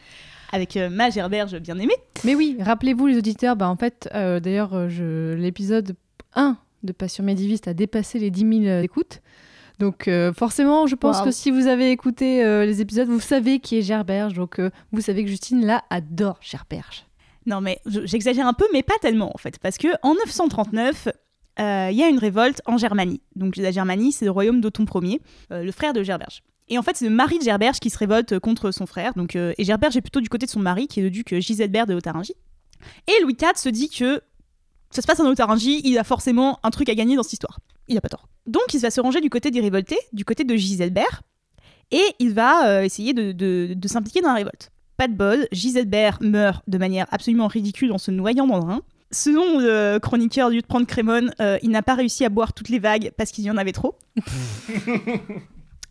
Avec 0.52 0.76
euh, 0.78 0.90
ma 0.90 1.10
Gerberge 1.10 1.58
bien 1.60 1.78
aimée. 1.78 1.96
Mais 2.24 2.34
oui, 2.36 2.58
rappelez-vous 2.60 3.06
les 3.08 3.18
auditeurs, 3.18 3.56
bah 3.56 3.70
en 3.70 3.76
fait, 3.76 4.10
euh, 4.16 4.40
d'ailleurs, 4.40 4.74
euh, 4.74 4.90
je... 4.90 5.34
l'épisode 5.36 5.96
1 6.36 6.58
de 6.84 6.92
Passion 6.92 7.24
médiviste 7.24 7.68
a 7.68 7.74
dépassé 7.74 8.18
les 8.18 8.32
10 8.32 8.64
000 8.66 8.82
écoutes. 8.82 9.22
Donc 9.78 10.08
euh, 10.08 10.34
forcément, 10.34 10.88
je 10.88 10.96
pense 10.96 11.20
Wow. 11.20 11.26
que 11.26 11.32
si 11.32 11.52
vous 11.52 11.68
avez 11.68 11.92
écouté 11.92 12.44
euh, 12.44 12.66
les 12.66 12.82
épisodes, 12.82 13.08
vous 13.08 13.20
savez 13.20 13.60
qui 13.60 13.78
est 13.78 13.82
Gerberge. 13.82 14.34
Donc 14.34 14.60
euh, 14.60 14.72
vous 14.92 15.02
savez 15.02 15.24
que 15.24 15.30
Justine, 15.30 15.66
là, 15.66 15.84
adore 15.90 16.38
Gerberge. 16.42 17.06
Non, 17.46 17.62
mais 17.62 17.80
je- 17.86 18.06
j'exagère 18.06 18.46
un 18.48 18.54
peu, 18.54 18.66
mais 18.74 18.84
pas 18.84 18.98
tellement 19.02 19.32
en 19.34 19.38
fait. 19.38 19.58
Parce 19.60 19.78
que 19.78 19.88
en 20.02 20.16
939, 20.16 21.08
euh, 21.60 21.88
il 21.92 21.98
y 21.98 22.04
a 22.04 22.10
une 22.10 22.18
révolte 22.18 22.62
en 22.66 22.78
Germanie. 22.78 23.22
Donc 23.36 23.56
la 23.56 23.72
Germanie, 23.72 24.12
c'est 24.12 24.26
le 24.26 24.32
royaume 24.32 24.60
d'Othon 24.60 24.86
Ier, 25.02 25.22
le 25.50 25.72
frère 25.72 25.94
de 25.94 26.04
Gerberge. 26.04 26.42
Et 26.70 26.78
en 26.78 26.84
fait, 26.84 26.96
c'est 26.96 27.06
le 27.06 27.12
mari 27.16 27.40
de 27.40 27.44
Gerberge 27.44 27.80
qui 27.80 27.90
se 27.90 27.98
révolte 27.98 28.38
contre 28.40 28.72
son 28.72 28.86
frère. 28.86 29.14
Donc, 29.16 29.36
euh, 29.36 29.54
et 29.58 29.64
Gerberge 29.64 29.98
est 29.98 30.02
plutôt 30.02 30.22
du 30.22 30.30
côté 30.30 30.46
de 30.46 30.52
son 30.52 30.60
mari, 30.60 30.88
qui 30.88 31.00
est 31.00 31.04
le 31.04 31.10
duc 31.10 31.34
Giselbert 31.40 31.88
de 31.88 31.94
Lotharingie. 31.94 32.36
Et 33.08 33.22
Louis 33.24 33.36
IV 33.42 33.52
se 33.58 33.70
dit 33.70 33.90
que 33.90 34.22
ça 34.92 35.02
se 35.02 35.08
passe 35.08 35.20
en 35.20 35.24
Lotharingie, 35.24 35.82
il 35.84 35.98
a 35.98 36.04
forcément 36.04 36.60
un 36.64 36.70
truc 36.70 36.90
à 36.90 36.96
gagner 36.96 37.16
dans 37.16 37.24
cette 37.24 37.34
histoire. 37.34 37.60
Il 37.88 37.98
a 37.98 38.02
pas 38.02 38.10
tort. 38.10 38.28
Donc, 38.48 38.74
il 38.74 38.80
va 38.80 38.90
se 38.92 39.02
ranger 39.02 39.22
du 39.22 39.30
côté 39.30 39.52
des 39.52 39.62
révoltés, 39.62 39.98
du 40.14 40.26
côté 40.26 40.44
de 40.44 40.56
Giselbert, 40.56 41.22
et 41.92 42.04
il 42.20 42.34
va 42.34 42.68
euh, 42.70 42.84
essayer 42.84 43.14
de, 43.14 43.32
de- 43.32 43.74
de 43.76 43.88
s'impliquer 43.88 44.22
dans 44.22 44.30
la 44.30 44.36
révolte. 44.36 44.72
Pas 44.98 45.08
de 45.08 45.14
bol, 45.14 45.48
Giselbert 45.52 46.18
meurt 46.22 46.62
de 46.68 46.78
manière 46.78 47.08
absolument 47.12 47.48
ridicule 47.48 47.92
en 47.92 47.98
se 47.98 48.12
noyant 48.12 48.46
dans 48.48 48.58
le. 48.66 48.82
Selon 49.12 49.58
le 49.60 49.98
chroniqueur 49.98 50.52
du 50.52 50.62
prendre 50.62 50.86
Crémone, 50.86 51.32
euh, 51.42 51.58
il 51.64 51.70
n'a 51.72 51.82
pas 51.82 51.96
réussi 51.96 52.26
à 52.26 52.30
boire 52.30 52.54
toutes 52.54 52.70
les 52.70 52.78
vagues 52.80 53.12
parce 53.18 53.32
qu'il 53.32 53.44
y 53.44 53.50
en 53.50 53.58
avait 53.58 53.72
trop. 53.72 53.96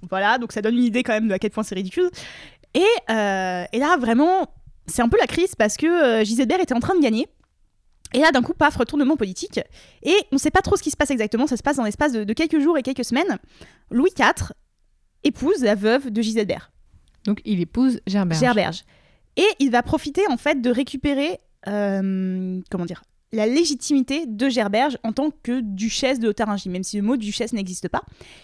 voilà, 0.09 0.39
donc 0.39 0.53
ça 0.53 0.63
donne 0.63 0.77
une 0.77 0.85
idée 0.85 1.03
quand 1.03 1.13
même 1.13 1.29
de 1.29 1.35
à 1.35 1.39
quel 1.39 1.51
point 1.51 1.63
c'est 1.63 1.75
ridicule. 1.75 2.11
Et, 2.75 2.85
euh, 3.11 3.65
et 3.73 3.79
là, 3.79 3.97
vraiment, 3.99 4.47
c'est 4.87 5.03
un 5.03 5.09
peu 5.09 5.19
la 5.19 5.27
crise 5.27 5.55
parce 5.55 5.77
que 5.77 5.87
euh, 5.87 6.25
Giselbert 6.25 6.61
était 6.61 6.75
en 6.75 6.81
train 6.81 6.95
de 6.95 7.03
gagner. 7.03 7.27
Et 8.15 8.21
là, 8.21 8.31
d'un 8.31 8.43
coup, 8.43 8.55
paf, 8.55 8.77
retournement 8.77 9.17
politique. 9.17 9.61
Et 10.03 10.15
on 10.33 10.37
ne 10.37 10.39
sait 10.39 10.51
pas 10.51 10.63
trop 10.63 10.77
ce 10.77 10.83
qui 10.83 10.91
se 10.91 10.97
passe 10.97 11.11
exactement. 11.11 11.47
Ça 11.47 11.57
se 11.57 11.63
passe 11.63 11.77
dans 11.77 11.85
l'espace 11.85 12.13
de, 12.13 12.25
de 12.25 12.33
quelques 12.33 12.59
jours 12.59 12.79
et 12.79 12.83
quelques 12.83 13.05
semaines. 13.05 13.39
Louis 13.91 14.11
IV 14.19 14.53
épouse 15.25 15.63
la 15.63 15.75
veuve 15.75 16.11
de 16.11 16.23
Giselbert. 16.23 16.71
Donc 17.25 17.41
il 17.45 17.61
épouse 17.61 18.01
Gerberge. 18.07 18.41
Gerberge. 18.41 18.85
Et 19.37 19.47
il 19.59 19.71
va 19.71 19.83
profiter 19.83 20.23
en 20.29 20.37
fait 20.37 20.61
de 20.61 20.71
récupérer, 20.71 21.39
euh, 21.67 22.61
comment 22.71 22.87
dire, 22.87 23.03
la 23.33 23.47
légitimité 23.47 24.25
de 24.27 24.49
Gerberge 24.49 24.99
en 25.03 25.13
tant 25.13 25.31
que 25.43 25.61
duchesse 25.61 26.19
de 26.19 26.27
Lotharingie, 26.27 26.69
même 26.69 26.85
si 26.85 26.97
le 26.97 27.03
mot 27.03 27.17
duchesse 27.17 27.53
n'existe 27.53 27.89
pas. 27.89 28.03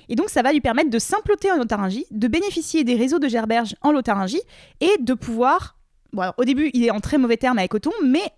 Et 0.08 0.16
donc 0.16 0.28
ça 0.28 0.42
va 0.42 0.52
lui 0.52 0.60
permettre 0.60 0.90
de 0.90 0.98
s'implanter 0.98 1.50
en 1.50 1.56
Lotharingie, 1.56 2.06
de 2.10 2.28
bénéficier 2.28 2.84
des 2.84 2.94
réseaux 2.94 3.18
de 3.18 3.28
Gerberge 3.28 3.76
en 3.82 3.92
Lotharingie 3.92 4.42
et 4.80 4.96
de 5.00 5.14
pouvoir. 5.14 5.78
Bon, 6.12 6.22
alors, 6.22 6.34
au 6.38 6.44
début, 6.44 6.70
il 6.74 6.84
est 6.84 6.90
en 6.90 7.00
très 7.00 7.18
mauvais 7.18 7.36
termes 7.36 7.58
avec 7.58 7.74
Othon, 7.74 7.92
mais 8.04 8.30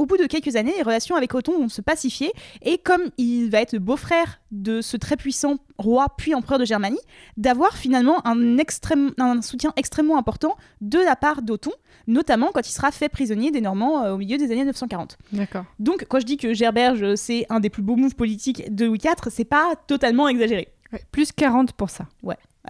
au 0.00 0.06
bout 0.06 0.16
de 0.16 0.24
quelques 0.24 0.56
années, 0.56 0.72
les 0.74 0.82
relations 0.82 1.14
avec 1.14 1.34
Othon 1.34 1.58
vont 1.58 1.68
se 1.68 1.82
pacifier 1.82 2.32
et 2.62 2.78
comme 2.78 3.02
il 3.18 3.50
va 3.50 3.60
être 3.60 3.74
le 3.74 3.80
beau-frère 3.80 4.40
de 4.50 4.80
ce 4.80 4.96
très 4.96 5.18
puissant 5.18 5.58
roi 5.76 6.06
puis 6.16 6.34
empereur 6.34 6.58
de 6.58 6.64
Germanie, 6.64 7.00
d'avoir 7.36 7.76
finalement 7.76 8.26
un, 8.26 8.56
extrême, 8.56 9.12
un 9.18 9.42
soutien 9.42 9.74
extrêmement 9.76 10.16
important 10.16 10.56
de 10.80 10.98
la 10.98 11.16
part 11.16 11.42
d'Othon, 11.42 11.72
notamment 12.06 12.50
quand 12.54 12.66
il 12.66 12.72
sera 12.72 12.90
fait 12.92 13.10
prisonnier 13.10 13.50
des 13.50 13.60
Normands 13.60 14.02
euh, 14.02 14.14
au 14.14 14.16
milieu 14.16 14.38
des 14.38 14.50
années 14.50 14.64
940. 14.64 15.18
D'accord. 15.32 15.66
Donc 15.78 16.06
quand 16.08 16.18
je 16.18 16.24
dis 16.24 16.38
que 16.38 16.54
Gerberge 16.54 17.14
c'est 17.16 17.44
un 17.50 17.60
des 17.60 17.68
plus 17.68 17.82
beaux 17.82 17.96
moves 17.96 18.16
politiques 18.16 18.74
de 18.74 18.86
Louis 18.86 19.00
IV, 19.04 19.30
c'est 19.30 19.44
pas 19.44 19.74
totalement 19.86 20.28
exagéré. 20.28 20.68
Plus 21.12 21.30
40 21.30 21.74
pour 21.74 21.90
ça. 21.90 22.06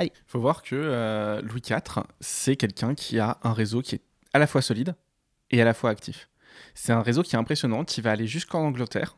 Il 0.01 0.11
faut 0.27 0.41
voir 0.41 0.63
que 0.65 0.75
euh, 0.75 1.41
Louis 1.43 1.63
IV, 1.65 2.03
c'est 2.19 2.57
quelqu'un 2.57 2.97
qui 2.97 3.21
a 3.21 3.39
un 3.45 3.53
réseau 3.53 3.83
qui 3.83 3.95
est 3.95 4.03
à 4.33 4.41
la 4.41 4.49
fois 4.49 4.63
solide 4.63 4.97
et 5.53 5.63
à 5.63 5.65
la 5.65 5.75
fois 5.75 5.91
actif. 5.91 6.30
C'est 6.75 6.93
un 6.93 7.03
réseau 7.03 7.23
qui 7.23 7.37
est 7.37 7.39
impressionnant, 7.39 7.85
qui 7.85 8.01
va 8.01 8.13
aller 8.13 8.27
jusqu'en 8.27 8.61
Angleterre, 8.61 9.17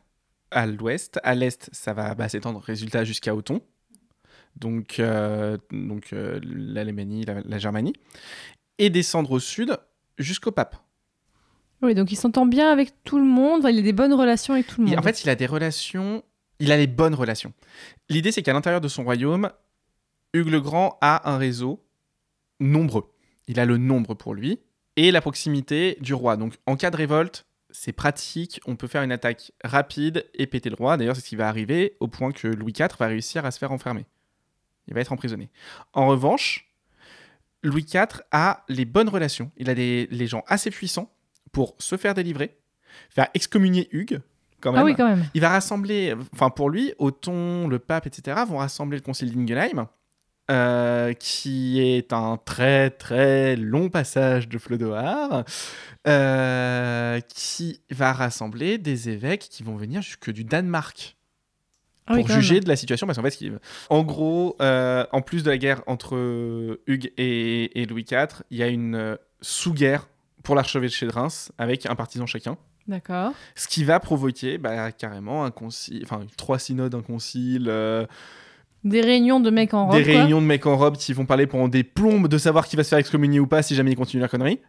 à 0.51 0.67
l'ouest. 0.67 1.19
À 1.23 1.35
l'est, 1.35 1.69
ça 1.71 1.93
va 1.93 2.15
bah, 2.15 2.29
s'étendre, 2.29 2.59
résultat, 2.59 3.03
jusqu'à 3.03 3.35
Othon. 3.35 3.61
Donc, 4.55 4.99
euh, 4.99 5.57
donc 5.71 6.13
euh, 6.13 6.39
l'Allemagne, 6.43 7.23
la, 7.25 7.41
la 7.41 7.57
Germanie. 7.57 7.93
Et 8.77 8.89
descendre 8.89 9.31
au 9.31 9.39
sud 9.39 9.77
jusqu'au 10.17 10.51
pape. 10.51 10.75
Oui, 11.81 11.95
donc 11.95 12.11
il 12.11 12.15
s'entend 12.15 12.45
bien 12.45 12.71
avec 12.71 13.03
tout 13.03 13.19
le 13.19 13.25
monde. 13.25 13.59
Enfin, 13.59 13.69
il 13.69 13.79
a 13.79 13.81
des 13.81 13.93
bonnes 13.93 14.13
relations 14.13 14.53
avec 14.53 14.67
tout 14.67 14.81
le 14.81 14.87
Et 14.87 14.91
monde. 14.91 14.99
en 14.99 15.03
fait, 15.03 15.23
il 15.23 15.29
a 15.29 15.35
des 15.35 15.45
relations. 15.45 16.23
Il 16.59 16.71
a 16.71 16.77
les 16.77 16.87
bonnes 16.87 17.15
relations. 17.15 17.51
L'idée, 18.09 18.31
c'est 18.31 18.41
qu'à 18.43 18.53
l'intérieur 18.53 18.79
de 18.79 18.87
son 18.87 19.03
royaume, 19.03 19.49
Hugues 20.33 20.49
le 20.49 20.61
Grand 20.61 20.97
a 21.01 21.29
un 21.31 21.37
réseau 21.37 21.83
nombreux. 22.59 23.11
Il 23.47 23.59
a 23.59 23.65
le 23.65 23.77
nombre 23.77 24.13
pour 24.13 24.33
lui 24.33 24.59
et 24.95 25.11
la 25.11 25.21
proximité 25.21 25.97
du 26.01 26.13
roi. 26.13 26.37
Donc, 26.37 26.55
en 26.65 26.75
cas 26.75 26.91
de 26.91 26.97
révolte, 26.97 27.45
c'est 27.69 27.91
pratique. 27.91 28.61
On 28.65 28.75
peut 28.75 28.87
faire 28.87 29.03
une 29.03 29.11
attaque 29.11 29.51
rapide 29.63 30.25
et 30.33 30.47
péter 30.47 30.69
le 30.69 30.75
roi. 30.75 30.97
D'ailleurs, 30.97 31.15
c'est 31.15 31.21
ce 31.21 31.29
qui 31.29 31.35
va 31.35 31.47
arriver 31.47 31.97
au 31.99 32.07
point 32.07 32.31
que 32.31 32.47
Louis 32.47 32.73
IV 32.77 32.89
va 32.99 33.07
réussir 33.07 33.45
à 33.45 33.51
se 33.51 33.57
faire 33.57 33.71
enfermer. 33.71 34.05
Il 34.87 34.93
va 34.93 35.01
être 35.01 35.11
emprisonné. 35.11 35.49
En 35.93 36.07
revanche, 36.07 36.69
Louis 37.63 37.85
IV 37.91 38.21
a 38.31 38.63
les 38.69 38.85
bonnes 38.85 39.09
relations. 39.09 39.51
Il 39.57 39.69
a 39.69 39.75
des, 39.75 40.07
les 40.11 40.27
gens 40.27 40.43
assez 40.47 40.69
puissants 40.69 41.11
pour 41.51 41.75
se 41.79 41.97
faire 41.97 42.13
délivrer, 42.13 42.57
faire 43.09 43.27
excommunier 43.33 43.87
Hugues, 43.91 44.21
quand 44.59 44.71
même. 44.71 44.81
ah 44.81 44.85
oui, 44.85 44.95
quand 44.95 45.07
même. 45.07 45.25
Il 45.33 45.41
va 45.41 45.49
rassembler, 45.49 46.15
enfin 46.33 46.49
pour 46.49 46.69
lui, 46.69 46.93
Othon, 46.99 47.67
le 47.67 47.79
pape, 47.79 48.07
etc., 48.07 48.41
vont 48.47 48.57
rassembler 48.57 48.97
le 48.97 49.03
concile 49.03 49.33
d'Ingelheim, 49.33 49.87
euh, 50.53 51.13
qui 51.13 51.81
est 51.81 52.13
un 52.13 52.37
très 52.37 52.89
très 52.91 53.55
long 53.55 53.89
passage 53.89 54.47
de 54.47 54.57
Flodoard, 54.57 55.45
euh, 56.07 57.19
qui 57.27 57.81
va 57.89 58.13
rassembler 58.13 58.77
des 58.77 59.09
évêques 59.09 59.47
qui 59.49 59.63
vont 59.63 59.75
venir 59.75 60.01
jusque 60.01 60.31
du 60.31 60.43
Danemark 60.43 61.17
Ah 62.05 62.15
pour 62.15 62.27
juger 62.27 62.59
de 62.59 62.69
la 62.69 62.75
situation. 62.75 63.07
Parce 63.07 63.17
qu'en 63.17 63.29
fait, 63.29 63.51
en 63.89 64.03
gros, 64.03 64.55
euh, 64.61 65.05
en 65.11 65.21
plus 65.21 65.43
de 65.43 65.49
la 65.49 65.57
guerre 65.57 65.81
entre 65.87 66.79
Hugues 66.87 67.11
et, 67.17 67.81
et 67.81 67.85
Louis 67.85 68.05
IV, 68.09 68.43
il 68.51 68.57
y 68.57 68.63
a 68.63 68.67
une 68.67 69.17
sous-guerre 69.41 70.07
pour 70.43 70.55
l'archevêché 70.55 71.07
de 71.07 71.11
Reims 71.11 71.51
avec 71.57 71.85
un 71.85 71.95
partisan 71.95 72.25
chacun. 72.25 72.57
D'accord. 72.87 73.31
Ce 73.55 73.67
qui 73.67 73.83
va 73.83 73.99
provoquer 73.99 74.57
bah, 74.57 74.91
carrément 74.91 75.45
un 75.45 75.51
concile, 75.51 76.01
enfin 76.03 76.21
trois 76.37 76.59
synodes, 76.59 76.95
un 76.95 77.01
concile, 77.01 77.67
euh, 77.69 78.05
Des 78.83 79.01
réunions 79.01 79.39
de 79.39 79.49
mecs 79.49 79.73
en 79.73 79.87
robe. 79.87 79.95
des 79.97 80.03
quoi. 80.11 80.19
réunions 80.21 80.41
de 80.41 80.45
mecs 80.45 80.65
en 80.65 80.75
robe 80.77 80.97
qui 80.97 81.13
vont 81.13 81.25
parler 81.25 81.47
pendant 81.47 81.67
des 81.67 81.83
plombes 81.83 82.27
de 82.27 82.37
savoir 82.37 82.67
qui 82.67 82.75
va 82.75 82.83
se 82.83 82.89
faire 82.89 82.99
excommunier 82.99 83.39
ou 83.39 83.47
pas 83.47 83.61
si 83.61 83.75
jamais 83.75 83.91
il 83.91 83.95
continue 83.95 84.21
la 84.21 84.27
connerie. 84.27 84.59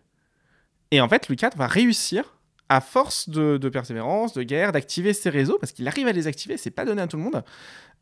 Et 0.91 1.01
en 1.01 1.09
fait, 1.09 1.29
Louis 1.29 1.37
IV 1.43 1.51
va 1.57 1.67
réussir, 1.67 2.37
à 2.69 2.81
force 2.81 3.29
de, 3.29 3.57
de 3.59 3.69
persévérance, 3.69 4.33
de 4.35 4.43
guerre, 4.43 4.71
d'activer 4.73 5.13
ses 5.13 5.31
réseaux, 5.31 5.59
parce 5.61 5.73
qu'il 5.73 5.87
arrive 5.89 6.07
à 6.07 6.13
les 6.13 6.27
activer, 6.29 6.57
c'est 6.57 6.71
pas 6.71 6.85
donné 6.85 7.03
à 7.03 7.07
tout 7.07 7.17
le 7.17 7.23
monde. 7.25 7.43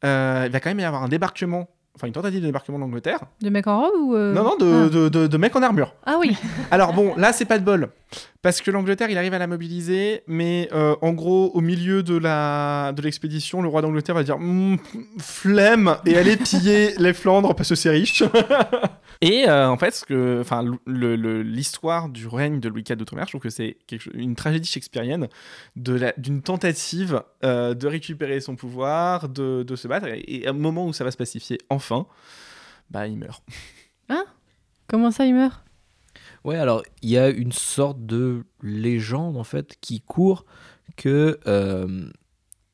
Euh, 0.04 0.44
il 0.46 0.52
va 0.52 0.60
quand 0.60 0.70
même 0.70 0.80
y 0.80 0.84
avoir 0.84 1.02
un 1.02 1.08
débarquement, 1.08 1.68
enfin 1.96 2.06
une 2.06 2.12
tentative 2.12 2.40
de 2.40 2.46
débarquement 2.46 2.78
d'Angleterre. 2.78 3.20
De 3.40 3.48
mecs 3.50 3.66
en 3.66 3.80
robe 3.80 3.94
ou. 4.00 4.14
euh, 4.14 4.32
Non, 4.34 4.42
non, 4.44 4.56
de, 4.56 4.86
Ah. 4.86 4.88
de, 4.88 5.08
de- 5.08 5.26
de 5.26 5.36
mecs 5.38 5.56
en 5.56 5.62
armure. 5.62 5.94
Ah 6.04 6.16
oui. 6.20 6.36
Alors 6.70 6.92
bon, 6.92 7.14
là 7.16 7.32
c'est 7.32 7.44
pas 7.46 7.58
de 7.58 7.64
bol, 7.64 7.88
parce 8.42 8.60
que 8.60 8.70
l'Angleterre 8.70 9.10
il 9.10 9.18
arrive 9.18 9.34
à 9.34 9.38
la 9.38 9.46
mobiliser, 9.46 10.22
mais 10.26 10.68
euh, 10.72 10.94
en 11.02 11.12
gros 11.12 11.50
au 11.54 11.60
milieu 11.60 12.02
de 12.02 12.16
la 12.16 12.92
de 12.94 13.02
l'expédition, 13.02 13.62
le 13.62 13.68
roi 13.68 13.82
d'Angleterre 13.82 14.14
va 14.14 14.22
dire 14.24 14.38
Hmm, 14.38 14.76
flemme 15.18 15.96
et 16.06 16.16
aller 16.16 16.36
piller 16.36 16.94
les 16.98 17.12
Flandres 17.12 17.54
parce 17.54 17.68
que 17.68 17.74
c'est 17.74 17.90
riche. 17.90 18.22
et 19.20 19.48
euh, 19.48 19.68
en 19.68 19.76
fait, 19.76 19.94
ce 19.94 20.04
que, 20.04 20.38
enfin, 20.40 20.62
le- 20.86 21.16
le- 21.16 21.42
l'histoire 21.42 22.08
du 22.08 22.26
règne 22.26 22.58
de 22.60 22.68
Louis 22.68 22.84
IV 22.88 22.96
d'outre-mer, 22.96 23.24
je 23.26 23.30
trouve 23.32 23.40
que 23.42 23.50
c'est 23.50 23.76
quelque 23.86 24.00
chose- 24.02 24.14
une 24.16 24.34
tragédie 24.34 24.68
shakespearienne 24.68 25.28
de 25.76 25.94
la- 25.94 26.14
d'une 26.16 26.42
tentative 26.42 27.22
euh, 27.44 27.74
de 27.74 27.86
récupérer 27.86 28.40
son 28.40 28.56
pouvoir, 28.56 29.28
de, 29.28 29.62
de 29.62 29.76
se 29.76 29.86
battre, 29.88 30.06
et, 30.08 30.22
et 30.26 30.46
à 30.46 30.50
un 30.50 30.54
moment 30.54 30.86
où 30.86 30.92
ça 30.92 31.04
va 31.04 31.10
se 31.10 31.16
pacifier 31.16 31.58
enfin, 31.70 32.06
bah 32.90 33.06
il 33.06 33.16
meurt. 33.16 33.42
Comment 34.88 35.10
ça, 35.10 35.24
il 35.24 35.34
meurt? 35.34 35.62
Ouais, 36.44 36.56
alors 36.56 36.82
il 37.02 37.10
y 37.10 37.18
a 37.18 37.28
une 37.28 37.52
sorte 37.52 38.04
de 38.04 38.44
légende 38.62 39.36
en 39.36 39.44
fait 39.44 39.76
qui 39.80 40.00
court 40.00 40.44
que 40.96 41.38
euh, 41.46 42.10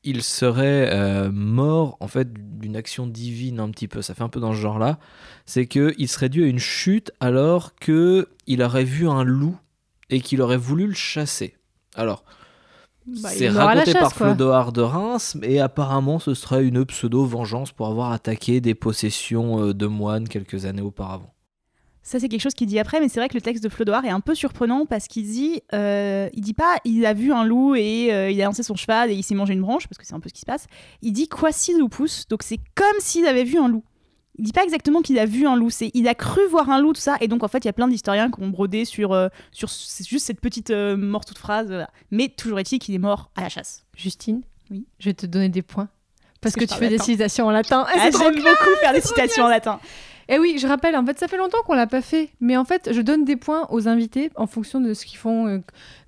il 0.03 0.23
serait 0.23 0.89
euh, 0.91 1.29
mort 1.31 1.97
en 1.99 2.07
fait 2.07 2.33
d'une 2.59 2.75
action 2.75 3.05
divine 3.05 3.59
un 3.59 3.69
petit 3.69 3.87
peu. 3.87 4.01
Ça 4.01 4.15
fait 4.15 4.23
un 4.23 4.29
peu 4.29 4.39
dans 4.39 4.53
ce 4.53 4.57
genre-là. 4.57 4.97
C'est 5.45 5.67
que 5.67 5.93
il 5.97 6.07
serait 6.07 6.29
dû 6.29 6.43
à 6.43 6.47
une 6.47 6.59
chute 6.59 7.11
alors 7.19 7.75
que 7.75 8.29
il 8.47 8.63
aurait 8.63 8.85
vu 8.85 9.07
un 9.07 9.23
loup 9.23 9.57
et 10.09 10.21
qu'il 10.21 10.41
aurait 10.41 10.57
voulu 10.57 10.87
le 10.87 10.95
chasser. 10.95 11.55
Alors. 11.95 12.23
Bah, 13.05 13.29
c'est 13.29 13.49
raconté 13.49 13.91
chasse, 13.93 14.01
par. 14.01 14.13
Flodoard 14.13 14.75
de 14.75 14.81
Reims, 14.81 15.35
et 15.41 15.59
apparemment 15.59 16.19
ce 16.19 16.35
serait 16.35 16.63
une 16.63 16.85
pseudo-vengeance 16.85 17.71
pour 17.71 17.87
avoir 17.87 18.11
attaqué 18.11 18.61
des 18.61 18.75
possessions 18.75 19.63
euh, 19.63 19.73
de 19.73 19.87
moines 19.87 20.27
quelques 20.27 20.65
années 20.65 20.83
auparavant. 20.83 21.33
Ça, 22.09 22.19
c'est 22.19 22.27
quelque 22.27 22.41
chose 22.41 22.55
qu'il 22.55 22.65
dit 22.65 22.79
après, 22.79 22.99
mais 22.99 23.07
c'est 23.07 23.19
vrai 23.19 23.29
que 23.29 23.35
le 23.35 23.41
texte 23.41 23.63
de 23.63 23.69
Flodoard 23.69 24.03
est 24.03 24.09
un 24.09 24.19
peu 24.19 24.33
surprenant 24.33 24.87
parce 24.87 25.07
qu'il 25.07 25.27
dit, 25.27 25.61
euh, 25.75 26.27
il 26.33 26.41
dit 26.41 26.55
pas, 26.55 26.77
il 26.83 27.05
a 27.05 27.13
vu 27.13 27.31
un 27.31 27.43
loup 27.43 27.75
et 27.75 28.11
euh, 28.11 28.31
il 28.31 28.41
a 28.41 28.45
lancé 28.45 28.63
son 28.63 28.75
cheval 28.75 29.11
et 29.11 29.13
il 29.13 29.21
s'est 29.21 29.35
mangé 29.35 29.53
une 29.53 29.61
branche, 29.61 29.87
parce 29.87 29.99
que 29.99 30.07
c'est 30.07 30.15
un 30.15 30.19
peu 30.19 30.27
ce 30.27 30.33
qui 30.33 30.41
se 30.41 30.45
passe. 30.47 30.65
Il 31.03 31.13
dit 31.13 31.27
quasi 31.27 31.71
lupus, 31.77 32.27
donc 32.27 32.41
c'est 32.41 32.57
comme 32.73 32.97
s'il 32.97 33.27
avait 33.27 33.43
vu 33.43 33.59
un 33.59 33.67
loup. 33.67 33.83
Il 34.39 34.43
dit 34.43 34.53
pas 34.53 34.63
exactement 34.63 35.03
qu'il 35.03 35.19
a 35.19 35.27
vu 35.27 35.45
un 35.45 35.55
loup, 35.55 35.69
c'est 35.69 35.91
il 35.93 36.07
a 36.07 36.15
cru 36.15 36.41
voir 36.49 36.71
un 36.71 36.81
loup, 36.81 36.93
tout 36.93 36.99
ça, 36.99 37.15
et 37.21 37.27
donc 37.27 37.43
en 37.43 37.47
fait 37.47 37.59
il 37.59 37.65
y 37.65 37.69
a 37.69 37.73
plein 37.73 37.87
d'historiens 37.87 38.31
qui 38.31 38.41
ont 38.41 38.47
brodé 38.47 38.85
sur, 38.85 39.13
euh, 39.13 39.27
sur 39.51 39.69
juste 39.69 40.25
cette 40.25 40.41
petite 40.41 40.71
euh, 40.71 40.97
morceau 40.97 41.35
de 41.35 41.39
phrase, 41.39 41.67
voilà. 41.67 41.91
mais 42.09 42.29
toujours 42.29 42.57
est-il 42.57 42.79
qu'il 42.79 42.95
est 42.95 42.97
mort 42.97 43.29
à 43.35 43.41
la 43.41 43.49
chasse. 43.49 43.85
Justine 43.95 44.41
Oui. 44.71 44.87
Je 44.97 45.09
vais 45.09 45.13
te 45.13 45.27
donner 45.27 45.49
des 45.49 45.61
points. 45.61 45.89
Parce 46.41 46.55
Parce 46.55 46.55
que, 46.55 46.71
que 46.71 46.73
tu 46.73 46.79
fais 46.79 46.89
des 46.89 46.97
citations 46.97 47.45
en 47.45 47.51
latin. 47.51 47.85
Ah, 47.87 48.09
J'aime 48.17 48.33
beaucoup 48.33 48.79
faire 48.79 48.93
des 48.93 49.01
citations 49.01 49.43
en 49.43 49.49
latin. 49.49 49.79
Et 50.31 50.37
oui, 50.37 50.57
je 50.59 50.67
rappelle, 50.67 50.95
en 50.95 51.03
fait, 51.03 51.17
ça 51.17 51.27
fait 51.27 51.37
longtemps 51.37 51.57
qu'on 51.65 51.73
l'a 51.73 51.87
pas 51.87 52.01
fait, 52.01 52.29
mais 52.39 52.55
en 52.55 52.63
fait, 52.63 52.89
je 52.93 53.01
donne 53.01 53.25
des 53.25 53.35
points 53.35 53.65
aux 53.71 53.87
invités 53.87 54.29
en 54.35 54.45
fonction 54.45 54.79
de 54.79 54.93
ce 54.93 55.05
qu'ils 55.05 55.17
font 55.17 55.47
euh, 55.47 55.57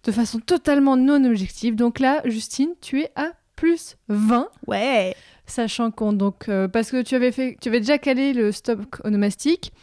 de 0.03 0.11
façon 0.11 0.37
totalement 0.39 0.95
non 0.95 1.23
objective. 1.25 1.75
Donc 1.75 1.99
là, 1.99 2.21
Justine, 2.25 2.69
tu 2.81 3.01
es 3.01 3.11
à 3.15 3.31
plus 3.55 3.97
20, 4.09 4.47
Ouais. 4.67 5.15
sachant 5.47 5.89
qu'on 5.89 6.13
donc 6.13 6.49
euh, 6.49 6.67
parce 6.67 6.91
que 6.91 7.01
tu 7.01 7.15
avais 7.15 7.31
fait, 7.31 7.57
tu 7.59 7.69
avais 7.69 7.79
déjà 7.79 7.97
calé 7.97 8.33
le 8.33 8.51
stock 8.51 8.79
onomastique. 9.03 9.73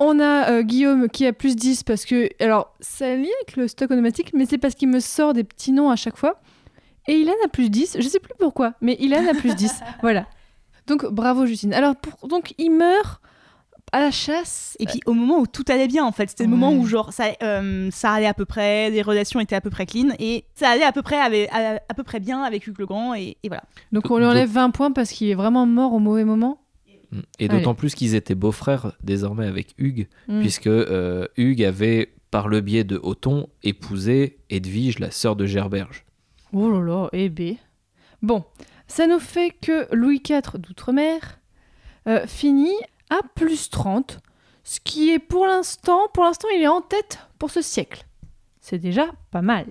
On 0.00 0.18
a 0.20 0.50
euh, 0.50 0.62
Guillaume 0.62 1.08
qui 1.08 1.24
a 1.26 1.32
plus 1.32 1.54
10 1.56 1.84
parce 1.84 2.04
que 2.04 2.28
alors 2.42 2.74
ça 2.80 3.14
lié 3.14 3.30
avec 3.42 3.56
le 3.56 3.66
stock 3.68 3.90
onomastique, 3.92 4.32
mais 4.34 4.44
c'est 4.44 4.58
parce 4.58 4.74
qu'il 4.74 4.88
me 4.88 5.00
sort 5.00 5.32
des 5.34 5.44
petits 5.44 5.72
noms 5.72 5.88
à 5.90 5.96
chaque 5.96 6.16
fois. 6.16 6.40
Et 7.08 7.14
Ilan 7.20 7.32
a 7.44 7.48
plus 7.48 7.70
10, 7.70 7.96
je 8.00 8.08
sais 8.08 8.18
plus 8.20 8.34
pourquoi, 8.38 8.74
mais 8.80 8.96
Ilan 8.98 9.24
a 9.28 9.34
plus 9.34 9.54
10. 9.54 9.72
Voilà. 10.02 10.26
Donc 10.88 11.06
bravo 11.06 11.46
Justine. 11.46 11.72
Alors 11.74 11.94
pour, 11.96 12.28
donc 12.28 12.54
il 12.58 12.70
meurt 12.70 13.20
à 13.96 14.00
la 14.00 14.10
chasse. 14.10 14.76
Et 14.78 14.84
puis 14.86 15.00
au 15.06 15.14
moment 15.14 15.38
où 15.38 15.46
tout 15.46 15.64
allait 15.68 15.88
bien 15.88 16.04
en 16.04 16.12
fait, 16.12 16.28
c'était 16.28 16.44
le 16.44 16.50
moment 16.50 16.72
où 16.72 16.86
genre 16.86 17.12
ça, 17.12 17.32
euh, 17.42 17.88
ça 17.90 18.12
allait 18.12 18.26
à 18.26 18.34
peu 18.34 18.44
près, 18.44 18.90
les 18.90 19.00
relations 19.00 19.40
étaient 19.40 19.56
à 19.56 19.60
peu 19.62 19.70
près 19.70 19.86
clean 19.86 20.08
et 20.18 20.44
ça 20.54 20.68
allait 20.68 20.84
à 20.84 20.92
peu 20.92 21.02
près 21.02 21.16
avec, 21.18 21.48
à, 21.50 21.80
à 21.88 21.94
peu 21.94 22.02
près 22.02 22.20
bien 22.20 22.42
avec 22.42 22.66
Hugues 22.66 22.78
le 22.78 22.86
Grand 22.86 23.14
et, 23.14 23.38
et 23.42 23.48
voilà. 23.48 23.62
Donc 23.92 24.10
on 24.10 24.18
lui 24.18 24.26
enlève 24.26 24.50
20 24.50 24.70
points 24.70 24.92
parce 24.92 25.10
qu'il 25.10 25.28
est 25.28 25.34
vraiment 25.34 25.64
mort 25.66 25.94
au 25.94 25.98
mauvais 25.98 26.24
moment. 26.24 26.60
Mm. 27.10 27.20
Et 27.38 27.48
d'autant 27.48 27.74
plus 27.74 27.94
qu'ils 27.94 28.14
étaient 28.14 28.34
beaux-frères 28.34 28.92
désormais 29.02 29.46
avec 29.46 29.74
Hugues, 29.78 30.08
Mm. 30.28 30.40
puisque 30.40 30.66
euh, 30.66 31.26
Hugues 31.36 31.64
avait, 31.64 32.12
par 32.30 32.48
le 32.48 32.60
biais 32.60 32.84
de 32.84 33.00
Othon, 33.02 33.48
épousé 33.62 34.36
Edwige, 34.50 34.98
la 34.98 35.10
sœur 35.10 35.36
de 35.36 35.46
Gerberge. 35.46 36.04
Oh 36.52 36.70
là 36.70 36.80
là, 36.80 37.08
eh 37.12 37.28
ben. 37.30 37.56
Bon, 38.22 38.44
ça 38.88 39.06
nous 39.06 39.20
fait 39.20 39.54
que 39.62 39.86
Louis 39.94 40.20
IV 40.28 40.58
d'outre-mer 40.58 41.38
euh, 42.08 42.26
finit 42.26 42.74
à 43.10 43.20
plus 43.34 43.70
30, 43.70 44.20
ce 44.64 44.80
qui 44.80 45.10
est 45.10 45.18
pour 45.18 45.46
l'instant, 45.46 46.08
pour 46.12 46.24
l'instant, 46.24 46.48
il 46.54 46.62
est 46.62 46.68
en 46.68 46.80
tête 46.80 47.18
pour 47.38 47.50
ce 47.50 47.62
siècle. 47.62 48.04
C'est 48.60 48.78
déjà 48.78 49.06
pas 49.30 49.42
mal. 49.42 49.66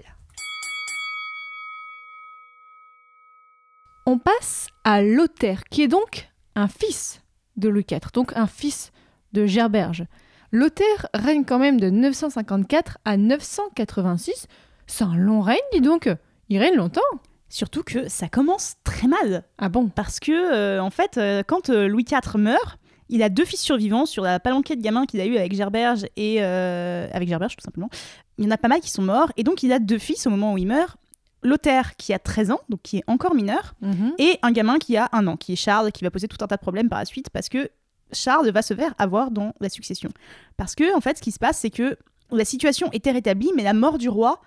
On 4.06 4.20
passe 4.20 4.68
à 4.84 5.02
Lothaire, 5.02 5.64
qui 5.66 5.82
est 5.82 5.88
donc 5.88 6.30
un 6.56 6.68
fils 6.68 7.22
de 7.58 7.70
Louis 7.70 7.86
IV, 7.90 8.12
donc 8.14 8.32
un 8.36 8.48
fils 8.48 8.92
de 9.34 9.46
Gerberge. 9.46 10.06
Lothaire 10.52 11.08
règne 11.14 11.44
quand 11.44 11.60
même 11.60 11.80
de 11.80 11.90
954 11.90 13.00
à 13.04 13.18
986, 13.18 14.48
C'est 14.88 15.04
un 15.04 15.16
long 15.16 15.42
règne, 15.42 15.58
dis 15.74 15.82
donc. 15.82 16.10
Il 16.50 16.60
règne 16.60 16.76
longtemps. 16.76 17.02
Surtout 17.50 17.84
que 17.84 18.08
ça 18.08 18.28
commence 18.28 18.76
très 18.84 19.08
mal. 19.08 19.44
Ah 19.58 19.70
bon? 19.70 19.90
Parce 19.90 20.20
que, 20.20 20.32
euh, 20.32 20.82
en 20.82 20.90
fait, 20.90 21.18
euh, 21.18 21.44
quand 21.46 21.70
euh, 21.70 21.88
Louis 21.88 22.06
IV 22.10 22.38
meurt, 22.38 22.80
il 23.10 23.22
a 23.24 23.30
deux 23.30 23.46
fils 23.46 23.62
survivants 23.62 24.06
sur 24.06 24.24
la 24.24 24.40
palanquée 24.40 24.76
de 24.76 24.82
gamins 24.82 25.06
qu'il 25.06 25.20
a 25.22 25.26
eu 25.26 25.38
avec 25.38 25.54
Gerberge 25.54 26.06
et. 26.18 26.38
euh, 26.42 27.08
avec 27.14 27.28
Gerberge, 27.30 27.56
tout 27.56 27.64
simplement. 27.64 27.90
Il 28.38 28.46
y 28.46 28.48
en 28.48 28.52
a 28.52 28.58
pas 28.58 28.68
mal 28.68 28.82
qui 28.82 28.90
sont 28.90 29.02
morts. 29.04 29.32
Et 29.38 29.44
donc, 29.44 29.64
il 29.64 29.72
a 29.72 29.80
deux 29.80 30.00
fils 30.00 30.26
au 30.28 30.30
moment 30.30 30.54
où 30.54 30.58
il 30.58 30.68
meurt. 30.68 30.98
Lothaire, 31.44 31.96
qui 31.96 32.12
a 32.12 32.18
13 32.18 32.50
ans, 32.52 32.60
donc 32.70 32.82
qui 32.82 32.98
est 32.98 33.04
encore 33.06 33.36
mineur, 33.36 33.76
Mhm. 33.82 34.14
et 34.18 34.40
un 34.42 34.52
gamin 34.52 34.80
qui 34.80 34.98
a 34.98 35.10
un 35.12 35.28
an, 35.28 35.38
qui 35.38 35.54
est 35.54 35.56
Charles, 35.56 35.92
qui 35.92 36.04
va 36.04 36.10
poser 36.10 36.28
tout 36.28 36.38
un 36.44 36.48
tas 36.48 36.56
de 36.56 36.62
problèmes 36.62 36.90
par 36.90 36.98
la 36.98 37.06
suite 37.06 37.30
parce 37.30 37.50
que 37.50 37.70
Charles 38.12 38.50
va 38.50 38.64
se 38.64 38.74
faire 38.74 38.96
avoir 38.98 39.30
dans 39.30 39.54
la 39.60 39.70
succession. 39.70 40.10
Parce 40.58 40.74
que, 40.74 40.96
en 40.96 41.02
fait, 41.02 41.18
ce 41.18 41.22
qui 41.22 41.32
se 41.32 41.38
passe, 41.38 41.60
c'est 41.60 41.70
que 41.70 41.98
la 42.32 42.46
situation 42.46 42.90
était 42.94 43.12
rétablie, 43.12 43.52
mais 43.56 43.62
la 43.64 43.74
mort 43.74 44.00
du 44.00 44.10
roi 44.10 44.42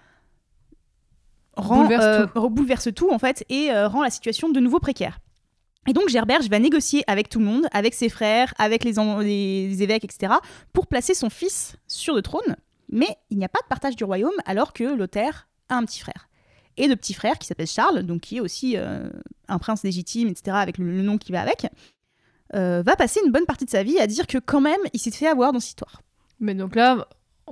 rend, 1.57 1.83
Bouleverse 1.83 2.05
euh, 2.05 2.27
tout. 2.27 2.41
re- 2.41 2.51
bouleverse 2.51 2.89
tout, 2.95 3.11
en 3.11 3.19
fait, 3.19 3.45
et 3.49 3.71
euh, 3.71 3.89
rend 3.89 4.03
la 4.03 4.11
situation 4.11 4.49
de 4.49 4.61
nouveau 4.61 4.81
précaire. 4.81 5.21
Et 5.89 5.95
donc 5.95 6.11
Gerberge 6.11 6.51
va 6.51 6.59
négocier 6.59 7.03
avec 7.07 7.31
tout 7.31 7.39
le 7.39 7.47
monde, 7.47 7.67
avec 7.73 7.95
ses 7.95 8.11
frères, 8.11 8.53
avec 8.59 8.85
les, 8.85 8.99
évêques, 9.83 10.05
etc., 10.05 10.35
pour 10.75 10.87
placer 10.87 11.15
son 11.15 11.31
fils 11.31 11.77
sur 11.87 12.15
le 12.15 12.21
trône. 12.21 12.57
Mais 12.91 13.09
il 13.31 13.39
n'y 13.39 13.45
a 13.47 13.49
pas 13.49 13.61
de 13.63 13.69
partage 13.69 13.97
du 13.97 14.05
royaume 14.05 14.35
alors 14.45 14.75
que 14.75 14.85
Lothaire 14.85 15.49
a 15.71 15.77
un 15.77 15.85
petit 15.87 16.01
frère. 16.01 16.29
Et 16.77 16.89
le 16.89 16.95
petit 16.95 17.15
frère 17.15 17.39
qui 17.39 17.47
s'appelle 17.47 17.67
Charles, 17.67 18.03
donc 18.03 18.21
qui 18.21 18.37
est 18.37 18.41
aussi 18.41 18.77
euh, 18.77 19.09
un 19.49 19.59
prince 19.59 19.83
légitime, 19.83 20.29
etc., 20.29 20.59
avec 20.61 20.77
le, 20.77 20.93
le 20.93 21.01
nom 21.01 21.17
qui 21.17 21.33
va 21.33 21.41
avec, 21.41 21.67
euh, 22.55 22.83
va 22.83 22.95
passer 22.95 23.21
une 23.25 23.33
bonne 23.33 23.47
partie 23.47 23.65
de 23.65 23.71
sa 23.71 23.83
vie 23.83 23.99
à 23.99 24.07
dire 24.07 24.27
que 24.27 24.37
quand 24.37 24.61
même 24.61 24.81
il 24.93 25.01
s'est 25.01 25.11
fait 25.11 25.27
avoir 25.27 25.55
dans 25.55 25.61
cette 25.61 25.71
histoire. 25.71 26.03
Mais 26.39 26.55
donc 26.55 26.77
là, 26.77 27.09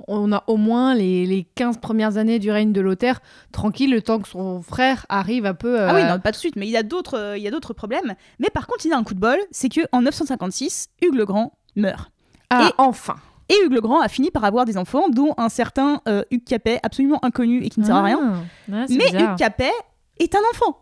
on 0.07 0.31
a 0.31 0.43
au 0.47 0.57
moins 0.57 0.93
les, 0.95 1.25
les 1.25 1.43
15 1.55 1.77
premières 1.77 2.17
années 2.17 2.39
du 2.39 2.51
règne 2.51 2.73
de 2.73 2.81
Lothaire 2.81 3.19
tranquille, 3.51 3.91
le 3.91 4.01
temps 4.01 4.19
que 4.19 4.27
son 4.27 4.61
frère 4.61 5.05
arrive 5.09 5.45
un 5.45 5.53
peu. 5.53 5.79
euh, 5.79 5.87
Ah 5.89 5.93
oui, 5.95 6.03
non, 6.03 6.19
pas 6.19 6.31
tout 6.31 6.37
de 6.37 6.39
suite, 6.39 6.55
mais 6.55 6.65
il 6.67 6.71
y 6.71 6.77
a 6.77 6.83
d'autres, 6.83 7.17
euh, 7.17 7.37
il 7.37 7.43
y 7.43 7.47
a 7.47 7.51
d'autres 7.51 7.73
problèmes. 7.73 8.15
Mais 8.39 8.49
par 8.49 8.67
contre, 8.67 8.85
il 8.85 8.93
a 8.93 8.97
un 8.97 9.03
coup 9.03 9.13
de 9.13 9.19
bol, 9.19 9.37
c'est 9.51 9.69
que 9.69 9.81
en 9.91 10.01
956, 10.01 10.87
Hugues 11.01 11.15
le 11.15 11.25
Grand 11.25 11.53
meurt. 11.75 12.11
Ah, 12.49 12.69
Et- 12.69 12.73
enfin 12.77 13.15
Et 13.49 13.55
Hugues 13.63 13.73
le 13.73 13.81
Grand 13.81 14.01
a 14.01 14.07
fini 14.07 14.31
par 14.31 14.43
avoir 14.43 14.65
des 14.65 14.77
enfants, 14.77 15.09
dont 15.09 15.33
un 15.37 15.49
certain 15.49 16.01
euh, 16.07 16.23
Hugues 16.31 16.43
Capet, 16.45 16.79
absolument 16.83 17.23
inconnu 17.23 17.63
et 17.63 17.69
qui 17.69 17.79
ne 17.79 17.85
sert 17.85 17.95
à 17.95 18.03
rien. 18.03 18.43
Ah, 18.71 18.85
c'est 18.87 18.95
Mais 18.97 19.05
bizarre. 19.05 19.31
Hugues 19.33 19.37
Capet 19.37 19.71
est 20.19 20.35
un 20.35 20.41
enfant. 20.53 20.77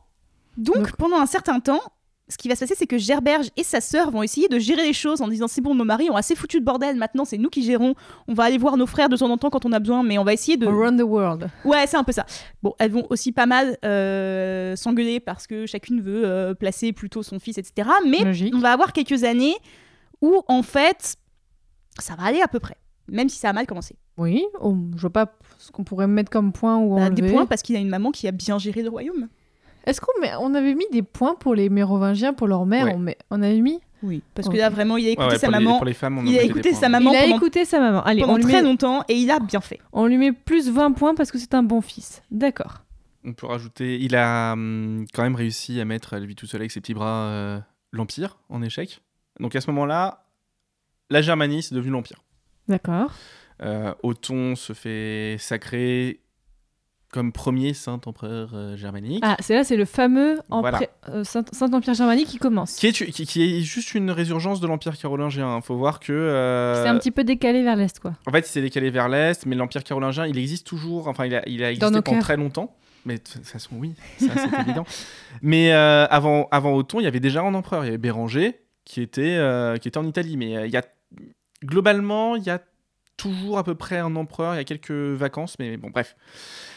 Donc, 0.58 0.76
Donc- 0.78 0.96
pendant 0.96 1.18
un 1.18 1.26
certain 1.26 1.60
temps, 1.60 1.82
ce 2.28 2.38
qui 2.38 2.48
va 2.48 2.56
se 2.56 2.62
passer, 2.62 2.74
c'est 2.76 2.88
que 2.88 2.98
Gerberge 2.98 3.50
et 3.56 3.64
sa 3.64 3.82
sœur 3.82 4.10
vont 4.10 4.24
essayer 4.24 4.48
de 4.48 4.58
gérer 4.58 4.84
les 4.84 4.94
choses 4.94 5.22
en 5.22 5.28
disant 5.28 5.48
c'est 5.48 5.62
bon, 5.62 5.76
nos 5.76 5.84
maris 5.86 6.10
ont 6.10 6.16
assez 6.16 6.36
foutu 6.36 6.60
de 6.60 6.66
bordel, 6.66 6.96
maintenant 6.96 7.24
c'est 7.24 7.38
nous 7.38 7.50
qui 7.50 7.62
gérons. 7.64 7.94
On 8.28 8.34
va 8.34 8.46
aller 8.46 8.58
voir 8.58 8.78
nos 8.78 8.88
frères 8.88 9.10
de 9.10 9.16
temps 9.18 9.30
en 9.30 9.38
temps 9.38 9.52
quand 9.52 9.64
on 9.66 9.72
a 9.72 9.80
besoin, 9.80 10.02
mais 10.02 10.18
on 10.18 10.24
va 10.24 10.34
essayer 10.34 10.58
de. 10.58 10.66
Around 10.66 11.00
the 11.00 11.04
world. 11.04 11.50
Ouais, 11.66 11.86
c'est 11.86 11.98
un 11.98 12.04
peu 12.04 12.12
ça. 12.12 12.26
Bon, 12.64 12.74
elles 12.80 12.92
vont 12.92 13.06
aussi 13.12 13.32
pas 13.32 13.46
mal 13.46 13.78
euh, 13.86 14.76
s'engueuler 14.76 15.20
parce 15.20 15.46
que 15.46 15.68
chacune 15.68 16.02
veut 16.02 16.26
euh, 16.26 16.54
placer 16.56 16.94
plutôt 16.94 17.22
son 17.22 17.38
fils, 17.40 17.60
etc. 17.60 17.90
Mais 18.08 18.24
Logique. 18.24 18.56
on 18.56 18.60
va 18.60 18.72
avoir 18.72 18.92
quelques 18.92 19.24
années 19.24 19.56
où, 20.22 20.42
en 20.48 20.64
fait, 20.64 21.18
ça 22.00 22.16
va 22.16 22.24
aller 22.24 22.42
à 22.42 22.48
peu 22.48 22.60
près, 22.60 22.78
même 23.08 23.30
si 23.30 23.38
ça 23.38 23.50
a 23.50 23.54
mal 23.54 23.68
commencé. 23.68 23.96
Oui, 24.18 24.44
oh, 24.62 24.76
je 24.96 25.02
vois 25.02 25.12
pas 25.12 25.38
ce 25.60 25.72
qu'on 25.72 25.84
pourrait 25.84 26.08
mettre 26.08 26.32
comme 26.32 26.54
point 26.54 26.78
ou 26.78 26.96
Bah, 26.96 27.10
des 27.12 27.30
points 27.30 27.46
parce 27.46 27.62
qu'il 27.62 27.76
a 27.76 27.80
une 27.80 27.90
maman 27.90 28.12
qui 28.12 28.28
a 28.28 28.32
bien 28.32 28.58
géré 28.58 28.82
le 28.82 28.90
royaume. 28.90 29.28
Est-ce 29.86 30.02
qu'on 30.02 30.20
met- 30.22 30.34
on 30.40 30.54
avait 30.56 30.74
mis 30.76 30.86
des 30.92 31.02
points 31.04 31.36
pour 31.36 31.56
les 31.56 31.70
Mérovingiens, 31.70 32.34
pour 32.34 32.48
leur 32.48 32.66
mère 32.66 32.86
Ouais. 32.86 32.94
on, 32.96 33.00
met- 33.00 33.18
on 33.30 33.42
avait 33.42 33.60
mis 33.62 33.80
Oui. 34.04 34.22
Parce 34.34 34.50
que 34.50 34.58
là, 34.58 34.70
vraiment, 34.70 34.98
il 34.98 35.08
a 35.08 35.10
écouté 35.12 35.26
Ouais, 35.28 35.34
ouais, 35.34 35.40
sa 35.40 35.48
pour, 35.48 35.58
les, 35.58 35.64
maman. 35.66 35.78
pour 35.78 35.86
les 35.86 35.94
femmes, 35.94 36.18
on 36.20 36.26
il 36.26 36.38
a 36.38 36.44
écouté 36.44 36.74
sa 36.74 36.90
maman 36.90 37.12
Il 37.12 37.18
a 37.18 37.22
pendant, 37.24 37.36
écouté 37.38 37.66
sa 37.66 37.80
maman. 37.80 38.04
Allez, 38.04 38.22
pendant 38.22 38.34
on 38.34 38.38
lui, 38.38 38.44
très 38.44 38.54
met, 38.62 38.62
longtemps 38.64 39.04
et 39.08 39.16
il 39.16 39.32
a 39.32 39.40
bien 39.40 39.62
fait. 39.62 39.80
on 39.94 40.06
lui 40.08 40.18
met 40.18 40.32
plus 40.32 40.70
20 40.70 40.92
points 40.92 41.16
parce 41.16 41.32
que 41.32 41.38
c'est 41.38 41.54
un 41.56 41.64
bon 41.64 41.82
fils. 41.82 42.22
D'accord. 42.32 42.82
On 43.24 43.34
peut 43.34 43.48
rajouter. 43.48 43.98
Il 44.00 44.16
a 44.16 44.54
hum, 44.54 45.06
quand 45.14 45.24
même 45.24 45.36
réussi 45.36 45.80
à 45.82 45.86
mettre, 45.86 46.18
lui 46.18 46.36
tout 46.36 46.46
seul 46.46 46.62
avec 46.62 46.72
ses 46.72 46.82
petits 46.82 46.94
bras, 46.94 47.26
euh, 47.28 47.60
l'Empire 47.92 48.38
en 48.50 48.62
échec. 48.62 49.02
Donc 49.40 49.56
à 49.56 49.62
ce 49.62 49.70
moment-là, 49.72 50.26
la 51.10 51.22
Germanie, 51.22 51.64
c'est 51.64 51.74
devenu 51.76 51.92
l'Empire. 51.92 52.24
D'accord. 52.68 53.12
Euh, 53.64 53.94
Othon 54.04 54.56
se 54.56 54.74
fait 54.74 55.38
sacrer 55.40 56.20
comme 57.16 57.32
premier 57.32 57.74
saint-empereur 57.74 58.50
euh, 58.54 58.76
germanique. 58.76 59.24
Ah, 59.26 59.38
c'est 59.40 59.56
là, 59.56 59.64
c'est 59.64 59.78
le 59.78 59.86
fameux 59.86 60.38
Voilà. 60.50 60.82
euh, 61.10 61.24
Saint- 61.24 61.46
Saint-Empire 61.52 61.94
germanique 61.94 62.28
qui 62.28 62.38
commence. 62.38 62.76
Qui 62.76 62.88
est, 62.88 62.92
qui, 62.92 63.26
qui 63.26 63.42
est 63.42 63.62
juste 63.62 63.96
une 63.96 64.12
résurgence 64.12 64.60
de 64.60 64.68
l'Empire 64.68 64.98
carolingien. 64.98 65.56
Il 65.58 65.64
faut 65.64 65.78
voir 65.78 66.00
que. 66.00 66.12
euh, 66.14 66.84
C'est 66.84 66.90
un 66.90 66.98
petit 66.98 67.12
peu 67.12 67.24
décalé 67.24 67.64
vers 67.64 67.76
l'est, 67.78 67.98
quoi. 68.00 68.14
En 68.28 68.32
fait, 68.32 68.40
il 68.40 68.52
s'est 68.52 68.62
décalé 68.62 68.90
vers 68.92 69.08
l'Est, 69.10 69.46
mais 69.46 69.56
l'Empire 69.56 69.84
carolingien, 69.84 70.28
il 70.28 70.38
existe 70.38 70.68
toujours. 70.68 71.08
Enfin, 71.08 71.26
il 71.26 71.34
a, 71.36 71.48
il 71.48 71.64
a 71.64 71.70
existé 71.72 71.86
pendant 71.86 72.02
cœurs. 72.02 72.20
très 72.20 72.38
longtemps. 72.38 72.76
Mais 73.06 73.16
de 73.16 73.22
toute 73.24 73.46
façon, 73.46 73.76
oui, 73.80 73.94
ça 74.20 74.28
c'est 74.36 74.60
évident. 74.68 74.84
Mais 75.42 75.72
avant, 75.72 76.48
avant 76.52 76.74
Othon, 76.76 77.00
il 77.00 77.04
y 77.04 77.08
avait 77.08 77.20
déjà 77.22 77.42
un 77.42 77.54
empereur. 77.54 77.84
Il 77.84 77.88
y 77.88 77.90
avait 77.90 77.98
Béranger 77.98 78.60
qui 78.84 79.02
était, 79.02 79.40
qui 79.82 79.88
était 79.88 79.98
en 79.98 80.06
Italie. 80.06 80.36
Mais 80.38 80.68
il 80.68 80.72
y 80.72 80.78
a, 80.78 80.84
globalement, 81.64 82.36
il 82.36 82.44
y 82.44 82.50
a 82.50 82.60
toujours 83.18 83.58
à 83.58 83.64
peu 83.64 83.76
près 83.76 83.98
un 84.00 84.16
empereur. 84.16 84.54
Il 84.54 84.58
y 84.58 84.62
a 84.62 84.64
quelques 84.64 84.92
vacances, 84.92 85.56
mais 85.60 85.78
bon, 85.78 85.90
bref. 85.90 86.16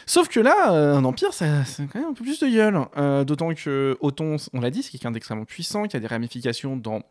Sauf 0.05 0.27
que 0.29 0.39
là, 0.39 0.71
euh, 0.73 0.95
un 0.95 1.05
empire, 1.05 1.33
ça, 1.33 1.63
c'est 1.65 1.85
quand 1.87 1.99
même 1.99 2.09
un 2.09 2.13
peu 2.13 2.23
plus 2.23 2.39
de 2.39 2.47
gueule. 2.47 2.79
Euh, 2.97 3.23
D'autant 3.23 3.53
que 3.53 3.97
Othon, 4.01 4.37
on 4.53 4.61
l'a 4.61 4.69
dit, 4.71 4.81
c'est 4.83 4.91
quelqu'un 4.91 5.11
d'extrêmement 5.11 5.45
puissant, 5.45 5.83
qui 5.83 5.97
a 5.97 5.99
des 5.99 6.07
ramifications 6.07 6.75
dans 6.77 7.01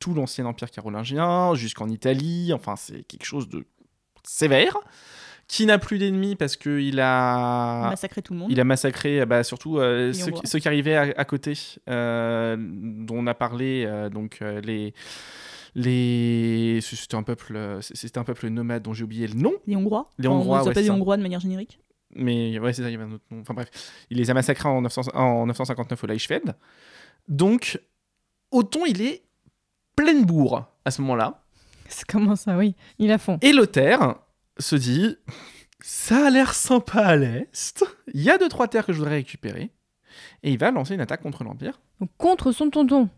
tout 0.00 0.14
l'ancien 0.14 0.46
empire 0.46 0.70
carolingien, 0.70 1.54
jusqu'en 1.54 1.88
Italie. 1.88 2.52
Enfin, 2.54 2.76
c'est 2.76 3.02
quelque 3.04 3.24
chose 3.26 3.48
de 3.48 3.64
sévère. 4.24 4.76
Qui 5.50 5.64
n'a 5.64 5.78
plus 5.78 5.96
d'ennemis 5.96 6.36
parce 6.36 6.56
qu'il 6.58 7.00
a. 7.00 7.88
Massacrer 7.88 8.20
tout 8.20 8.34
le 8.34 8.38
monde. 8.38 8.48
Il 8.52 8.60
a 8.60 8.64
massacré 8.64 9.24
bah, 9.24 9.42
surtout 9.42 9.78
euh, 9.78 10.12
ceux, 10.12 10.30
qui- 10.30 10.46
ceux 10.46 10.58
qui 10.58 10.68
arrivaient 10.68 10.94
à, 10.94 11.06
à 11.16 11.24
côté, 11.24 11.54
euh, 11.88 12.54
dont 12.58 13.16
on 13.16 13.26
a 13.26 13.32
parlé, 13.32 13.84
euh, 13.86 14.10
donc 14.10 14.40
euh, 14.42 14.60
les. 14.60 14.92
Les... 15.74 16.80
C'était 16.82 17.14
un 17.14 17.22
peuple, 17.22 17.56
euh, 17.56 17.80
c'était 17.80 18.18
un 18.18 18.24
peuple 18.24 18.48
nomade 18.48 18.82
dont 18.82 18.92
j'ai 18.92 19.04
oublié 19.04 19.26
le 19.26 19.34
nom, 19.34 19.52
Les 19.66 19.76
Hongrois. 19.76 20.10
Les 20.18 20.28
Hongrois, 20.28 20.58
On 20.58 20.60
les 20.60 20.64
ouais, 20.64 20.70
appelle 20.70 20.84
c'est 20.84 20.90
les. 20.90 20.90
Hongrois 20.90 21.16
de 21.16 21.22
manière 21.22 21.40
générique. 21.40 21.80
mais 22.14 22.58
ouais, 22.58 22.72
c'est 22.72 22.82
ça, 22.82 22.88
il 22.88 22.92
y 22.92 22.94
avait 22.96 23.04
un 23.04 23.12
autre 23.12 23.24
nom. 23.30 23.40
Enfin 23.40 23.54
bref, 23.54 23.70
il 24.10 24.18
les 24.18 24.30
a 24.30 24.34
massacrés 24.34 24.68
en, 24.68 24.82
900 24.82 25.02
en 25.14 25.46
959 25.46 26.04
au 26.04 26.06
Leichfeld. 26.06 26.54
Donc, 27.28 27.80
Othon, 28.50 28.86
il 28.86 29.02
est 29.02 29.22
pleine 29.96 30.24
bourre 30.24 30.66
à 30.84 30.90
ce 30.90 31.02
moment-là. 31.02 31.42
C'est 31.88 32.06
comment 32.06 32.36
ça, 32.36 32.56
oui. 32.56 32.74
Il 32.98 33.10
a 33.10 33.18
fond. 33.18 33.38
Et 33.42 33.52
Lothaire 33.52 34.16
se 34.58 34.76
dit 34.76 35.16
ça 35.80 36.26
a 36.26 36.30
l'air 36.30 36.54
sympa 36.54 37.00
à 37.00 37.16
l'est. 37.16 37.84
Il 38.12 38.22
y 38.22 38.30
a 38.30 38.38
deux 38.38 38.48
trois 38.48 38.68
terres 38.68 38.86
que 38.86 38.92
je 38.92 38.98
voudrais 38.98 39.16
récupérer. 39.16 39.70
Et 40.42 40.50
il 40.50 40.58
va 40.58 40.70
lancer 40.70 40.94
une 40.94 41.00
attaque 41.00 41.22
contre 41.22 41.44
l'Empire. 41.44 41.80
Donc, 42.00 42.10
contre 42.16 42.52
son 42.52 42.70
tonton. 42.70 43.08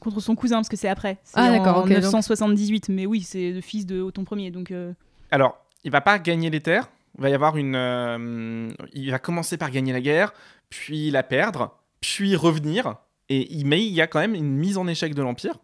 Contre 0.00 0.20
son 0.20 0.34
cousin, 0.34 0.56
parce 0.56 0.68
que 0.68 0.76
c'est 0.76 0.88
après. 0.88 1.18
C'est 1.24 1.38
Ah, 1.40 1.50
d'accord, 1.50 1.78
en 1.78 1.80
ok, 1.82 1.88
donc- 1.88 2.02
978, 2.02 2.88
mais 2.90 3.06
oui, 3.06 3.22
c'est 3.22 3.50
le 3.52 3.60
fils 3.60 3.84
de 3.86 4.00
Othon 4.00 4.24
Ier, 4.36 4.50
donc... 4.50 4.70
euh, 4.70 4.92
Alors, 5.30 5.58
il 5.84 5.90
va 5.90 6.00
pas 6.00 6.18
gagner 6.18 6.50
les 6.50 6.60
terres. 6.60 6.88
Il 7.16 7.22
va 7.22 7.30
y 7.30 7.34
avoir 7.34 7.56
une. 7.56 7.74
euh, 7.74 8.70
il 8.92 9.10
va 9.10 9.18
commencer 9.18 9.56
par 9.56 9.70
gagner 9.70 9.92
la 9.92 10.00
guerre, 10.00 10.32
puis 10.70 11.10
la 11.10 11.22
perdre, 11.24 11.76
puis 12.00 12.36
revenir. 12.36 12.94
Et 13.28 13.52
il- 13.52 13.66
mais 13.66 13.84
il 13.84 13.92
y 13.92 14.00
a 14.00 14.06
quand 14.06 14.20
même 14.20 14.34
une 14.34 14.54
mise 14.56 14.78
en 14.78 14.86
échec 14.86 15.14
de 15.14 15.22
l'Empire 15.22 15.58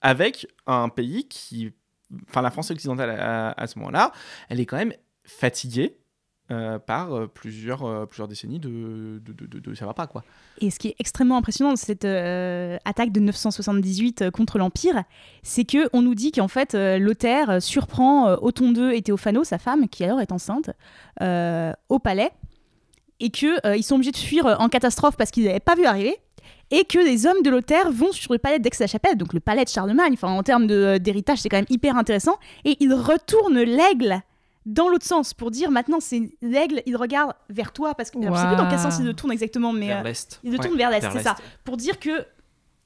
avec 0.00 0.46
un 0.66 0.88
pays 0.88 1.28
qui. 1.28 1.72
Enfin, 2.30 2.40
la 2.42 2.50
France 2.50 2.70
occidentale 2.70 3.10
à, 3.10 3.50
à 3.52 3.66
ce 3.66 3.78
moment-là, 3.80 4.12
elle 4.48 4.60
est 4.60 4.66
quand 4.66 4.76
même 4.78 4.94
fatiguée 5.24 5.96
euh, 6.50 6.78
par 6.78 7.14
euh, 7.14 7.26
plusieurs, 7.26 7.84
euh, 7.84 8.04
plusieurs 8.04 8.28
décennies 8.28 8.58
de, 8.58 9.18
de, 9.24 9.74
Ça 9.74 9.86
va 9.86 9.94
pas, 9.94 10.06
quoi. 10.06 10.22
Et 10.60 10.70
ce 10.70 10.78
qui 10.78 10.88
est 10.88 10.94
extrêmement 10.98 11.38
impressionnant 11.38 11.74
cette 11.74 12.04
attaque 12.04 13.12
de 13.12 13.20
978 13.20 14.20
euh, 14.20 14.30
contre 14.30 14.58
l'Empire, 14.58 15.04
c'est 15.42 15.64
que 15.64 15.88
on 15.94 16.02
nous 16.02 16.14
dit 16.14 16.32
qu'en 16.32 16.48
fait, 16.48 16.74
Lothaire 16.74 17.62
surprend 17.62 18.34
Othon 18.42 18.74
II 18.74 18.94
et 18.94 19.00
Théophano, 19.00 19.42
sa 19.42 19.56
femme, 19.56 19.88
qui 19.88 20.04
alors 20.04 20.20
est 20.20 20.32
enceinte, 20.32 20.70
au 21.20 21.98
palais, 21.98 22.30
et 23.20 23.30
qu'ils 23.30 23.58
ils 23.76 23.82
sont 23.82 23.94
obligés 23.94 24.12
de 24.12 24.16
fuir 24.18 24.44
en 24.60 24.68
catastrophe 24.68 25.16
parce 25.16 25.30
qu'ils 25.30 25.44
n'avaient 25.44 25.60
pas 25.60 25.76
vu 25.76 25.86
arriver, 25.86 26.18
et 26.70 26.84
que 26.84 26.98
les 26.98 27.26
hommes 27.26 27.42
de 27.42 27.48
Lothaire 27.48 27.90
vont 27.90 28.12
sur 28.12 28.34
le 28.34 28.38
palais 28.38 28.58
d'Aix-la-Chapelle, 28.58 29.16
donc 29.16 29.32
le 29.32 29.40
palais 29.40 29.64
de 29.64 29.70
Charlemagne, 29.70 30.14
en 30.20 30.42
termes 30.42 30.66
d'héritage, 30.98 31.38
c'est 31.38 31.48
quand 31.48 31.56
même 31.56 31.64
hyper 31.70 31.96
intéressant, 31.96 32.36
et 32.66 32.76
ils 32.80 32.92
retournent 32.92 33.62
l'aigle 33.62 34.22
dans 34.66 34.88
l'autre 34.88 35.04
sens 35.06 35.34
pour 35.34 35.50
dire 35.50 35.70
maintenant 35.70 35.98
c'est 36.00 36.22
l'aigle, 36.42 36.82
il 36.86 36.96
regarde 36.96 37.32
vers 37.50 37.72
toi 37.72 37.94
parce 37.94 38.10
que 38.10 38.18
alors, 38.18 38.34
je 38.34 38.40
sais 38.40 38.46
plus 38.48 38.56
dans 38.56 38.68
quel 38.68 38.78
sens 38.78 38.96
il 38.98 39.04
le 39.04 39.14
tourne 39.14 39.32
exactement, 39.32 39.72
mais 39.72 39.88
vers 39.88 40.00
euh, 40.00 40.02
l'est. 40.04 40.40
il 40.42 40.52
le 40.52 40.58
Ouais, 40.58 40.64
tourne 40.64 40.76
vers 40.78 40.90
l'est, 40.90 41.00
vers 41.00 41.12
c'est 41.12 41.18
l'est. 41.18 41.24
ça. 41.24 41.36
Pour 41.64 41.76
dire 41.76 41.98
que 41.98 42.10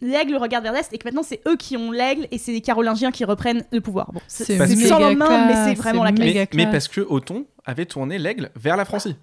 l'aigle 0.01 0.37
regarde 0.37 0.65
vers 0.65 0.73
l'est 0.73 0.93
et 0.93 0.99
que 0.99 1.05
maintenant 1.05 1.23
c'est 1.23 1.41
eux 1.47 1.57
qui 1.57 1.77
ont 1.77 1.91
l'aigle 1.93 2.27
et 2.31 2.39
c'est 2.39 2.53
les 2.53 2.61
Carolingiens 2.61 3.11
qui 3.13 3.25
reprennent 3.25 3.65
le 3.73 3.81
pouvoir. 3.81 4.13
Bon, 4.13 4.21
c'est 4.27 4.57
sans 4.89 4.99
lendemain, 4.99 5.47
mais 5.47 5.55
c'est 5.55 5.75
vraiment 5.75 6.05
c'est 6.07 6.13
la 6.13 6.33
classe. 6.33 6.49
Mais, 6.55 6.65
mais 6.67 6.71
parce 6.71 6.89
que 6.89 7.01
Othon 7.01 7.47
avait 7.65 7.87
tourné 7.87 8.19
l'aigle 8.19 8.51
vers 8.57 8.77
la 8.77 8.85
Francie. 8.85 9.17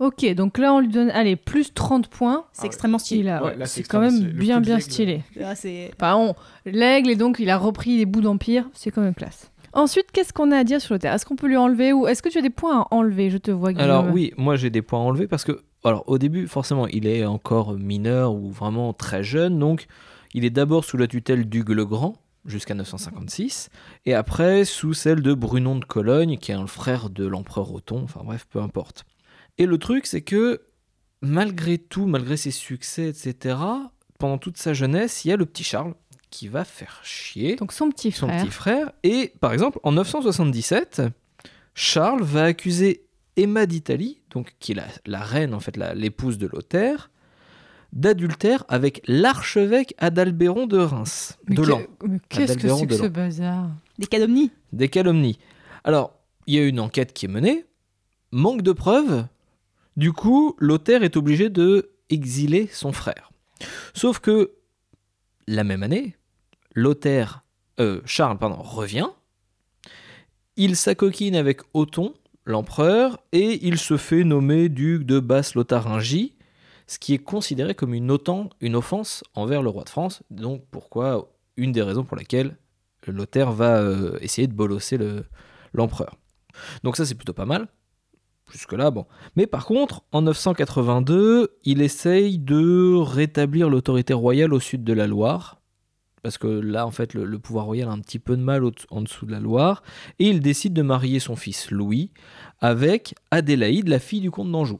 Ok, 0.00 0.26
donc 0.34 0.58
là, 0.58 0.74
on 0.74 0.80
lui 0.80 0.88
donne, 0.88 1.08
allez, 1.10 1.36
plus 1.36 1.72
30 1.72 2.08
points. 2.08 2.46
C'est 2.52 2.58
Ah 2.58 2.62
ouais. 2.62 2.66
extrêmement 2.66 2.98
stylé. 2.98 3.20
Il 3.20 3.28
a- 3.28 3.40
Ouais, 3.42 3.50
ouais, 3.50 3.56
là, 3.56 3.66
c'est 3.66 3.82
c'est 3.82 3.88
quand 3.88 4.00
même 4.00 4.18
bien, 4.24 4.60
bien 4.60 4.74
l'aigle. 4.76 4.82
stylé. 4.90 5.22
Là, 5.36 5.54
c'est- 5.54 5.92
Enfin, 5.96 6.16
on- 6.16 6.34
l'aigle, 6.66 7.10
et 7.10 7.16
donc, 7.16 7.36
il 7.38 7.48
a 7.48 7.56
repris 7.56 7.96
des 7.96 8.04
bouts 8.04 8.20
d'empire. 8.20 8.68
C'est 8.74 8.90
quand 8.90 9.02
même 9.02 9.14
classe. 9.14 9.52
Ensuite, 9.74 10.12
qu'est-ce 10.12 10.32
qu'on 10.32 10.52
a 10.52 10.58
à 10.58 10.64
dire 10.64 10.80
sur 10.80 10.94
Lothaire 10.94 11.12
Est-ce 11.12 11.26
qu'on 11.26 11.36
peut 11.36 11.48
lui 11.48 11.56
enlever 11.56 11.92
ou 11.92 12.06
est-ce 12.06 12.22
que 12.22 12.28
tu 12.28 12.38
as 12.38 12.42
des 12.42 12.50
points 12.50 12.82
à 12.82 12.88
enlever? 12.92 13.30
Je 13.30 13.38
te 13.38 13.50
vois, 13.50 13.72
Guillaume. 13.72 13.90
Alors 13.90 14.06
oui, 14.12 14.32
moi 14.36 14.56
j'ai 14.56 14.70
des 14.70 14.82
points 14.82 15.00
à 15.00 15.02
enlever 15.02 15.26
parce 15.26 15.44
que, 15.44 15.62
alors 15.82 16.04
au 16.06 16.18
début, 16.18 16.46
forcément, 16.46 16.86
il 16.86 17.06
est 17.06 17.24
encore 17.26 17.74
mineur 17.74 18.34
ou 18.34 18.50
vraiment 18.50 18.92
très 18.92 19.24
jeune, 19.24 19.58
donc 19.58 19.86
il 20.32 20.44
est 20.44 20.50
d'abord 20.50 20.84
sous 20.84 20.96
la 20.96 21.08
tutelle 21.08 21.48
d'Hugues 21.48 21.70
le 21.70 21.84
Grand 21.84 22.14
jusqu'à 22.46 22.74
956, 22.74 23.70
et 24.04 24.14
après 24.14 24.64
sous 24.64 24.94
celle 24.94 25.22
de 25.22 25.32
Brunon 25.34 25.76
de 25.76 25.84
Cologne, 25.84 26.36
qui 26.36 26.52
est 26.52 26.54
un 26.54 26.66
frère 26.66 27.10
de 27.10 27.26
l'empereur 27.26 27.72
Othon, 27.72 28.02
enfin 28.04 28.20
bref, 28.22 28.46
peu 28.48 28.60
importe. 28.60 29.04
Et 29.56 29.66
le 29.66 29.78
truc, 29.78 30.06
c'est 30.06 30.20
que 30.20 30.60
malgré 31.22 31.78
tout, 31.78 32.06
malgré 32.06 32.36
ses 32.36 32.50
succès, 32.50 33.08
etc., 33.08 33.56
pendant 34.18 34.38
toute 34.38 34.58
sa 34.58 34.74
jeunesse, 34.74 35.24
il 35.24 35.28
y 35.28 35.32
a 35.32 35.36
le 35.36 35.46
petit 35.46 35.64
Charles 35.64 35.94
qui 36.34 36.48
va 36.48 36.64
faire 36.64 36.98
chier 37.04 37.54
Donc 37.54 37.72
son 37.72 37.90
petit 37.90 38.10
son 38.10 38.26
frère. 38.26 38.42
petit 38.42 38.50
frère. 38.50 38.92
Et 39.04 39.32
par 39.38 39.52
exemple, 39.52 39.78
en 39.84 39.92
977, 39.92 41.02
Charles 41.74 42.24
va 42.24 42.42
accuser 42.44 43.04
Emma 43.36 43.66
d'Italie, 43.66 44.20
donc 44.30 44.56
qui 44.58 44.72
est 44.72 44.74
la, 44.74 44.86
la 45.06 45.20
reine, 45.20 45.54
en 45.54 45.60
fait, 45.60 45.76
l'épouse 45.94 46.36
de 46.38 46.48
Lothaire, 46.48 47.10
d'adultère 47.92 48.64
avec 48.68 49.00
l'archevêque 49.06 49.94
Adalbéron 49.98 50.66
de 50.66 50.78
Reims, 50.78 51.38
Mais 51.48 51.54
de 51.54 51.62
Lan, 51.62 51.82
Qu'est-ce 52.28 52.58
que 52.58 52.68
c'est 52.68 52.86
que 52.86 52.96
ce 52.96 53.06
bazar? 53.06 53.70
Des 53.98 54.08
calomnies. 54.08 54.50
des 54.72 54.88
calomnies. 54.88 55.38
Alors, 55.84 56.18
il 56.48 56.54
y 56.54 56.58
a 56.58 56.66
une 56.66 56.80
enquête 56.80 57.12
qui 57.12 57.26
est 57.26 57.28
menée, 57.28 57.64
manque 58.32 58.62
de 58.62 58.72
preuves, 58.72 59.24
du 59.96 60.12
coup, 60.12 60.56
Lothaire 60.58 61.04
est 61.04 61.16
obligé 61.16 61.48
de 61.48 61.92
exiler 62.10 62.68
son 62.72 62.90
frère. 62.90 63.30
Sauf 63.94 64.18
que, 64.18 64.50
la 65.46 65.62
même 65.62 65.84
année, 65.84 66.16
Lothaire, 66.74 67.44
euh, 67.80 68.00
Charles, 68.04 68.36
revient, 68.40 69.08
il 70.56 70.76
s'acoquine 70.76 71.34
avec 71.36 71.60
Othon, 71.72 72.14
l'empereur, 72.44 73.18
et 73.32 73.66
il 73.66 73.78
se 73.78 73.96
fait 73.96 74.24
nommer 74.24 74.68
duc 74.68 75.04
de 75.04 75.18
Basse-Lotharingie, 75.20 76.34
ce 76.86 76.98
qui 76.98 77.14
est 77.14 77.18
considéré 77.18 77.74
comme 77.74 77.94
une, 77.94 78.10
autant, 78.10 78.50
une 78.60 78.76
offense 78.76 79.24
envers 79.34 79.62
le 79.62 79.70
roi 79.70 79.84
de 79.84 79.88
France, 79.88 80.22
donc 80.30 80.62
pourquoi, 80.70 81.30
une 81.56 81.72
des 81.72 81.82
raisons 81.82 82.04
pour 82.04 82.16
laquelle 82.16 82.56
Lothaire 83.06 83.52
va 83.52 83.78
euh, 83.78 84.18
essayer 84.20 84.46
de 84.46 84.52
bolosser 84.54 84.96
le- 84.96 85.24
l'empereur. 85.72 86.16
Donc 86.84 86.96
ça 86.96 87.04
c'est 87.04 87.14
plutôt 87.14 87.32
pas 87.32 87.46
mal. 87.46 87.68
Jusque-là, 88.52 88.90
bon. 88.90 89.06
Mais 89.36 89.46
par 89.46 89.64
contre, 89.64 90.02
en 90.12 90.22
982, 90.22 91.56
il 91.64 91.80
essaye 91.80 92.38
de 92.38 92.94
rétablir 92.94 93.70
l'autorité 93.70 94.12
royale 94.12 94.52
au 94.52 94.60
sud 94.60 94.84
de 94.84 94.92
la 94.92 95.06
Loire. 95.06 95.60
Parce 96.24 96.38
que 96.38 96.48
là, 96.48 96.86
en 96.86 96.90
fait, 96.90 97.14
le, 97.14 97.24
le 97.24 97.38
pouvoir 97.38 97.66
royal 97.66 97.88
a 97.88 97.92
un 97.92 98.00
petit 98.00 98.18
peu 98.18 98.36
de 98.36 98.42
mal 98.42 98.64
au- 98.64 98.72
en 98.90 99.02
dessous 99.02 99.26
de 99.26 99.30
la 99.30 99.38
Loire. 99.38 99.82
Et 100.18 100.26
il 100.28 100.40
décide 100.40 100.72
de 100.72 100.82
marier 100.82 101.20
son 101.20 101.36
fils 101.36 101.70
Louis 101.70 102.10
avec 102.60 103.14
Adélaïde, 103.30 103.86
la 103.88 103.98
fille 104.00 104.20
du 104.20 104.30
comte 104.32 104.50
d'Anjou. 104.50 104.78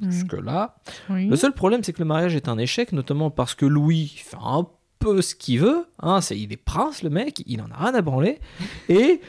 Jusque-là. 0.00 0.76
Oui. 1.10 1.28
Le 1.28 1.36
seul 1.36 1.52
problème, 1.54 1.82
c'est 1.82 1.92
que 1.92 2.00
le 2.00 2.04
mariage 2.04 2.34
est 2.36 2.48
un 2.48 2.58
échec, 2.58 2.92
notamment 2.92 3.30
parce 3.30 3.54
que 3.54 3.64
Louis 3.66 4.08
fait 4.16 4.36
un 4.42 4.66
peu 4.98 5.22
ce 5.22 5.34
qu'il 5.34 5.60
veut. 5.60 5.86
Hein, 6.00 6.20
c'est, 6.20 6.38
il 6.38 6.52
est 6.52 6.56
prince, 6.56 7.02
le 7.02 7.10
mec, 7.10 7.42
il 7.46 7.60
en 7.62 7.70
a 7.70 7.76
rien 7.76 7.94
à 7.94 8.02
branler. 8.02 8.38
Et 8.88 9.20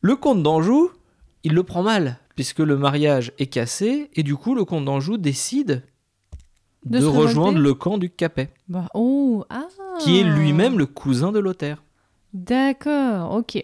le 0.00 0.16
comte 0.16 0.42
d'Anjou, 0.42 0.90
il 1.44 1.52
le 1.54 1.62
prend 1.62 1.82
mal, 1.82 2.18
puisque 2.36 2.60
le 2.60 2.76
mariage 2.78 3.32
est 3.38 3.46
cassé, 3.48 4.10
et 4.14 4.22
du 4.22 4.36
coup, 4.36 4.54
le 4.54 4.64
comte 4.64 4.84
d'Anjou 4.84 5.16
décide 5.18 5.82
De 6.84 7.04
rejoindre 7.04 7.58
le 7.58 7.74
camp 7.74 7.96
du 7.98 8.10
Capet, 8.10 8.50
Bah, 8.68 8.86
oh, 8.94 9.44
ah. 9.50 9.66
qui 10.00 10.18
est 10.18 10.24
lui-même 10.24 10.78
le 10.78 10.86
cousin 10.86 11.30
de 11.30 11.38
Lothaire. 11.38 11.82
D'accord, 12.34 13.34
ok. 13.36 13.62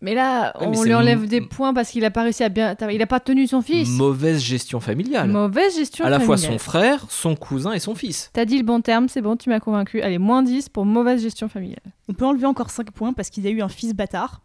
Mais 0.00 0.14
là, 0.14 0.52
Ouais, 0.60 0.66
on 0.66 0.82
lui 0.82 0.94
enlève 0.94 1.28
des 1.28 1.40
points 1.40 1.72
parce 1.72 1.90
qu'il 1.90 2.04
a 2.04 2.10
pas 2.10 2.22
réussi 2.22 2.42
à 2.42 2.48
bien. 2.48 2.74
Il 2.90 3.00
a 3.02 3.06
pas 3.06 3.20
tenu 3.20 3.46
son 3.46 3.62
fils. 3.62 3.88
Mauvaise 3.90 4.40
gestion 4.40 4.80
familiale. 4.80 5.28
Mauvaise 5.30 5.76
gestion 5.76 6.04
à 6.04 6.10
la 6.10 6.18
fois 6.18 6.36
son 6.36 6.58
frère, 6.58 7.06
son 7.08 7.36
cousin 7.36 7.72
et 7.72 7.78
son 7.78 7.94
fils. 7.94 8.30
T'as 8.32 8.44
dit 8.44 8.58
le 8.58 8.64
bon 8.64 8.80
terme, 8.80 9.08
c'est 9.08 9.20
bon, 9.20 9.36
tu 9.36 9.48
m'as 9.48 9.60
convaincu. 9.60 10.02
Allez, 10.02 10.18
moins 10.18 10.42
10 10.42 10.70
pour 10.70 10.84
mauvaise 10.84 11.22
gestion 11.22 11.48
familiale. 11.48 11.82
On 12.08 12.14
peut 12.14 12.24
enlever 12.24 12.46
encore 12.46 12.70
5 12.70 12.90
points 12.90 13.12
parce 13.12 13.30
qu'il 13.30 13.46
a 13.46 13.50
eu 13.50 13.62
un 13.62 13.68
fils 13.68 13.94
bâtard. 13.94 14.40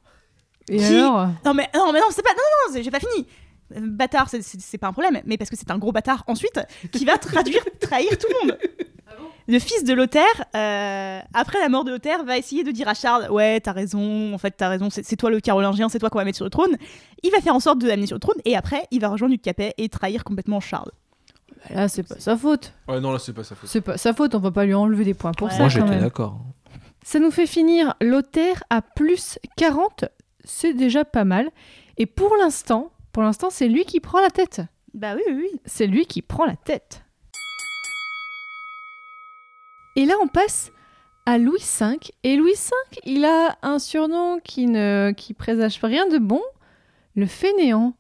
Et 0.70 0.78
Qui 0.78 0.96
alors? 0.98 1.28
Non 1.46 1.54
mais 1.56 1.68
non 1.74 1.92
mais 1.94 2.02
non 2.02 2.08
c'est 2.12 2.22
pas 2.22 2.34
non 2.36 2.74
non 2.76 2.82
j'ai 2.84 2.92
pas 2.92 3.00
fini. 3.00 3.26
Bâtard 3.76 4.30
c'est- 4.30 4.78
pas 4.78 4.88
un 4.88 4.94
problème 4.94 5.22
mais 5.26 5.38
parce 5.38 5.50
que 5.50 5.56
c'est 5.58 5.72
un 5.72 5.78
gros 5.78 5.92
bâtard 5.92 6.24
ensuite 6.28 6.60
qui 6.92 7.04
va 7.06 7.18
traduire 7.18 7.64
trahir 7.80 8.10
tout 8.18 8.28
le 8.42 8.48
monde. 8.48 8.58
Le 9.50 9.60
fils 9.60 9.86
de 9.86 9.94
Lothaire, 9.94 10.26
euh, 10.58 11.20
après 11.34 11.60
la 11.62 11.70
mort 11.70 11.86
de 11.86 11.92
Lothaire, 11.92 12.26
va 12.26 12.38
essayer 12.38 12.66
de 12.66 12.72
dire 12.72 12.90
à 12.90 12.94
Charles 12.94 13.32
Ouais, 13.32 13.62
t'as 13.62 13.72
raison, 13.72 14.34
en 14.34 14.38
fait, 14.38 14.52
t'as 14.52 14.68
raison, 14.68 14.90
c'est 14.90 15.16
toi 15.16 15.30
le 15.30 15.40
carolingien, 15.40 15.88
c'est 15.88 16.00
toi 16.00 16.10
qu'on 16.10 16.18
va 16.20 16.26
mettre 16.26 16.36
sur 16.36 16.44
le 16.44 16.50
trône. 16.52 16.76
Il 17.24 17.32
va 17.32 17.40
faire 17.40 17.56
en 17.56 17.62
sorte 17.62 17.80
de 17.80 17.88
l'amener 17.88 18.08
sur 18.08 18.18
le 18.18 18.20
trône 18.20 18.36
et 18.44 18.58
après, 18.58 18.86
il 18.92 19.00
va 19.00 19.08
rejoindre 19.08 19.34
du 19.34 19.40
Capet 19.40 19.74
et 19.78 19.88
trahir 19.88 20.26
complètement 20.26 20.60
Charles. 20.60 20.92
Bah 21.70 21.76
Là, 21.76 21.88
c'est 21.88 22.04
pas 22.04 22.20
sa 22.20 22.36
faute. 22.36 22.74
Ouais, 22.90 23.00
non, 23.00 23.12
là, 23.14 23.20
c'est 23.20 23.32
pas 23.32 23.46
sa 23.46 23.56
faute. 23.56 23.70
C'est 23.70 23.80
pas 23.80 23.98
sa 23.98 24.14
faute, 24.14 24.36
on 24.36 24.40
va 24.40 24.52
pas 24.52 24.66
lui 24.66 24.74
enlever 24.74 25.06
des 25.06 25.14
points 25.14 25.32
pour 25.32 25.48
Ouais. 25.48 25.54
ça. 25.54 25.60
Moi 25.60 25.70
j'étais 25.70 25.98
d'accord. 26.00 26.40
Ça 27.04 27.20
nous 27.20 27.32
fait 27.32 27.48
finir 27.48 27.96
Lothaire 28.02 28.62
à 28.70 28.82
plus 28.82 29.40
40. 29.56 30.06
C'est 30.44 30.74
déjà 30.74 31.06
pas 31.06 31.24
mal. 31.24 31.50
Et 31.98 32.06
pour 32.06 32.36
l'instant, 32.36 32.92
pour 33.18 33.24
l'instant, 33.24 33.50
c'est 33.50 33.68
lui 33.68 33.84
qui 33.84 34.00
prend 34.00 34.22
la 34.22 34.30
tête. 34.30 34.62
Bah 34.94 35.16
oui, 35.16 35.24
oui, 35.28 35.50
oui. 35.52 35.60
C'est 35.66 35.88
lui 35.88 36.06
qui 36.06 36.22
prend 36.22 36.46
la 36.46 36.56
tête. 36.56 37.04
Et 39.96 40.06
là, 40.06 40.14
on 40.22 40.28
passe 40.28 40.72
à 41.26 41.40
Louis 41.40 41.58
V. 41.80 41.98
Et 42.22 42.36
Louis 42.36 42.54
V, 42.54 43.00
il 43.06 43.26
a 43.26 43.58
un 43.64 43.80
surnom 43.80 44.40
qui 44.44 44.68
ne 44.68 45.14
qui 45.18 45.34
présage 45.34 45.80
rien 45.82 46.08
de 46.08 46.20
bon, 46.20 46.44
le 47.16 47.26
fainéant. 47.26 47.96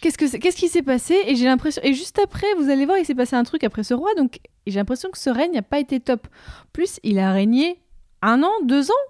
Qu'est-ce 0.00 0.18
que 0.18 0.26
c'est- 0.26 0.40
qu'est-ce 0.40 0.56
qui 0.56 0.66
s'est 0.66 0.82
passé? 0.82 1.16
Et 1.26 1.36
j'ai 1.36 1.44
l'impression 1.44 1.80
et 1.84 1.94
juste 1.94 2.18
après, 2.18 2.52
vous 2.58 2.68
allez 2.68 2.86
voir, 2.86 2.98
il 2.98 3.04
s'est 3.04 3.14
passé 3.14 3.36
un 3.36 3.44
truc 3.44 3.62
après 3.62 3.84
ce 3.84 3.94
roi. 3.94 4.16
Donc 4.16 4.40
j'ai 4.66 4.80
l'impression 4.80 5.10
que 5.12 5.18
ce 5.18 5.30
règne 5.30 5.52
n'a 5.52 5.62
pas 5.62 5.78
été 5.78 6.00
top. 6.00 6.26
Plus, 6.72 6.98
il 7.04 7.20
a 7.20 7.30
régné 7.30 7.80
un 8.20 8.42
an, 8.42 8.50
deux 8.64 8.90
ans? 8.90 9.04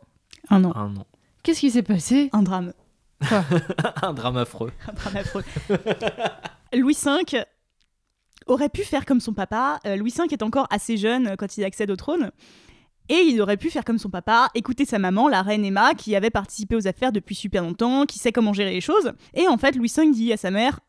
Un 0.50 0.64
an. 0.64 0.72
Un 0.76 0.94
an. 0.98 1.06
Qu'est-ce 1.42 1.60
qui 1.60 1.70
s'est 1.70 1.82
passé? 1.82 2.28
Un 2.34 2.42
drame. 2.42 2.74
un 4.02 4.12
drame 4.12 4.36
affreux. 4.36 4.72
Un 4.88 4.92
drame 4.92 5.16
affreux. 5.16 5.44
Louis 6.72 6.96
V 7.02 7.44
aurait 8.46 8.68
pu 8.68 8.82
faire 8.82 9.04
comme 9.06 9.20
son 9.20 9.32
papa. 9.32 9.80
Euh, 9.86 9.96
Louis 9.96 10.12
V 10.16 10.24
est 10.30 10.42
encore 10.42 10.66
assez 10.70 10.96
jeune 10.96 11.28
euh, 11.28 11.36
quand 11.36 11.56
il 11.56 11.64
accède 11.64 11.90
au 11.90 11.96
trône. 11.96 12.30
Et 13.08 13.20
il 13.20 13.40
aurait 13.40 13.56
pu 13.56 13.70
faire 13.70 13.84
comme 13.84 13.98
son 13.98 14.10
papa, 14.10 14.48
écouter 14.54 14.84
sa 14.84 14.98
maman, 14.98 15.28
la 15.28 15.42
reine 15.42 15.64
Emma, 15.64 15.94
qui 15.94 16.16
avait 16.16 16.30
participé 16.30 16.74
aux 16.74 16.88
affaires 16.88 17.12
depuis 17.12 17.36
super 17.36 17.62
longtemps, 17.62 18.04
qui 18.04 18.18
sait 18.18 18.32
comment 18.32 18.52
gérer 18.52 18.72
les 18.72 18.80
choses. 18.80 19.12
Et 19.34 19.46
en 19.46 19.58
fait, 19.58 19.76
Louis 19.76 19.92
V 19.96 20.10
dit 20.10 20.32
à 20.32 20.36
sa 20.36 20.50
mère 20.50 20.80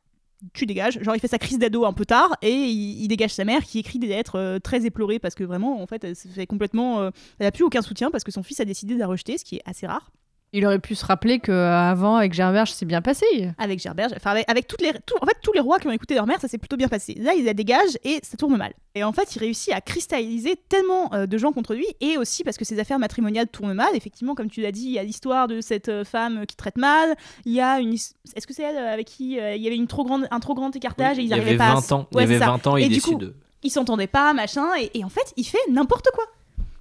Tu 0.54 0.66
dégages. 0.66 1.00
Genre, 1.02 1.16
il 1.16 1.20
fait 1.20 1.28
sa 1.28 1.38
crise 1.38 1.60
d'ado 1.60 1.86
un 1.86 1.94
peu 1.94 2.06
tard 2.06 2.36
et 2.42 2.52
il, 2.52 3.04
il 3.04 3.08
dégage 3.08 3.34
sa 3.34 3.46
mère 3.46 3.64
qui 3.64 3.78
écrit 3.80 4.00
des 4.00 4.08
lettres 4.08 4.40
euh, 4.40 4.60
très 4.60 4.86
éplorées 4.86 5.20
parce 5.20 5.36
que 5.36 5.44
vraiment, 5.44 5.80
en 5.82 5.86
fait, 5.86 6.04
elle 6.04 6.16
fait 6.16 6.48
complètement. 6.48 7.02
euh, 7.02 7.12
elle 7.40 7.46
n'a 7.46 7.52
plus 7.52 7.64
aucun 7.64 7.84
soutien 7.84 8.10
parce 8.10 8.24
que 8.24 8.32
son 8.32 8.42
fils 8.44 8.60
a 8.60 8.66
décidé 8.66 8.96
de 8.96 9.00
la 9.00 9.08
rejeter, 9.08 9.38
ce 9.38 9.46
qui 9.46 9.58
est 9.58 9.64
assez 9.66 9.86
rare. 9.86 10.12
Il 10.54 10.66
aurait 10.66 10.80
pu 10.80 10.96
se 10.96 11.06
rappeler 11.06 11.40
qu'avant, 11.40 12.16
avec 12.16 12.34
Gerberge, 12.34 12.72
c'est 12.72 12.86
bien 12.86 13.02
passé. 13.02 13.26
avec 13.58 13.80
Gerberge, 13.80 14.14
enfin 14.16 14.32
avec, 14.32 14.50
avec 14.50 14.66
toutes 14.66 14.82
les, 14.82 14.94
tout- 15.06 15.16
en 15.22 15.26
fait 15.26 15.36
tous 15.44 15.52
les 15.52 15.60
rois 15.60 15.78
qui 15.78 15.88
ont 15.88 15.92
écouté 15.92 16.16
leur 16.16 16.26
mère, 16.26 16.40
ça 16.40 16.48
s'est 16.48 16.58
plutôt 16.58 16.78
bien 16.78 16.88
passé. 16.88 17.16
Là, 17.20 17.34
il 17.34 17.44
la 17.44 17.54
dégage 17.54 17.98
et 18.06 18.20
ça 18.24 18.38
tourne 18.38 18.56
mal. 18.56 18.74
Et 18.96 19.04
en 19.04 19.12
fait, 19.12 19.36
il 19.36 19.40
réussit 19.40 19.74
à 19.74 19.82
cristalliser 19.82 20.56
tellement 20.70 21.14
euh, 21.14 21.26
de 21.26 21.38
gens 21.38 21.52
contre 21.52 21.74
lui 21.76 21.86
et 22.00 22.18
aussi 22.18 22.44
parce 22.46 22.58
que 22.58 22.64
ses 22.66 22.80
affaires 22.80 22.98
matrimoniales 22.98 23.48
tournent 23.48 23.74
mal. 23.74 23.90
Effectivement, 23.94 24.36
comme 24.36 24.50
tu 24.50 24.62
l'as 24.62 24.72
dit, 24.72 24.86
il 24.86 24.92
y 24.92 25.00
a 25.00 25.04
l'histoire 25.04 25.48
de 25.50 25.60
cette 25.60 25.90
euh, 25.90 26.06
femme 26.06 26.46
qui 26.48 26.56
traite 26.56 26.78
mal. 26.78 27.16
Il 27.46 27.52
y 27.52 27.60
a 27.60 27.80
une, 27.82 27.94
est-ce 27.94 28.48
que 28.48 28.54
c'est 28.54 28.64
elle 28.64 28.78
euh, 28.78 28.94
avec 28.94 29.06
qui 29.08 29.40
euh, 29.40 29.54
il 29.56 29.62
y 29.62 29.68
avait 29.68 29.76
une 29.76 29.88
trop 29.88 30.06
grande, 30.06 30.28
un 30.32 30.40
trop 30.40 30.54
grand 30.56 30.74
écartage 30.76 31.20
et 31.20 31.22
ils 31.22 31.26
il 31.26 31.30
y 31.30 31.34
arrivaient 31.34 31.50
avait 31.50 31.58
pas 31.58 31.72
à 31.72 31.74
20 31.74 31.80
s- 31.80 31.92
ans. 31.92 32.00
Ouais, 32.00 32.06
il 32.14 32.20
y 32.22 32.24
avait 32.24 32.34
c'est 32.36 32.40
ça. 32.46 32.52
20 32.52 32.68
ans, 32.68 32.78
Et 32.78 32.84
il 32.84 32.88
du 32.88 32.96
décide 32.96 33.14
coup, 33.16 33.20
de. 33.20 33.36
ils 33.64 33.70
s'entendaient 33.70 34.08
pas, 34.08 34.32
machin, 34.34 34.66
et, 34.80 34.98
et 34.98 35.04
en 35.04 35.10
fait, 35.10 35.34
il 35.36 35.44
fait 35.44 35.58
n'importe 35.70 36.08
quoi. 36.14 36.24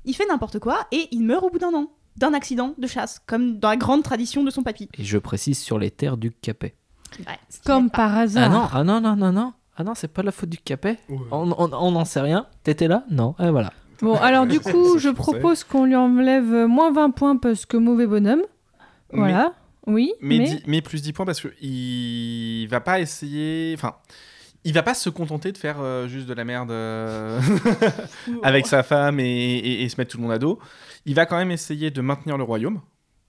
Il 0.05 0.15
fait 0.15 0.27
n'importe 0.27 0.61
quoi 0.61 0.87
et 0.93 1.09
il 1.11 1.25
meurt 1.25 1.43
au 1.45 1.51
bout 1.51 1.59
d'un 1.59 1.75
an 1.75 1.91
d'un 2.17 2.35
accident 2.35 2.75
de 2.79 2.87
chasse, 2.87 3.21
comme 3.27 3.59
dans 3.59 3.69
la 3.71 3.77
grande 3.77 4.03
tradition 4.03 4.43
de 4.45 4.51
son 4.51 4.63
papy. 4.63 4.89
Et 4.99 5.05
je 5.05 5.19
précise 5.19 5.59
sur 5.59 5.79
les 5.79 5.91
terres 5.91 6.17
du 6.17 6.31
Capet. 6.31 6.75
Ouais, 7.21 7.39
Comme 7.65 7.91
par 7.91 8.17
hasard. 8.17 8.45
Ah 8.45 8.49
non, 8.49 8.69
ah 8.73 8.85
non, 8.85 9.01
non, 9.01 9.17
non, 9.17 9.33
non. 9.33 9.53
Ah 9.77 9.85
non, 9.85 9.95
c'est 9.95 10.09
pas 10.09 10.23
la 10.23 10.33
faute 10.33 10.49
du 10.49 10.59
Capet. 10.59 10.99
On 11.31 11.51
on- 11.53 11.73
on 11.73 11.91
n'en 11.93 12.05
sait 12.05 12.21
rien. 12.21 12.47
T'étais 12.65 12.89
là? 12.89 13.05
Non. 13.11 13.35
Et 13.39 13.51
voilà. 13.51 13.73
Bon, 14.01 14.15
alors 14.17 14.47
du 14.47 14.61
coup, 14.61 14.99
je 14.99 15.09
propose 15.11 15.65
qu'on 15.65 15.85
lui 15.85 15.97
enlève 15.97 16.67
moins 16.67 16.91
20 16.93 17.11
points 17.11 17.37
parce 17.37 17.65
que 17.67 17.77
mauvais 17.77 18.07
bonhomme. 18.07 18.43
Voilà. 19.13 19.53
Oui, 19.87 20.13
Mais, 20.21 20.39
mais... 20.39 20.63
mais 20.67 20.83
plus 20.83 21.01
10 21.03 21.13
points 21.13 21.27
parce 21.27 21.41
que 21.41 21.49
il 21.63 22.67
va 22.69 22.81
pas 22.81 22.99
essayer. 23.01 23.73
Enfin, 23.77 23.95
il 24.65 24.73
va 24.73 24.83
pas 24.83 24.95
se 24.95 25.09
contenter 25.11 25.53
de 25.53 25.59
faire 25.59 25.77
euh, 25.81 26.09
juste 26.09 26.27
de 26.27 26.35
la 26.35 26.45
merde 26.45 26.73
euh, 26.73 27.41
avec 28.43 28.67
sa 28.67 28.83
femme 28.83 29.21
et, 29.21 29.25
et- 29.59 29.83
et 29.85 29.89
se 29.89 29.97
mettre 29.99 30.11
tout 30.13 30.17
le 30.19 30.25
monde 30.25 30.33
à 30.33 30.39
dos. 30.39 30.59
Il 31.07 31.15
va 31.15 31.25
quand 31.25 31.37
même 31.37 31.51
essayer 31.51 31.91
de 31.91 32.01
maintenir 32.03 32.37
le 32.37 32.45
royaume 32.45 32.81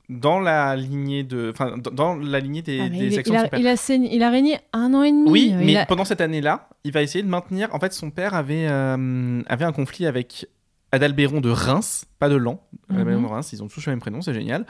dans 0.09 0.39
la 0.39 0.75
lignée 0.75 1.23
de, 1.23 1.51
enfin, 1.53 1.77
dans- 1.77 2.15
la 2.15 2.39
lignée 2.39 2.61
des, 2.61 2.79
Ah, 2.79 2.89
des 2.89 2.97
il, 3.13 3.19
actions 3.19 3.33
il 3.33 3.37
de 3.37 3.41
a, 3.41 3.43
son 3.43 3.49
père. 3.49 3.59
il 3.59 3.67
a 3.67 3.75
saigné- 3.75 4.09
il 4.15 4.23
a 4.23 4.29
régné 4.29 4.59
un 4.73 4.93
an 4.93 5.03
et 5.03 5.11
demi. 5.11 5.29
Oui, 5.29 5.47
Il 5.51 5.65
mais 5.65 5.75
a- 5.77 5.85
pendant 5.85 6.05
cette 6.05 6.21
année-là, 6.21 6.69
il 6.83 6.91
va 6.91 7.01
essayer 7.01 7.23
de 7.23 7.27
maintenir. 7.29 7.73
En 7.75 7.79
fait, 7.79 7.93
son 7.93 8.09
père 8.09 8.33
avait, 8.33 8.67
euh, 8.69 9.41
avait 9.47 9.65
un 9.65 9.71
conflit 9.73 10.05
avec 10.05 10.47
Adalbéron 10.93 11.41
de 11.41 11.49
Reims, 11.49 12.05
pas 12.19 12.29
de 12.29 12.35
Lan, 12.37 12.61
Mhm. 12.89 13.21
de 13.21 13.25
Reims, 13.27 13.49
ils 13.51 13.61
ont 13.61 13.67
tous 13.67 13.85
le 13.85 13.91
même 13.91 13.99
prénom, 13.99 14.21
c'est 14.21 14.33
génial. 14.33 14.65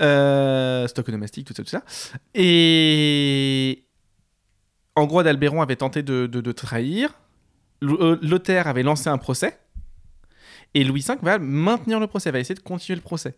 Euh, 0.00 0.86
stock 0.86 1.08
onomastique, 1.08 1.48
tout 1.48 1.54
ça, 1.54 1.64
tout 1.64 1.68
ça. 1.70 1.82
Et 2.72 3.84
en 4.94 5.06
gros, 5.06 5.18
Adalbéron 5.18 5.60
avait 5.60 5.76
tenté 5.76 6.02
de, 6.02 6.26
de- 6.26 6.40
de 6.40 6.52
trahir. 6.52 7.10
Euh, 7.82 8.16
Lothaire 8.22 8.66
avait 8.68 8.82
lancé 8.84 9.08
un 9.08 9.18
procès. 9.18 9.58
Et 10.74 10.84
Louis 10.84 11.04
V 11.06 11.14
va 11.22 11.38
maintenir 11.38 11.98
le 12.00 12.06
procès, 12.06 12.30
va 12.30 12.38
essayer 12.38 12.54
de 12.54 12.60
continuer 12.60 12.96
le 12.96 13.02
procès. 13.02 13.34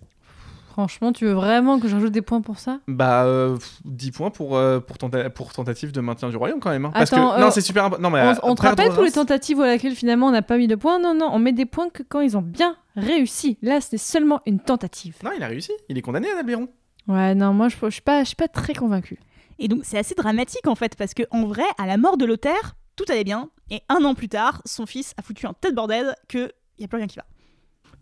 Franchement, 0.69 1.13
tu 1.13 1.25
veux 1.27 1.33
vraiment 1.33 1.81
que 1.81 1.89
je 1.89 1.95
rajoute 1.95 2.13
des 2.13 2.23
points 2.23 2.41
pour 2.41 2.59
ça? 2.59 2.79
Bah, 2.87 3.25
euh, 3.25 3.57
pff, 3.57 3.81
10 3.85 4.13
points 4.13 4.31
pour, 4.31 4.57
euh, 4.57 4.79
pour, 4.79 4.97
tenta- 4.99 5.29
pour 5.29 5.53
tentative 5.53 5.91
de 5.91 6.01
maintien 6.01 6.29
du 6.31 6.37
royaume 6.37 6.61
quand 6.61 6.71
même. 6.71 6.85
hein. 6.85 6.91
Parce 6.95 7.13
Attends, 7.13 7.31
que, 7.33 7.37
euh, 7.39 7.41
non, 7.41 7.51
c'est 7.51 7.61
super 7.61 7.85
important. 7.85 8.03
Non, 8.03 8.11
mais, 8.11 8.23
On, 8.23 8.27
euh, 8.31 8.35
on 8.45 8.55
te 8.55 8.63
rappelle 8.63 8.93
tous 8.95 9.03
les 9.03 9.11
tentatives 9.11 9.61
à 9.61 9.67
laquelle 9.67 9.95
finalement 9.97 10.29
on 10.29 10.31
n'a 10.31 10.43
pas 10.43 10.57
mis 10.59 10.69
de 10.69 10.77
points? 10.77 11.01
Non, 11.01 11.13
non, 11.13 11.29
on 11.33 11.39
met 11.41 11.53
des 11.53 11.67
points 11.67 11.89
que 11.91 12.03
quand 12.05 12.21
ils 12.21 12.37
ont 12.37 12.43
bien 12.43 12.77
réussi. 12.97 13.59
Là, 13.63 13.81
c'est 13.81 13.99
seulement 13.99 14.41
une 14.47 14.61
tentative. 14.61 15.17
Non, 15.25 15.31
il 15.37 15.43
a 15.43 15.49
réussi. 15.49 15.73
Il 15.89 15.99
est 15.99 16.03
condamné, 16.03 16.31
Adalbéron. 16.31 16.69
Ouais, 17.09 17.35
non, 17.35 17.53
moi 17.53 17.69
je, 17.69 17.77
je 17.83 17.91
suis 17.91 18.03
pas, 18.03 18.23
pas 18.39 18.49
très 18.49 18.75
convaincue. 18.75 19.19
Et 19.59 19.67
donc 19.69 19.81
c'est 19.83 19.99
assez 19.99 20.15
dramatique 20.15 20.67
en 20.69 20.77
fait, 20.77 20.95
parce 20.97 21.15
que 21.15 21.25
en 21.33 21.47
vrai, 21.47 21.65
à 21.79 21.87
la 21.87 21.97
mort 21.97 22.17
de 22.17 22.25
Lothaire, 22.25 22.77
tout 22.95 23.05
allait 23.09 23.25
bien, 23.25 23.51
et 23.71 23.81
un 23.89 24.05
an 24.05 24.15
plus 24.15 24.29
tard, 24.29 24.63
son 24.65 24.87
fils 24.87 25.15
a 25.19 25.23
foutu 25.23 25.47
un 25.47 25.55
tel 25.61 25.75
bordel 25.75 26.15
que 26.29 26.53
y 26.81 26.85
a 26.85 26.89
plus 26.89 26.97
rien 26.99 27.07
qui 27.07 27.17
va. 27.17 27.25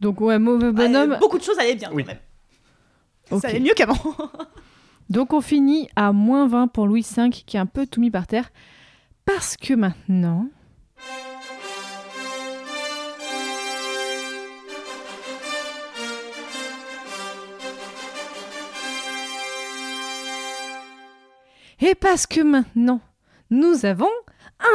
Donc 0.01 0.21
ouais, 0.21 0.39
mauvais 0.39 0.73
bonhomme. 0.73 1.13
Euh, 1.13 1.19
beaucoup 1.19 1.39
de 1.39 1.43
choses 1.43 1.59
allaient 1.59 1.75
bien 1.75 1.91
Oui. 1.93 2.05
quand 2.05 2.13
même. 3.31 3.41
Ça 3.41 3.49
allait 3.49 3.61
mieux 3.61 3.75
qu'avant. 3.75 3.97
Donc 5.11 5.33
on 5.33 5.41
finit 5.41 5.89
à 5.97 6.13
moins 6.13 6.47
20 6.47 6.69
pour 6.69 6.87
Louis 6.87 7.07
V 7.17 7.31
qui 7.31 7.57
a 7.57 7.61
un 7.63 7.67
peu 7.67 7.87
tout 7.87 8.01
mis 8.01 8.11
par 8.11 8.27
terre. 8.27 8.51
Parce 9.25 9.57
que 9.57 9.75
maintenant... 9.75 10.49
Et 21.81 21.95
parce 21.95 22.27
que 22.27 22.41
maintenant, 22.41 23.01
nous 23.51 23.87
avons 23.87 24.11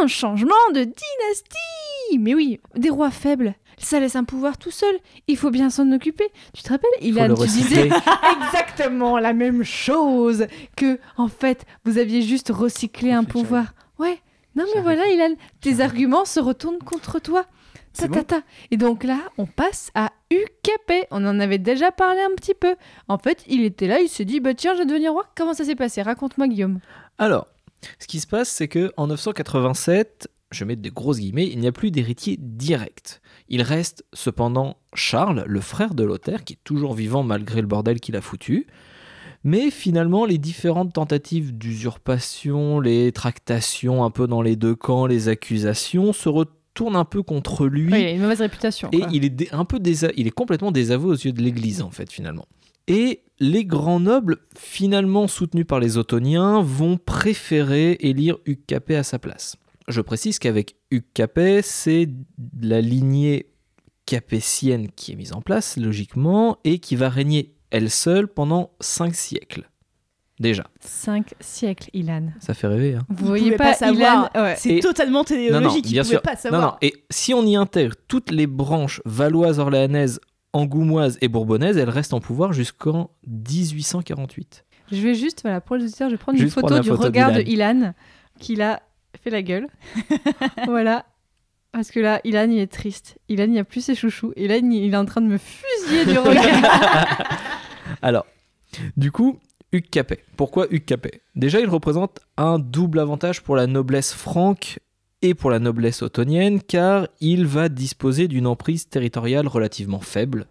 un 0.02 0.08
changement 0.08 0.52
de 0.74 0.84
dynastie 0.84 2.18
Mais 2.20 2.34
oui, 2.34 2.60
des 2.76 2.90
rois 2.90 3.12
faibles, 3.12 3.56
ça 3.78 4.00
laisse 4.00 4.16
un 4.16 4.24
pouvoir 4.24 4.58
tout 4.58 4.72
seul. 4.72 4.96
Il 5.28 5.38
faut 5.38 5.52
bien 5.52 5.70
s'en 5.70 5.92
occuper. 5.92 6.30
Tu 6.54 6.64
te 6.64 6.70
rappelles, 6.70 6.90
Ilan, 7.02 7.34
tu 7.34 7.48
disais 7.48 7.90
exactement 8.48 9.20
la 9.20 9.34
même 9.34 9.64
chose 9.64 10.48
que, 10.76 11.00
en 11.18 11.28
fait, 11.28 11.66
vous 11.86 11.98
aviez 11.98 12.22
juste 12.22 12.50
recyclé 12.50 13.12
un 13.12 13.24
pouvoir. 13.24 13.74
Ouais. 14.00 14.20
Non 14.56 14.66
mais 14.76 14.82
voilà, 14.82 15.08
Ilan, 15.08 15.36
tes 15.62 15.80
arguments 15.80 16.26
se 16.26 16.40
retournent 16.40 16.78
contre 16.78 17.20
toi. 17.20 17.46
Ta, 17.96 18.08
ta, 18.08 18.38
bon. 18.38 18.44
Et 18.72 18.78
donc 18.78 19.04
là, 19.04 19.20
on 19.38 19.46
passe 19.46 19.92
à 19.94 20.12
UKP. 20.32 21.08
On 21.12 21.26
en 21.26 21.40
avait 21.40 21.60
déjà 21.60 21.92
parlé 21.92 22.22
un 22.22 22.34
petit 22.36 22.56
peu. 22.56 22.76
En 23.08 23.18
fait, 23.18 23.44
il 23.48 23.64
était 23.64 23.88
là, 23.88 24.00
il 24.00 24.10
s'est 24.10 24.26
dit, 24.26 24.40
bah 24.40 24.54
tiens, 24.54 24.74
je 24.74 24.80
vais 24.80 24.86
devenir 24.86 25.12
roi. 25.12 25.26
Comment 25.36 25.54
ça 25.54 25.64
s'est 25.64 25.76
passé? 25.76 26.02
Raconte-moi, 26.02 26.48
Guillaume. 26.48 26.80
Alors, 27.18 27.48
ce 28.00 28.08
qui 28.08 28.20
se 28.20 28.28
passe, 28.28 28.50
c'est 28.50 28.68
que 28.68 28.92
en 28.98 29.08
987, 29.08 30.28
je 30.52 30.66
mets 30.66 30.76
des 30.76 30.90
grosses 30.92 31.20
guillemets, 31.20 31.48
il 31.48 31.60
n'y 31.60 31.68
a 31.68 31.72
plus 31.72 31.92
d'héritier 31.92 32.38
direct. 32.40 33.22
Il 33.54 33.62
reste 33.62 34.04
cependant 34.14 34.78
Charles, 34.96 35.44
le 35.46 35.62
frère 35.62 35.94
de 35.94 36.04
Lothaire, 36.04 36.44
qui 36.44 36.54
est 36.54 36.64
toujours 36.64 36.96
vivant 36.96 37.22
malgré 37.22 37.62
le 37.62 37.68
bordel 37.68 38.00
qu'il 38.00 38.16
a 38.16 38.22
foutu. 38.22 38.66
Mais 39.44 39.70
finalement, 39.70 40.26
les 40.26 40.40
différentes 40.40 40.94
tentatives 40.94 41.56
d'usurpation, 41.56 42.80
les 42.80 43.12
tractations 43.12 44.04
un 44.04 44.10
peu 44.10 44.26
dans 44.26 44.42
les 44.42 44.56
deux 44.56 44.74
camps, 44.74 45.06
les 45.06 45.28
accusations 45.28 46.14
se 46.14 46.30
retournent 46.30 46.96
un 46.96 47.06
peu 47.06 47.22
contre 47.22 47.68
lui. 47.68 47.92
Ouais, 47.92 48.02
il 48.02 48.08
a 48.08 48.12
une 48.14 48.22
mauvaise 48.22 48.42
réputation. 48.42 48.90
Et 48.92 49.02
quoi. 49.02 49.10
il 49.12 49.24
est 49.24 49.54
un 49.54 49.66
peu 49.66 49.80
il 49.86 50.26
est 50.26 50.32
complètement 50.32 50.72
désavoué 50.72 51.12
aux 51.12 51.14
yeux 51.14 51.32
de 51.32 51.44
l'Église 51.44 51.84
en 51.84 51.92
fait 51.92 52.12
finalement. 52.12 52.48
Et 52.88 53.22
les 53.40 53.66
grands 53.66 54.00
nobles, 54.00 54.38
finalement 54.58 55.28
soutenus 55.28 55.68
par 55.68 55.80
les 55.80 56.00
Ottoniens, 56.00 56.64
vont 56.64 56.98
préférer 56.98 57.98
élire 58.00 58.38
Hugues 58.48 58.66
Capet 58.66 58.96
à 58.96 59.04
sa 59.04 59.20
place. 59.20 59.58
Je 59.88 60.02
précise 60.02 60.40
qu'avec 60.40 60.76
Hugues 60.92 61.04
Capet, 61.14 61.62
c'est 61.62 62.10
la 62.62 62.80
lignée 62.82 63.48
capétienne 64.06 64.90
qui 64.96 65.12
est 65.14 65.16
mise 65.16 65.34
en 65.34 65.42
place 65.42 65.78
logiquement 65.78 66.58
et 66.64 66.80
qui 66.80 66.96
va 66.96 67.10
régner 67.10 67.54
elle 67.72 67.90
seule 67.90 68.28
pendant 68.28 68.72
cinq 68.80 69.16
siècles. 69.16 69.70
Déjà, 70.40 70.68
Cinq 70.80 71.36
siècles, 71.40 71.90
Ilan. 71.94 72.30
ça 72.40 72.54
fait 72.54 72.68
rêver. 72.68 72.96
Hein 72.96 73.06
Vous 73.08 73.18
Vous 73.18 73.26
voyez 73.28 73.52
pas, 73.52 73.66
pas 73.72 73.74
savoir. 73.76 74.30
Ilan 74.34 74.44
ouais. 74.44 74.56
C'est 74.58 74.78
Et- 74.78 74.80
totalement 74.80 75.20
Non, 75.20 75.20
non, 75.20 75.24
téléologique, 75.26 75.86
pouvaient 75.86 76.04
sûr. 76.04 76.22
pas 76.22 76.34
Non, 76.34 76.38
savoir. 76.40 76.62
non. 76.62 76.78
Et 76.82 76.94
si 77.12 77.34
on 77.34 77.46
y 77.46 77.56
intègre 77.56 77.96
toutes 78.08 78.32
les 78.32 78.48
branches 78.48 79.00
valoises, 79.06 79.60
orléanaises, 79.60 80.20
angoumoises 80.52 81.18
et 81.22 81.28
bourbonnaises, 81.28 81.78
elles 81.78 81.90
restent 81.90 82.14
en 82.14 82.20
pouvoir 82.20 82.52
jusqu'en 82.52 83.12
1848. 83.28 84.66
Je 84.92 84.98
vais 85.02 85.16
juste, 85.16 85.42
voilà, 85.44 85.62
pour 85.62 85.76
les 85.76 85.86
auditeurs, 85.86 86.10
je 86.10 86.16
vais 86.16 86.20
prendre 86.20 86.38
Juste 86.38 86.56
une 86.58 86.62
photo 86.62 86.80
du 86.80 86.90
photo 86.90 87.04
regard 87.04 87.32
de 87.32 87.42
d'Ilan. 87.42 87.76
Ilan, 87.80 87.94
qu'il 88.40 88.62
a 88.62 88.82
fait 89.24 89.30
la 89.30 89.42
gueule. 89.42 89.68
voilà. 90.66 91.06
Parce 91.72 91.90
que 91.90 92.00
là, 92.00 92.22
Ilan, 92.24 92.50
il 92.52 92.60
est 92.60 92.72
triste. 92.72 93.18
Ilan, 93.30 93.46
il 93.46 93.52
n'y 93.52 93.60
a 93.60 93.64
plus 93.64 93.82
ses 93.82 93.96
chouchous. 93.96 94.34
Ilan, 94.36 94.70
il 94.70 94.94
est 94.94 94.98
en 94.98 95.06
train 95.06 95.22
de 95.22 95.28
me 95.28 95.38
fusiller 95.38 96.06
du 96.06 96.18
regard. 96.20 97.28
Alors, 98.02 98.26
du 98.96 99.12
coup, 99.12 99.40
Hugues 99.72 99.90
Capet. 99.90 100.24
Pourquoi 100.38 100.68
Hugues 100.70 100.86
Capet? 100.86 101.22
Déjà, 101.36 101.60
il 101.60 101.68
représente 101.68 102.20
un 102.38 102.60
double 102.60 103.00
avantage 103.00 103.42
pour 103.42 103.56
la 103.56 103.66
noblesse 103.66 104.14
franque 104.14 104.80
et 105.24 105.34
pour 105.34 105.50
la 105.50 105.60
noblesse 105.60 106.02
ottonienne, 106.02 106.62
car 106.62 107.08
il 107.22 107.48
va 107.48 107.70
disposer 107.70 108.28
d'une 108.28 108.46
emprise 108.46 108.88
territoriale 108.88 109.48
relativement 109.48 110.02
faible 110.02 110.48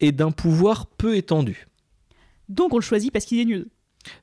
et 0.00 0.12
d'un 0.12 0.32
pouvoir 0.32 0.86
peu 0.86 1.16
étendu. 1.16 1.66
Donc 2.48 2.74
on 2.74 2.78
le 2.78 2.82
choisit 2.82 3.12
parce 3.12 3.24
qu'il 3.24 3.38
est 3.38 3.44
nul. 3.44 3.68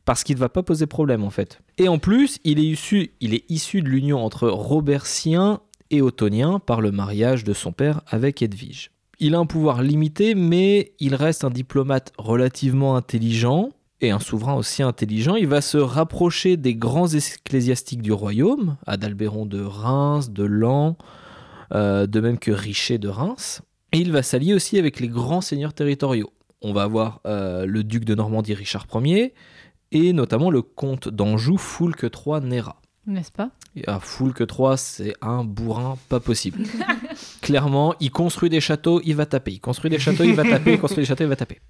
Parce 0.05 0.23
qu'il 0.23 0.35
ne 0.35 0.39
va 0.39 0.49
pas 0.49 0.63
poser 0.63 0.87
problème 0.87 1.23
en 1.23 1.29
fait. 1.29 1.59
Et 1.77 1.87
en 1.87 1.99
plus, 1.99 2.39
il 2.43 2.59
est 2.59 2.65
issu, 2.65 3.11
il 3.21 3.33
est 3.33 3.43
issu 3.49 3.81
de 3.81 3.89
l'union 3.89 4.23
entre 4.23 4.47
Robertien 4.49 5.61
et 5.91 6.01
Ottonien 6.01 6.59
par 6.59 6.81
le 6.81 6.91
mariage 6.91 7.43
de 7.43 7.53
son 7.53 7.71
père 7.71 8.01
avec 8.07 8.41
Edwige. 8.41 8.91
Il 9.19 9.33
a 9.33 9.39
un 9.39 9.45
pouvoir 9.45 9.81
limité, 9.81 10.35
mais 10.35 10.93
il 10.99 11.15
reste 11.15 11.43
un 11.43 11.49
diplomate 11.49 12.13
relativement 12.17 12.95
intelligent 12.95 13.71
et 14.01 14.11
un 14.11 14.19
souverain 14.19 14.53
aussi 14.53 14.83
intelligent. 14.83 15.35
Il 15.35 15.47
va 15.47 15.61
se 15.61 15.77
rapprocher 15.77 16.55
des 16.55 16.75
grands 16.75 17.07
ecclésiastiques 17.07 18.03
du 18.03 18.11
royaume, 18.11 18.77
Adalbéron 18.85 19.47
de 19.47 19.61
Reims, 19.61 20.29
de 20.29 20.43
Lan, 20.43 20.97
euh, 21.73 22.05
de 22.05 22.19
même 22.19 22.37
que 22.37 22.51
Richer 22.51 22.99
de 22.99 23.07
Reims. 23.07 23.61
Et 23.91 23.97
il 23.97 24.11
va 24.11 24.21
s'allier 24.21 24.53
aussi 24.53 24.77
avec 24.77 24.99
les 24.99 25.07
grands 25.07 25.41
seigneurs 25.41 25.73
territoriaux. 25.73 26.31
On 26.61 26.73
va 26.73 26.83
avoir 26.83 27.21
euh, 27.25 27.65
le 27.65 27.83
duc 27.83 28.05
de 28.05 28.13
Normandie 28.13 28.53
Richard 28.53 28.87
Ier, 28.93 29.33
et 29.91 30.13
notamment 30.13 30.49
le 30.49 30.61
comte 30.61 31.09
d'Anjou 31.09 31.57
Foulque 31.57 32.03
III 32.03 32.41
Néra. 32.41 32.81
N'est-ce 33.05 33.31
pas? 33.31 33.51
Ah, 33.87 33.99
Foulque 34.01 34.41
III, 34.41 34.77
c'est 34.77 35.13
un 35.21 35.43
bourrin 35.45 35.97
pas 36.09 36.19
possible. 36.19 36.63
Clairement, 37.41 37.95
il 38.01 38.11
construit 38.11 38.49
des 38.49 38.59
châteaux, 38.59 39.01
il 39.05 39.15
va 39.15 39.25
taper. 39.25 39.53
Il 39.53 39.61
construit 39.61 39.89
des 39.89 39.99
châteaux, 39.99 40.25
il 40.25 40.33
va 40.33 40.43
taper. 40.43 40.73
Il 40.73 40.79
construit 40.79 41.03
des 41.03 41.07
châteaux, 41.07 41.23
il 41.23 41.29
va 41.29 41.37
taper. 41.37 41.61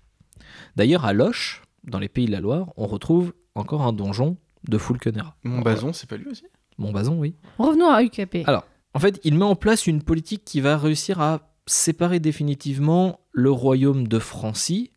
D'ailleurs, 0.75 1.05
à 1.05 1.13
Loche, 1.13 1.61
dans 1.83 1.99
les 1.99 2.09
pays 2.09 2.25
de 2.25 2.31
la 2.31 2.39
Loire, 2.39 2.73
on 2.75 2.87
retrouve 2.87 3.33
encore 3.53 3.83
un 3.83 3.93
donjon 3.93 4.37
de 4.67 4.77
Foulque 4.77 5.07
Néra. 5.07 5.35
Montbazon, 5.43 5.93
c'est 5.93 6.09
pas 6.09 6.17
lui 6.17 6.27
aussi? 6.27 6.45
Montbazon, 6.79 7.19
oui. 7.19 7.35
Revenons 7.59 7.89
à 7.89 8.03
UKP. 8.03 8.47
Alors, 8.47 8.65
en 8.93 8.99
fait, 8.99 9.19
il 9.23 9.35
met 9.35 9.45
en 9.45 9.55
place 9.55 9.85
une 9.85 10.01
politique 10.01 10.43
qui 10.43 10.61
va 10.61 10.77
réussir 10.77 11.21
à 11.21 11.53
séparer 11.67 12.19
définitivement 12.19 13.19
le 13.31 13.51
royaume 13.51 14.07
de 14.07 14.19
Francie 14.19 14.91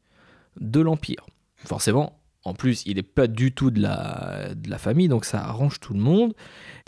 de 0.59 0.81
l'Empire. 0.81 1.27
Forcément, 1.57 2.20
en 2.45 2.55
plus, 2.55 2.85
il 2.87 2.97
n'est 2.97 3.03
pas 3.03 3.27
du 3.27 3.53
tout 3.53 3.71
de 3.71 3.81
la, 3.81 4.55
de 4.55 4.71
la 4.71 4.79
famille, 4.79 5.09
donc 5.09 5.25
ça 5.25 5.45
arrange 5.45 5.79
tout 5.79 5.93
le 5.93 6.01
monde. 6.01 6.33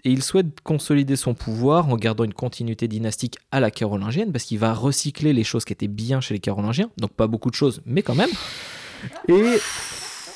Et 0.04 0.10
il 0.10 0.22
souhaite 0.22 0.60
consolider 0.62 1.14
son 1.14 1.34
pouvoir 1.34 1.88
en 1.90 1.96
gardant 1.96 2.24
une 2.24 2.32
continuité 2.32 2.88
dynastique 2.88 3.38
à 3.50 3.60
la 3.60 3.70
carolingienne, 3.70 4.32
parce 4.32 4.44
qu'il 4.44 4.58
va 4.58 4.72
recycler 4.72 5.32
les 5.32 5.44
choses 5.44 5.64
qui 5.64 5.72
étaient 5.72 5.88
bien 5.88 6.20
chez 6.20 6.34
les 6.34 6.40
carolingiens, 6.40 6.90
donc 6.96 7.12
pas 7.12 7.26
beaucoup 7.26 7.50
de 7.50 7.54
choses, 7.54 7.82
mais 7.84 8.02
quand 8.02 8.14
même. 8.14 8.30
Et 9.28 9.58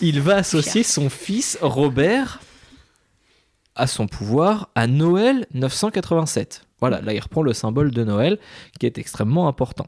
il 0.00 0.20
va 0.20 0.36
associer 0.36 0.82
son 0.82 1.08
fils 1.08 1.58
Robert 1.62 2.40
à 3.74 3.86
son 3.86 4.06
pouvoir 4.06 4.70
à 4.74 4.86
Noël 4.86 5.46
987. 5.54 6.66
Voilà, 6.80 7.00
là 7.00 7.14
il 7.14 7.20
reprend 7.20 7.42
le 7.42 7.52
symbole 7.52 7.90
de 7.90 8.04
Noël 8.04 8.38
qui 8.78 8.86
est 8.86 8.98
extrêmement 8.98 9.48
important. 9.48 9.86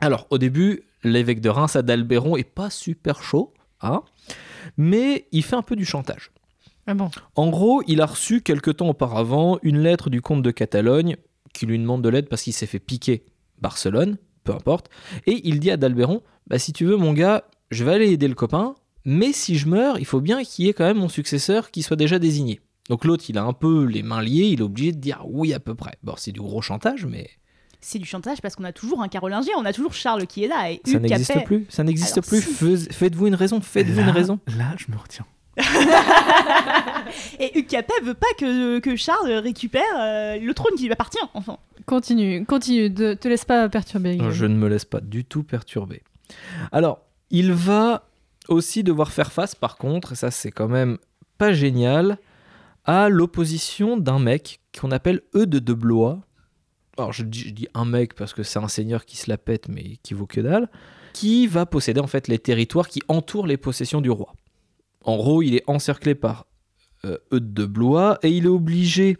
Alors 0.00 0.26
au 0.30 0.38
début, 0.38 0.82
l'évêque 1.02 1.40
de 1.40 1.48
Reims 1.48 1.76
Adalbéron 1.76 2.36
est 2.36 2.44
pas 2.44 2.70
super 2.70 3.22
chaud, 3.22 3.52
hein, 3.80 4.02
mais 4.76 5.26
il 5.32 5.42
fait 5.42 5.56
un 5.56 5.62
peu 5.62 5.76
du 5.76 5.84
chantage. 5.84 6.30
Ah 6.86 6.94
bon 6.94 7.10
En 7.36 7.48
gros, 7.48 7.82
il 7.86 8.00
a 8.00 8.06
reçu 8.06 8.40
quelque 8.40 8.70
temps 8.70 8.88
auparavant 8.88 9.58
une 9.62 9.78
lettre 9.78 10.10
du 10.10 10.22
comte 10.22 10.42
de 10.42 10.50
Catalogne 10.50 11.16
qui 11.52 11.66
lui 11.66 11.78
demande 11.78 12.02
de 12.02 12.08
l'aide 12.08 12.28
parce 12.28 12.42
qu'il 12.42 12.52
s'est 12.52 12.66
fait 12.66 12.78
piquer 12.78 13.24
Barcelone, 13.60 14.18
peu 14.44 14.52
importe, 14.52 14.88
et 15.26 15.40
il 15.44 15.60
dit 15.60 15.70
à 15.70 15.74
Adalbéron 15.74 16.22
bah, 16.46 16.58
si 16.58 16.72
tu 16.72 16.84
veux 16.84 16.96
mon 16.96 17.12
gars, 17.12 17.44
je 17.70 17.84
vais 17.84 17.92
aller 17.92 18.10
aider 18.10 18.28
le 18.28 18.34
copain, 18.34 18.74
mais 19.04 19.32
si 19.32 19.56
je 19.56 19.68
meurs, 19.68 19.98
il 19.98 20.04
faut 20.04 20.20
bien 20.20 20.42
qu'il 20.42 20.64
y 20.64 20.68
ait 20.68 20.72
quand 20.72 20.84
même 20.84 20.98
mon 20.98 21.08
successeur 21.08 21.70
qui 21.70 21.82
soit 21.82 21.96
déjà 21.96 22.18
désigné. 22.18 22.60
Donc 22.88 23.04
l'autre, 23.04 23.24
il 23.28 23.38
a 23.38 23.44
un 23.44 23.52
peu 23.52 23.84
les 23.84 24.02
mains 24.02 24.20
liées, 24.20 24.48
il 24.48 24.60
est 24.60 24.64
obligé 24.64 24.90
de 24.90 24.98
dire 24.98 25.22
oui 25.24 25.54
à 25.54 25.60
peu 25.60 25.76
près. 25.76 25.96
Bon, 26.02 26.14
c'est 26.16 26.32
du 26.32 26.40
gros 26.40 26.60
chantage, 26.60 27.06
mais 27.06 27.30
c'est 27.80 27.98
du 27.98 28.04
chantage 28.04 28.40
parce 28.40 28.56
qu'on 28.56 28.64
a 28.64 28.72
toujours 28.72 29.02
un 29.02 29.08
carolingien, 29.08 29.52
on 29.56 29.64
a 29.64 29.72
toujours 29.72 29.94
Charles 29.94 30.26
qui 30.26 30.44
est 30.44 30.48
là. 30.48 30.70
Et 30.70 30.80
Ça 30.84 30.98
n'existe 30.98 31.44
plus. 31.44 31.66
Ça 31.68 31.84
n'existe 31.84 32.20
plus. 32.26 32.42
si. 32.42 32.88
Faites-vous 32.90 33.26
une 33.26 33.34
raison. 33.34 33.60
Faites-vous 33.60 34.00
une 34.00 34.10
raison. 34.10 34.38
Là, 34.58 34.74
je 34.76 34.92
me 34.92 34.98
retiens. 34.98 35.26
Et 37.40 37.58
Hugues 37.58 37.66
Capet 37.66 37.92
veut 38.02 38.14
pas 38.14 38.26
que, 38.38 38.78
que 38.78 38.96
Charles 38.96 39.30
récupère 39.32 39.82
euh, 39.98 40.38
le 40.38 40.54
trône 40.54 40.74
qui 40.76 40.84
lui 40.84 40.92
appartient, 40.92 41.18
enfin. 41.34 41.58
Continue, 41.86 42.44
continue, 42.44 42.88
de, 42.88 43.14
te 43.14 43.26
laisse 43.26 43.44
pas 43.44 43.68
perturber. 43.68 44.18
Je 44.30 44.46
ne 44.46 44.54
me 44.54 44.68
laisse 44.68 44.84
pas 44.84 45.00
du 45.00 45.24
tout 45.24 45.42
perturber. 45.42 46.02
Alors, 46.72 47.00
il 47.30 47.52
va 47.52 48.04
aussi 48.48 48.84
devoir 48.84 49.12
faire 49.12 49.32
face, 49.32 49.54
par 49.54 49.76
contre, 49.76 50.12
et 50.12 50.16
ça 50.16 50.30
c'est 50.30 50.50
quand 50.50 50.68
même 50.68 50.98
pas 51.38 51.52
génial, 51.52 52.18
à 52.84 53.08
l'opposition 53.08 53.96
d'un 53.96 54.18
mec 54.18 54.60
qu'on 54.78 54.90
appelle 54.90 55.22
Eudes 55.34 55.50
de 55.50 55.74
Blois. 55.74 56.20
Alors 57.00 57.12
je 57.12 57.22
dis, 57.22 57.68
un 57.74 57.84
mec 57.84 58.14
parce 58.14 58.34
que 58.34 58.42
c'est 58.42 58.58
un 58.58 58.68
seigneur 58.68 59.04
qui 59.04 59.16
se 59.16 59.30
la 59.30 59.38
pète 59.38 59.68
mais 59.68 59.96
qui 60.02 60.14
vaut 60.14 60.26
que 60.26 60.40
dalle, 60.40 60.68
qui 61.12 61.46
va 61.46 61.66
posséder 61.66 62.00
en 62.00 62.06
fait 62.06 62.28
les 62.28 62.38
territoires 62.38 62.88
qui 62.88 63.00
entourent 63.08 63.46
les 63.46 63.56
possessions 63.56 64.00
du 64.00 64.10
roi. 64.10 64.34
En 65.04 65.16
gros, 65.16 65.42
il 65.42 65.54
est 65.54 65.64
encerclé 65.66 66.14
par 66.14 66.46
euh, 67.04 67.16
Eudes 67.32 67.54
de 67.54 67.64
Blois 67.64 68.18
et 68.22 68.28
il 68.28 68.44
est 68.44 68.48
obligé 68.48 69.16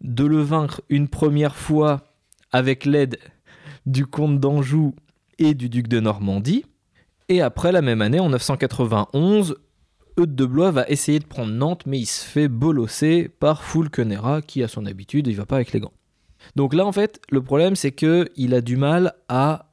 de 0.00 0.24
le 0.24 0.40
vaincre 0.40 0.82
une 0.88 1.08
première 1.08 1.54
fois 1.54 2.02
avec 2.50 2.84
l'aide 2.84 3.18
du 3.86 4.06
comte 4.06 4.40
d'Anjou 4.40 4.94
et 5.38 5.54
du 5.54 5.68
duc 5.68 5.88
de 5.88 6.00
Normandie. 6.00 6.64
Et 7.28 7.40
après, 7.40 7.72
la 7.72 7.82
même 7.82 8.02
année, 8.02 8.20
en 8.20 8.30
991, 8.30 9.56
Eudes 10.18 10.34
de 10.34 10.44
Blois 10.46 10.70
va 10.70 10.88
essayer 10.88 11.18
de 11.18 11.26
prendre 11.26 11.52
Nantes, 11.52 11.82
mais 11.86 11.98
il 11.98 12.06
se 12.06 12.24
fait 12.24 12.48
bolosser 12.48 13.28
par 13.28 13.62
Fulkenera, 13.62 14.42
qui, 14.42 14.62
à 14.62 14.68
son 14.68 14.86
habitude, 14.86 15.26
il 15.26 15.36
va 15.36 15.46
pas 15.46 15.56
avec 15.56 15.72
les 15.72 15.80
gants. 15.80 15.92
Donc 16.54 16.74
là, 16.74 16.86
en 16.86 16.92
fait, 16.92 17.20
le 17.30 17.42
problème, 17.42 17.74
c'est 17.76 17.92
que 17.92 18.28
il 18.36 18.54
a 18.54 18.60
du 18.60 18.76
mal 18.76 19.14
à 19.28 19.72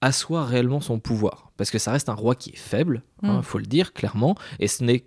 asseoir 0.00 0.46
réellement 0.48 0.80
son 0.80 0.98
pouvoir. 0.98 1.52
Parce 1.56 1.70
que 1.70 1.78
ça 1.78 1.92
reste 1.92 2.08
un 2.08 2.14
roi 2.14 2.34
qui 2.34 2.50
est 2.50 2.56
faible, 2.58 3.02
il 3.22 3.30
Mm. 3.30 3.42
faut 3.42 3.58
le 3.58 3.66
dire 3.66 3.92
clairement, 3.92 4.34
et 4.58 4.68
ce 4.68 4.84
n'est 4.84 5.04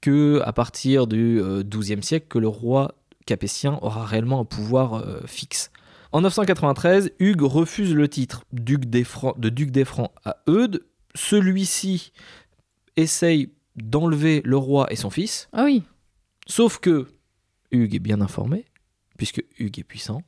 que 0.00 0.40
à 0.44 0.52
partir 0.52 1.06
du 1.06 1.40
euh, 1.40 1.62
XIIe 1.62 2.02
siècle 2.02 2.26
que 2.28 2.38
le 2.38 2.48
roi 2.48 2.94
capétien 3.26 3.78
aura 3.82 4.04
réellement 4.06 4.40
un 4.40 4.44
pouvoir 4.44 4.94
euh, 4.94 5.20
fixe. 5.26 5.70
En 6.12 6.22
993, 6.22 7.12
Hugues 7.20 7.42
refuse 7.42 7.94
le 7.94 8.08
titre 8.08 8.44
duc 8.52 8.86
des 8.86 9.04
Francs- 9.04 9.38
de 9.38 9.48
duc 9.50 9.70
des 9.70 9.84
Francs 9.84 10.10
à 10.24 10.38
Eudes. 10.48 10.82
Celui-ci 11.14 12.12
essaye 12.96 13.52
d'enlever 13.76 14.40
le 14.44 14.56
roi 14.56 14.90
et 14.92 14.96
son 14.96 15.10
fils, 15.10 15.48
Ah 15.52 15.64
oui, 15.64 15.82
sauf 16.46 16.78
que 16.78 17.06
Hugues 17.70 17.94
est 17.94 17.98
bien 18.00 18.20
informé, 18.20 18.64
puisque 19.16 19.44
Hugues 19.58 19.78
est 19.78 19.84
puissant, 19.84 20.22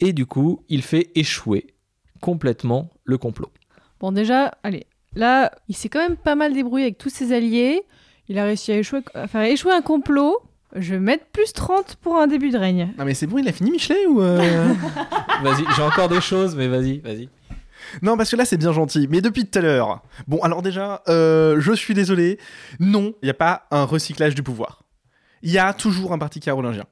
et 0.00 0.12
du 0.12 0.26
coup, 0.26 0.64
il 0.68 0.82
fait 0.82 1.10
échouer 1.14 1.74
complètement 2.20 2.90
le 3.04 3.18
complot. 3.18 3.50
bon 4.00 4.12
déjà, 4.12 4.52
allez, 4.62 4.86
là, 5.14 5.52
il 5.68 5.76
s'est 5.76 5.88
quand 5.88 6.00
même 6.00 6.16
pas 6.16 6.34
mal 6.34 6.52
débrouillé 6.54 6.84
avec 6.84 6.98
tous 6.98 7.10
ses 7.10 7.32
alliés. 7.32 7.82
Il 8.28 8.38
a 8.38 8.44
réussi 8.44 8.72
à 8.72 8.78
échouer, 8.78 9.00
à 9.14 9.26
faire 9.26 9.42
échouer 9.42 9.72
un 9.72 9.82
complot. 9.82 10.38
Je 10.74 10.94
vais 10.94 11.00
mettre 11.00 11.26
plus 11.26 11.52
30 11.52 11.96
pour 11.96 12.16
un 12.16 12.26
début 12.26 12.50
de 12.50 12.56
règne. 12.56 12.94
Non 12.98 13.04
mais 13.04 13.14
c'est 13.14 13.26
bon, 13.26 13.38
il 13.38 13.48
a 13.48 13.52
fini 13.52 13.70
Michelet 13.70 14.06
ou 14.06 14.22
euh 14.22 14.72
Vas-y, 15.42 15.64
j'ai 15.76 15.82
encore 15.82 16.08
des 16.08 16.20
choses, 16.20 16.56
mais 16.56 16.68
vas-y, 16.68 16.98
vas-y. 17.00 17.28
Non, 18.00 18.16
parce 18.16 18.30
que 18.30 18.36
là 18.36 18.44
c'est 18.44 18.56
bien 18.56 18.72
gentil. 18.72 19.06
Mais 19.10 19.20
depuis 19.20 19.46
tout 19.46 19.58
à 19.58 19.62
l'heure. 19.62 20.02
Bon, 20.26 20.38
alors 20.42 20.62
déjà, 20.62 21.02
euh, 21.08 21.60
je 21.60 21.72
suis 21.72 21.94
désolé. 21.94 22.38
Non, 22.80 23.14
il 23.22 23.26
n'y 23.26 23.30
a 23.30 23.34
pas 23.34 23.66
un 23.70 23.84
recyclage 23.84 24.34
du 24.34 24.42
pouvoir. 24.42 24.84
Il 25.42 25.50
y 25.50 25.58
a 25.58 25.74
toujours 25.74 26.12
un 26.12 26.18
parti 26.18 26.40
carolingien. 26.40 26.84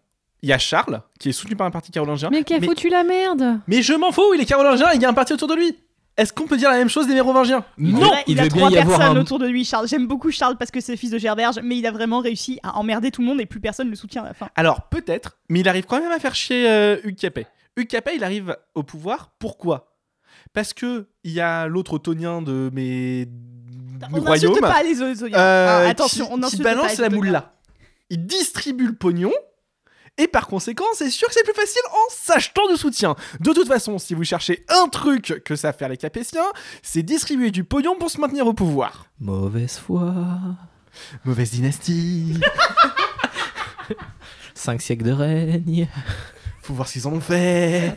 Il 0.43 0.49
y 0.49 0.53
a 0.53 0.59
Charles 0.59 1.03
qui 1.19 1.29
est 1.29 1.33
soutenu 1.33 1.55
par 1.57 1.67
un 1.67 1.71
parti 1.71 1.91
carolingien. 1.91 2.31
Mais 2.31 2.45
qui 2.45 2.55
a 2.55 2.61
foutu 2.61 2.89
la 2.89 3.05
merde 3.05 3.61
mais 3.67 3.83
je 3.83 3.93
m'en 3.93 4.11
fous, 4.13 4.33
il 4.35 4.41
est 4.41 4.47
carolingien, 4.47 4.93
il 4.95 5.03
y 5.03 5.05
a 5.05 5.09
un 5.09 5.13
parti 5.15 5.33
autour 5.35 5.49
de 5.49 5.55
lui. 5.55 5.77
Est-ce 6.17 6.33
qu'on 6.33 6.47
peut 6.47 6.57
dire 6.57 6.69
la 6.71 6.77
même 6.77 6.89
chose 6.91 7.07
des 7.07 7.15
mérovingiens? 7.15 7.65
Non. 7.79 8.11
il 8.27 8.33
il 8.35 8.41
a 8.41 8.49
trois 8.49 8.71
personnes 8.71 9.03
un- 9.17 9.21
autour 9.21 9.39
de 9.39 9.47
lui, 9.47 9.65
Charles. 9.65 9.89
J'aime 9.89 10.07
beaucoup 10.07 10.31
Charles 10.31 10.57
parce 10.59 10.71
que 10.71 10.81
c'est 10.81 10.93
le 10.93 10.99
fils 10.99 11.11
de 11.11 11.19
Gerberge, 11.19 11.61
mais 11.63 11.79
il 11.79 11.87
a 11.87 11.91
vraiment 11.93 12.19
réussi 12.21 12.59
à 12.63 12.77
emmerder 12.79 13.11
tout 13.11 13.23
le 13.23 13.27
monde 13.29 13.41
et 13.41 13.47
plus 13.47 13.61
personne 13.61 13.89
le 13.89 13.97
soutient 13.97 14.23
à 14.23 14.27
la 14.27 14.35
fin. 14.35 14.49
Alors 14.57 14.89
peut-être, 14.89 15.39
mais 15.49 15.61
il 15.61 15.69
arrive 15.69 15.85
quand 15.87 16.01
même 16.01 16.11
à 16.13 16.19
faire 16.19 16.35
chier 16.35 16.69
euh, 16.69 16.97
Hugues 17.05 17.17
Capet. 17.17 17.47
Hugues 17.77 17.87
Capet, 17.89 18.17
il 18.17 18.25
arrive 18.25 18.57
au 18.75 18.83
pouvoir. 18.83 19.31
Pourquoi? 19.39 19.95
Parce 20.53 20.75
que 20.75 21.07
il 21.25 21.33
y 21.33 21.41
a 21.41 21.67
l'autre 21.69 21.97
Tonien 21.99 22.43
de 22.43 22.71
mes 22.75 23.29
On 24.13 24.19
du 24.19 24.21
royaume. 24.21 24.53
n'insulte 24.53 24.61
pas 24.61 24.83
les 24.83 25.01
Ozoniens. 25.03 25.39
euh, 25.39 25.85
Ah, 25.87 25.89
attention, 25.89 26.27
qui, 26.27 26.33
on 26.33 26.35
qui 26.37 26.41
n'insulte 26.41 26.63
pas 26.63 26.75
balance 26.75 26.91
les 26.93 26.97
la 26.99 27.07
Othoniens. 27.07 27.17
moula. 27.25 27.53
Il 28.11 28.27
distribue 28.27 28.87
le 28.89 28.95
pognon. 28.95 29.33
Et 30.21 30.29
par 30.29 30.49
conséquent, 30.49 30.85
c'est 30.93 31.09
sûr 31.09 31.29
que 31.29 31.35
c'est 31.35 31.45
plus 31.45 31.55
facile 31.55 31.81
en 31.91 32.11
s'achetant 32.11 32.69
du 32.69 32.77
soutien. 32.77 33.17
De 33.41 33.55
toute 33.55 33.67
façon, 33.67 33.99
si 33.99 34.13
vous 34.13 34.23
cherchez 34.23 34.67
un 34.69 34.87
truc 34.87 35.43
que 35.47 35.57
savent 35.57 35.79
faire 35.79 35.89
les 35.89 35.97
Capétiens, 35.97 36.45
c'est 36.83 37.03
distribuer 37.03 37.51
du 37.51 37.65
pognon 37.65 37.97
pour 37.99 38.11
se 38.11 38.21
maintenir 38.21 38.47
au 38.47 38.53
pouvoir. 38.53 39.07
Mauvaise 39.19 39.79
foi. 39.79 40.13
Mauvaise 41.25 41.53
dynastie. 41.53 42.39
Cinq 44.55 44.83
siècles 44.83 45.05
de 45.05 45.13
règne. 45.13 45.89
Faut 46.61 46.75
voir 46.75 46.87
ce 46.87 46.93
qu'ils 46.93 47.09
en 47.09 47.15
ont 47.15 47.21
fait. 47.21 47.97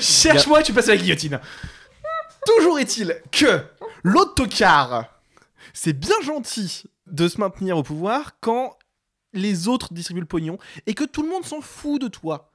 Cherche-moi, 0.00 0.64
tu 0.64 0.72
passes 0.72 0.88
à 0.88 0.96
la 0.96 0.96
guillotine. 0.96 1.38
Toujours 2.44 2.80
est-il 2.80 3.22
que 3.30 3.62
l'autocar, 4.02 5.04
c'est 5.72 5.92
bien 5.92 6.20
gentil 6.24 6.82
de 7.06 7.28
se 7.28 7.38
maintenir 7.38 7.76
au 7.76 7.84
pouvoir 7.84 8.32
quand 8.40 8.76
les 9.32 9.68
autres 9.68 9.92
distribuent 9.92 10.20
le 10.20 10.26
pognon 10.26 10.58
et 10.86 10.94
que 10.94 11.04
tout 11.04 11.22
le 11.22 11.28
monde 11.28 11.44
s'en 11.44 11.60
fout 11.60 12.00
de 12.00 12.08
toi. 12.08 12.50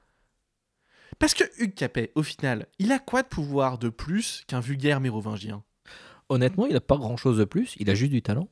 Parce 1.20 1.34
que 1.34 1.44
Hugues 1.58 1.76
Capet, 1.76 2.12
au 2.16 2.24
final, 2.24 2.68
il 2.80 2.92
a 2.92 3.00
quoi 3.00 3.24
de 3.24 3.28
pouvoir 3.28 3.78
de 3.78 3.90
plus 3.90 4.44
qu'un 4.48 4.60
vulgaire 4.60 5.00
mérovingien? 5.00 5.64
Honnêtement, 6.30 6.66
il 6.66 6.76
a 6.76 6.82
pas 6.82 6.98
grand 6.98 7.18
chose 7.18 7.38
de 7.38 7.46
plus, 7.46 7.76
il 7.80 7.90
a 7.90 7.96
juste 7.96 8.12
du 8.12 8.22
talent. 8.22 8.50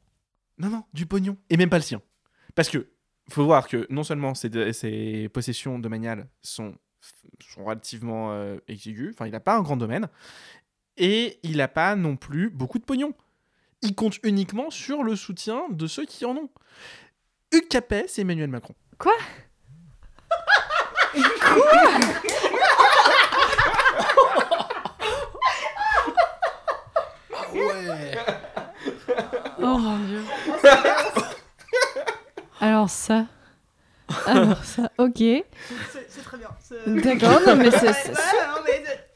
Non, 0.57 0.69
non, 0.69 0.83
du 0.93 1.05
pognon. 1.05 1.37
Et 1.49 1.57
même 1.57 1.69
pas 1.69 1.77
le 1.77 1.83
sien. 1.83 2.01
Parce 2.55 2.69
que, 2.69 2.89
faut 3.29 3.43
voir 3.43 3.67
que 3.67 3.87
non 3.89 4.03
seulement 4.03 4.35
ses, 4.35 4.73
ses 4.73 5.29
possessions 5.29 5.79
domaniales 5.79 6.29
sont, 6.41 6.75
sont 7.39 7.65
relativement 7.65 8.31
euh, 8.31 8.57
exiguës, 8.67 9.13
enfin, 9.13 9.25
il 9.25 9.31
n'a 9.31 9.39
pas 9.39 9.57
un 9.57 9.61
grand 9.61 9.77
domaine, 9.77 10.07
et 10.97 11.39
il 11.43 11.57
n'a 11.57 11.67
pas 11.67 11.95
non 11.95 12.15
plus 12.15 12.49
beaucoup 12.49 12.79
de 12.79 12.85
pognon. 12.85 13.13
Il 13.81 13.95
compte 13.95 14.19
uniquement 14.23 14.69
sur 14.69 15.03
le 15.03 15.15
soutien 15.15 15.67
de 15.69 15.87
ceux 15.87 16.05
qui 16.05 16.25
en 16.25 16.37
ont. 16.37 16.49
Hugues 17.53 17.67
Capet, 17.69 18.05
c'est 18.07 18.21
Emmanuel 18.21 18.49
Macron. 18.49 18.73
Quoi? 18.97 19.13
Oh 29.61 29.77
mon 29.77 29.97
dieu. 29.99 30.21
Alors 32.59 32.89
ça. 32.89 33.25
Alors 34.25 34.63
ça, 34.63 34.89
ok. 34.97 35.17
C'est 35.17 36.23
très 36.23 36.37
bien. 36.37 36.49
D'accord, 36.87 37.41
non 37.47 37.55
mais 37.55 37.71
c'est- 37.71 37.93
c'est 37.93 38.13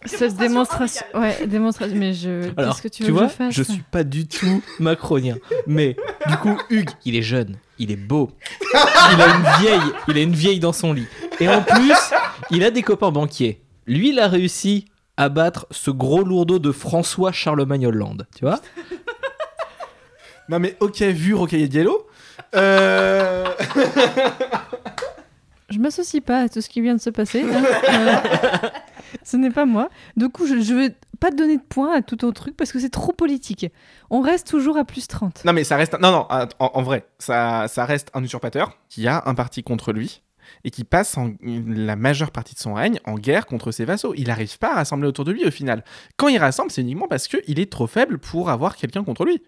cette 0.06 0.36
démonstration. 0.38 1.06
Ouais, 1.14 1.46
démonstration. 1.48 1.96
Mais 1.98 2.14
je. 2.14 2.50
Qu'est-ce 2.50 2.82
que 2.82 2.88
tu 2.88 3.04
tu 3.04 3.12
veux 3.12 3.18
vois, 3.18 3.26
que 3.28 3.32
je 3.32 3.36
fasse 3.38 3.54
je 3.54 3.64
suis 3.64 3.84
pas 3.92 4.04
du 4.04 4.28
tout 4.28 4.62
macronien. 4.80 5.38
Mais 5.66 5.96
du 6.28 6.38
coup, 6.38 6.58
Hugues, 6.70 6.92
il 7.06 7.16
est 7.16 7.22
jeune, 7.22 7.58
il 7.80 7.92
est 7.92 7.96
beau, 7.98 8.32
il 8.74 9.22
a 9.22 9.36
une 9.36 9.62
vieille, 9.64 9.92
il 10.08 10.18
a 10.18 10.22
une 10.22 10.34
vieille 10.34 10.60
dans 10.60 10.74
son 10.74 10.94
lit. 10.94 11.08
Et 11.40 11.50
en 11.50 11.62
plus, 11.62 11.94
il 12.52 12.64
a 12.64 12.72
des 12.72 12.84
copains 12.84 13.12
banquiers. 13.12 13.62
Lui, 13.86 14.10
il 14.10 14.20
a 14.20 14.28
réussi 14.28 14.86
à 15.18 15.30
battre 15.30 15.66
ce 15.72 15.92
gros 15.92 16.24
lourdeau 16.24 16.60
de 16.60 16.72
François 16.72 17.32
Charlemagne 17.32 17.88
Hollande. 17.88 18.28
Tu 18.36 18.46
vois? 18.46 18.60
Non 20.50 20.60
mais 20.60 20.78
ok, 20.80 21.02
vu 21.02 21.34
Rocaille 21.34 21.68
Diallo. 21.68 22.08
Euh... 22.56 23.46
Je 25.70 25.80
m'associe 25.80 26.24
pas 26.24 26.44
à 26.44 26.50
tout 26.50 26.62
ce 26.62 26.70
qui 26.70 26.80
vient 26.82 26.96
de 26.96 27.02
se 27.02 27.10
passer. 27.10 27.44
hein. 27.44 28.62
Ce 29.24 29.38
n'est 29.38 29.50
pas 29.52 29.66
moi. 29.66 29.90
Du 30.16 30.30
coup, 30.30 30.46
je, 30.48 30.60
je 30.62 30.74
vais 30.74 30.96
pas 31.20 31.32
donner 31.32 31.58
de 31.58 31.62
points 31.64 31.96
à 31.96 32.02
tout 32.02 32.16
ton 32.18 32.32
truc 32.32 32.56
parce 32.56 32.72
que 32.72 32.80
c'est 32.80 32.90
trop 32.90 33.12
politique. 33.14 33.66
On 34.10 34.22
reste 34.22 34.48
toujours 34.48 34.78
à 34.78 34.86
plus 34.86 35.08
30. 35.08 35.44
Non 35.46 35.54
mais 35.54 35.64
ça 35.64 35.76
reste... 35.78 35.94
Non, 36.00 36.12
non, 36.12 36.28
en, 36.30 36.48
en 36.60 36.82
vrai, 36.84 37.06
ça, 37.20 37.68
ça 37.68 37.86
reste 37.86 38.10
un 38.14 38.24
usurpateur 38.24 38.78
qui 38.90 39.08
a 39.08 39.24
un 39.26 39.34
parti 39.34 39.64
contre 39.64 39.94
lui 39.94 40.22
et 40.64 40.72
qui 40.72 40.84
passe 40.84 41.18
en- 41.18 41.32
la 41.42 41.96
majeure 41.96 42.32
partie 42.32 42.54
de 42.56 42.60
son 42.60 42.74
règne 42.76 43.00
en 43.06 43.16
guerre 43.16 43.46
contre 43.48 43.72
ses 43.72 43.84
vassaux. 43.86 44.14
Il 44.16 44.28
n'arrive 44.28 44.58
pas 44.60 44.72
à 44.72 44.76
rassembler 44.76 45.08
autour 45.08 45.26
de 45.26 45.32
lui 45.32 45.44
au 45.46 45.52
final. 45.52 45.84
Quand 46.16 46.28
il 46.30 46.38
rassemble, 46.38 46.72
c'est 46.72 46.82
uniquement 46.82 47.08
parce 47.08 47.28
qu'il 47.28 47.60
est 47.60 47.72
trop 47.72 47.88
faible 47.88 48.18
pour 48.18 48.50
avoir 48.50 48.78
quelqu'un 48.78 49.04
contre 49.04 49.26
lui. 49.26 49.42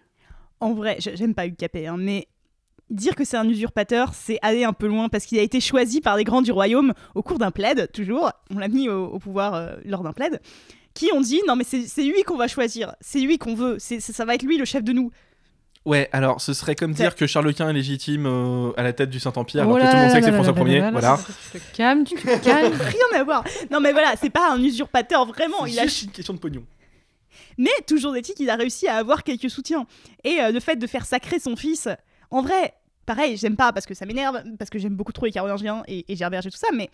En 0.60 0.74
vrai, 0.74 0.96
je- 1.00 1.10
j'aime 1.14 1.34
pas 1.34 1.48
Capet, 1.48 1.86
hein, 1.86 1.96
mais 1.98 2.28
dire 2.90 3.14
que 3.14 3.24
c'est 3.24 3.36
un 3.36 3.48
usurpateur, 3.48 4.12
c'est 4.14 4.38
aller 4.42 4.64
un 4.64 4.72
peu 4.72 4.86
loin 4.86 5.08
parce 5.08 5.24
qu'il 5.24 5.38
a 5.38 5.42
été 5.42 5.60
choisi 5.60 6.00
par 6.00 6.16
les 6.16 6.24
grands 6.24 6.42
du 6.42 6.52
royaume 6.52 6.92
au 7.14 7.22
cours 7.22 7.38
d'un 7.38 7.50
plaid, 7.50 7.90
toujours. 7.92 8.30
On 8.54 8.58
l'a 8.58 8.68
mis 8.68 8.88
au, 8.88 9.06
au 9.06 9.18
pouvoir 9.18 9.54
euh, 9.54 9.76
lors 9.84 10.02
d'un 10.02 10.12
plaid. 10.12 10.40
Qui 10.92 11.10
ont 11.14 11.20
dit 11.20 11.40
non 11.46 11.54
mais 11.54 11.64
c'est 11.64 12.02
lui 12.02 12.24
qu'on 12.24 12.36
va 12.36 12.48
choisir, 12.48 12.94
c'est 13.00 13.20
lui 13.20 13.38
qu'on 13.38 13.54
veut, 13.54 13.76
c'est 13.78 14.00
ça 14.00 14.24
va 14.24 14.34
être 14.34 14.42
lui 14.42 14.58
le 14.58 14.64
chef 14.64 14.82
de 14.82 14.92
nous. 14.92 15.12
Ouais, 15.86 16.10
alors 16.12 16.40
ce 16.42 16.52
serait 16.52 16.74
comme 16.74 16.92
dire 16.92 17.14
que 17.14 17.26
Charles 17.26 17.54
Quint 17.54 17.70
est 17.70 17.72
légitime 17.72 18.26
euh, 18.26 18.72
à 18.76 18.82
la 18.82 18.92
tête 18.92 19.08
du 19.08 19.18
Saint-Empire, 19.20 19.66
Oh 19.66 19.76
alors 19.76 19.86
que 19.86 19.90
tout 19.92 19.96
le 19.96 20.02
monde 20.02 20.10
sait 20.10 20.18
que 20.20 20.26
c'est 20.26 20.32
François 20.32 20.68
Ier. 20.68 20.80
là 20.80 20.90
là, 20.90 20.90
Voilà. 20.90 21.18
Tu 21.52 21.60
te 21.60 21.76
calmes, 21.76 22.04
tu 22.04 22.16
te 22.16 22.44
calmes. 22.44 22.72
Rien 22.74 23.20
à 23.20 23.24
voir. 23.24 23.44
Non 23.70 23.80
mais 23.80 23.92
voilà, 23.92 24.14
c'est 24.20 24.30
pas 24.30 24.52
un 24.52 24.60
usurpateur 24.60 25.24
vraiment. 25.26 25.64
C'est 25.64 25.70
Il 25.70 25.78
a 25.78 25.84
juste 25.84 26.02
une 26.02 26.10
question 26.10 26.34
de 26.34 26.38
pognon. 26.38 26.64
Mais 27.56 27.70
toujours 27.86 28.16
est-il 28.16 28.34
qu'il 28.34 28.50
a 28.50 28.56
réussi 28.56 28.88
à 28.88 28.96
avoir 28.96 29.22
quelques 29.22 29.48
soutiens. 29.48 29.86
Et 30.24 30.40
euh, 30.40 30.50
le 30.50 30.60
fait 30.60 30.76
de 30.76 30.86
faire 30.86 31.06
sacrer 31.06 31.38
son 31.38 31.56
fils, 31.56 31.88
en 32.30 32.42
vrai, 32.42 32.74
pareil, 33.06 33.36
j'aime 33.36 33.56
pas 33.56 33.72
parce 33.72 33.86
que 33.86 33.94
ça 33.94 34.06
m'énerve, 34.06 34.42
parce 34.58 34.70
que 34.70 34.78
j'aime 34.78 34.94
beaucoup 34.96 35.12
trop 35.12 35.26
les 35.26 35.32
Carolingiens 35.32 35.82
et, 35.88 36.04
et 36.12 36.16
Gerberge 36.16 36.46
et 36.46 36.50
tout 36.50 36.56
ça, 36.58 36.68
mais 36.74 36.88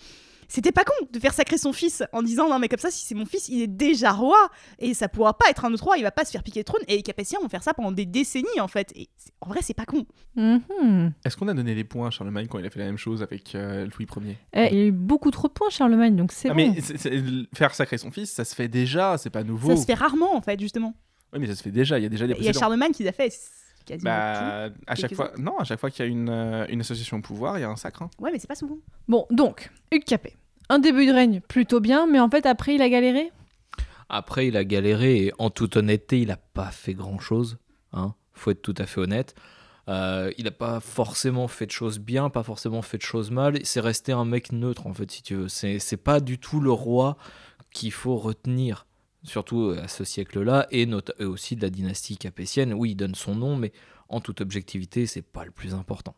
c'était 0.49 0.71
pas 0.73 0.85
con 0.85 0.93
de 1.13 1.19
faire 1.19 1.35
sacrer 1.35 1.59
son 1.59 1.73
fils 1.73 2.05
en 2.13 2.23
disant 2.23 2.49
non 2.49 2.61
mais 2.61 2.69
comme 2.69 2.79
ça 2.79 2.89
si 2.93 3.05
c'est 3.05 3.17
mon 3.17 3.27
fils 3.27 3.49
il 3.49 3.63
est 3.63 3.67
déjà 3.67 4.13
roi 4.13 4.49
et 4.79 4.95
ça 4.95 5.09
pourra 5.09 5.37
pas 5.37 5.51
être 5.51 5.65
un 5.65 5.73
autre 5.75 5.83
roi 5.83 5.97
il 5.99 6.05
va 6.05 6.13
pas 6.13 6.25
se 6.25 6.31
faire 6.31 6.45
piquer 6.45 6.61
le 6.61 6.65
trône 6.65 6.83
et 6.87 6.95
les 6.95 7.03
Capétiens 7.03 7.41
vont 7.43 7.49
faire 7.49 7.65
ça 7.65 7.75
pendant 7.75 7.91
des 7.91 8.07
décennies 8.07 8.61
en 8.61 8.69
fait 8.69 8.93
et 8.95 9.09
c'est- 9.17 9.33
en 9.41 9.49
vrai 9.49 9.59
c'est 9.63 9.75
pas 9.75 9.87
con 9.87 10.07
Mhm. 10.37 11.13
Est-ce 11.25 11.37
qu'on 11.37 11.49
a 11.49 11.55
donné 11.55 11.75
des 11.75 11.83
points 11.83 12.07
à 12.07 12.11
Charlemagne 12.11 12.47
quand 12.47 12.61
il 12.61 12.67
a 12.67 12.71
fait 12.71 12.79
la 12.79 12.85
même 12.85 12.97
chose 12.99 13.23
avec 13.25 13.57
euh, 13.57 13.87
Louis 13.99 14.07
Ier? 14.25 14.37
Eh, 14.53 14.69
il 14.71 14.79
y 14.79 14.83
a 14.83 14.85
eu 14.87 14.93
beaucoup 14.93 15.33
trop 15.33 15.49
de 15.49 15.53
points, 15.53 15.71
Charlemagne, 15.71 16.15
donc 16.15 16.31
c'est 16.31 16.49
Ah, 16.51 16.55
bon. 16.55 16.73
mais 16.75 17.47
faire 17.55 17.75
sacrer 17.75 17.99
son 17.99 18.13
fils, 18.13 18.31
ça 18.31 18.45
se 18.45 18.55
fait 18.55 18.69
déjà, 18.69 19.19
c'est 19.19 19.31
pas 19.31 19.43
nouveau. 19.43 19.71
ça 19.75 19.77
se 19.77 19.85
fait 19.87 19.95
rarement 19.95 20.37
en 20.37 20.43
fait 20.43 20.61
justement 20.61 20.95
Oui, 21.33 21.41
mais 21.41 21.47
ça 21.49 21.57
se 21.57 21.63
fait 21.63 21.73
déjà, 21.73 21.99
il 21.99 22.03
y 22.03 22.07
a 22.07 22.09
déjà 22.09 22.27
des 22.27 22.35
il 22.39 22.45
y 22.45 22.49
a. 22.49 22.53
Charlemagne 22.53 22.93
qui 22.93 23.03
l'a 23.03 23.13
fait 23.13 23.33
quasiment 23.87 24.11
Bah, 24.11 24.69
à 24.87 24.95
chaque 24.95 25.15
fois, 25.15 25.33
non, 25.39 25.57
à 25.59 25.65
chaque 25.65 25.81
fois 25.81 25.91
qu'il 25.91 26.05
y 26.05 26.09
a 26.09 26.11
une, 26.11 26.29
euh, 26.29 26.67
une 26.69 26.81
association 26.81 27.17
au 27.19 27.23
pouvoir, 27.23 27.59
il 27.59 27.63
y 27.63 27.65
a 27.65 27.71
un 27.71 27.77
sacre. 27.77 28.03
hein. 28.03 28.11
ouais 28.19 28.31
mais 28.33 28.39
c'est 28.39 28.47
pas 28.47 28.55
souvent 28.55 28.77
Bon, 29.09 29.27
donc, 29.31 29.71
Hugues 29.93 30.05
Capet. 30.05 30.37
Un 30.69 30.79
début 30.81 31.07
de 31.07 31.13
règne 31.13 31.41
plutôt 31.41 31.81
bien, 31.81 32.07
mais 32.07 32.19
en 32.21 32.29
fait, 32.29 32.45
après, 32.45 32.75
il 32.75 32.83
a 32.83 32.89
galéré? 32.89 33.31
Après, 34.09 34.49
il 34.49 34.57
a 34.57 34.65
galéré 34.65 35.27
et 35.27 35.33
en 35.39 35.51
toute 35.51 35.77
honnêteté, 35.77 36.21
il 36.21 36.29
n'a 36.29 36.37
pas 36.37 36.71
fait 36.71 36.95
grand-chose. 36.95 37.59
Hein 37.93 38.15
faut 38.33 38.51
être 38.51 38.63
tout 38.63 38.75
à 38.79 38.87
fait 38.87 39.01
honnête. 39.01 39.35
Euh, 39.89 40.33
il 40.37 40.45
n'a 40.45 40.51
pas 40.51 40.81
forcément 40.81 41.47
fait 41.49 41.67
de 41.67 41.71
choses 41.71 41.99
bien, 41.99 42.29
pas 42.29 42.43
forcément 42.43 42.83
fait 42.83 42.99
de 42.99 43.03
choses 43.03 43.31
mal. 43.31 43.59
C'est 43.65 43.81
resté 43.81 44.13
un 44.13 44.25
mec 44.25 44.53
neutre, 44.53 44.87
en 44.87 44.93
fait, 44.93 45.11
si 45.11 45.23
tu 45.23 45.35
veux. 45.37 45.49
C'est 45.49 45.79
c'est 45.79 45.97
pas 45.97 46.21
du 46.21 46.39
tout 46.39 46.61
le 46.61 46.73
roi 46.73 47.17
qu'il 47.73 47.93
faut 47.93 48.17
retenir, 48.17 48.86
surtout 49.27 49.75
à 49.83 49.89
ce 49.89 50.05
siècle-là, 50.05 50.67
et, 50.71 50.89
aussi 51.21 51.57
de 51.57 51.63
la 51.63 51.71
dynastie 51.71 52.17
capétienne. 52.17 52.73
Oui, 52.73 52.93
il 52.93 52.95
donne 52.95 53.15
son 53.15 53.35
nom, 53.35 53.57
mais 53.57 53.73
en 54.09 54.21
toute 54.21 54.41
objectivité, 54.41 55.07
c'est 55.07 55.23
pas 55.23 55.45
le 55.45 55.51
plus 55.51 55.75
important. 55.75 56.15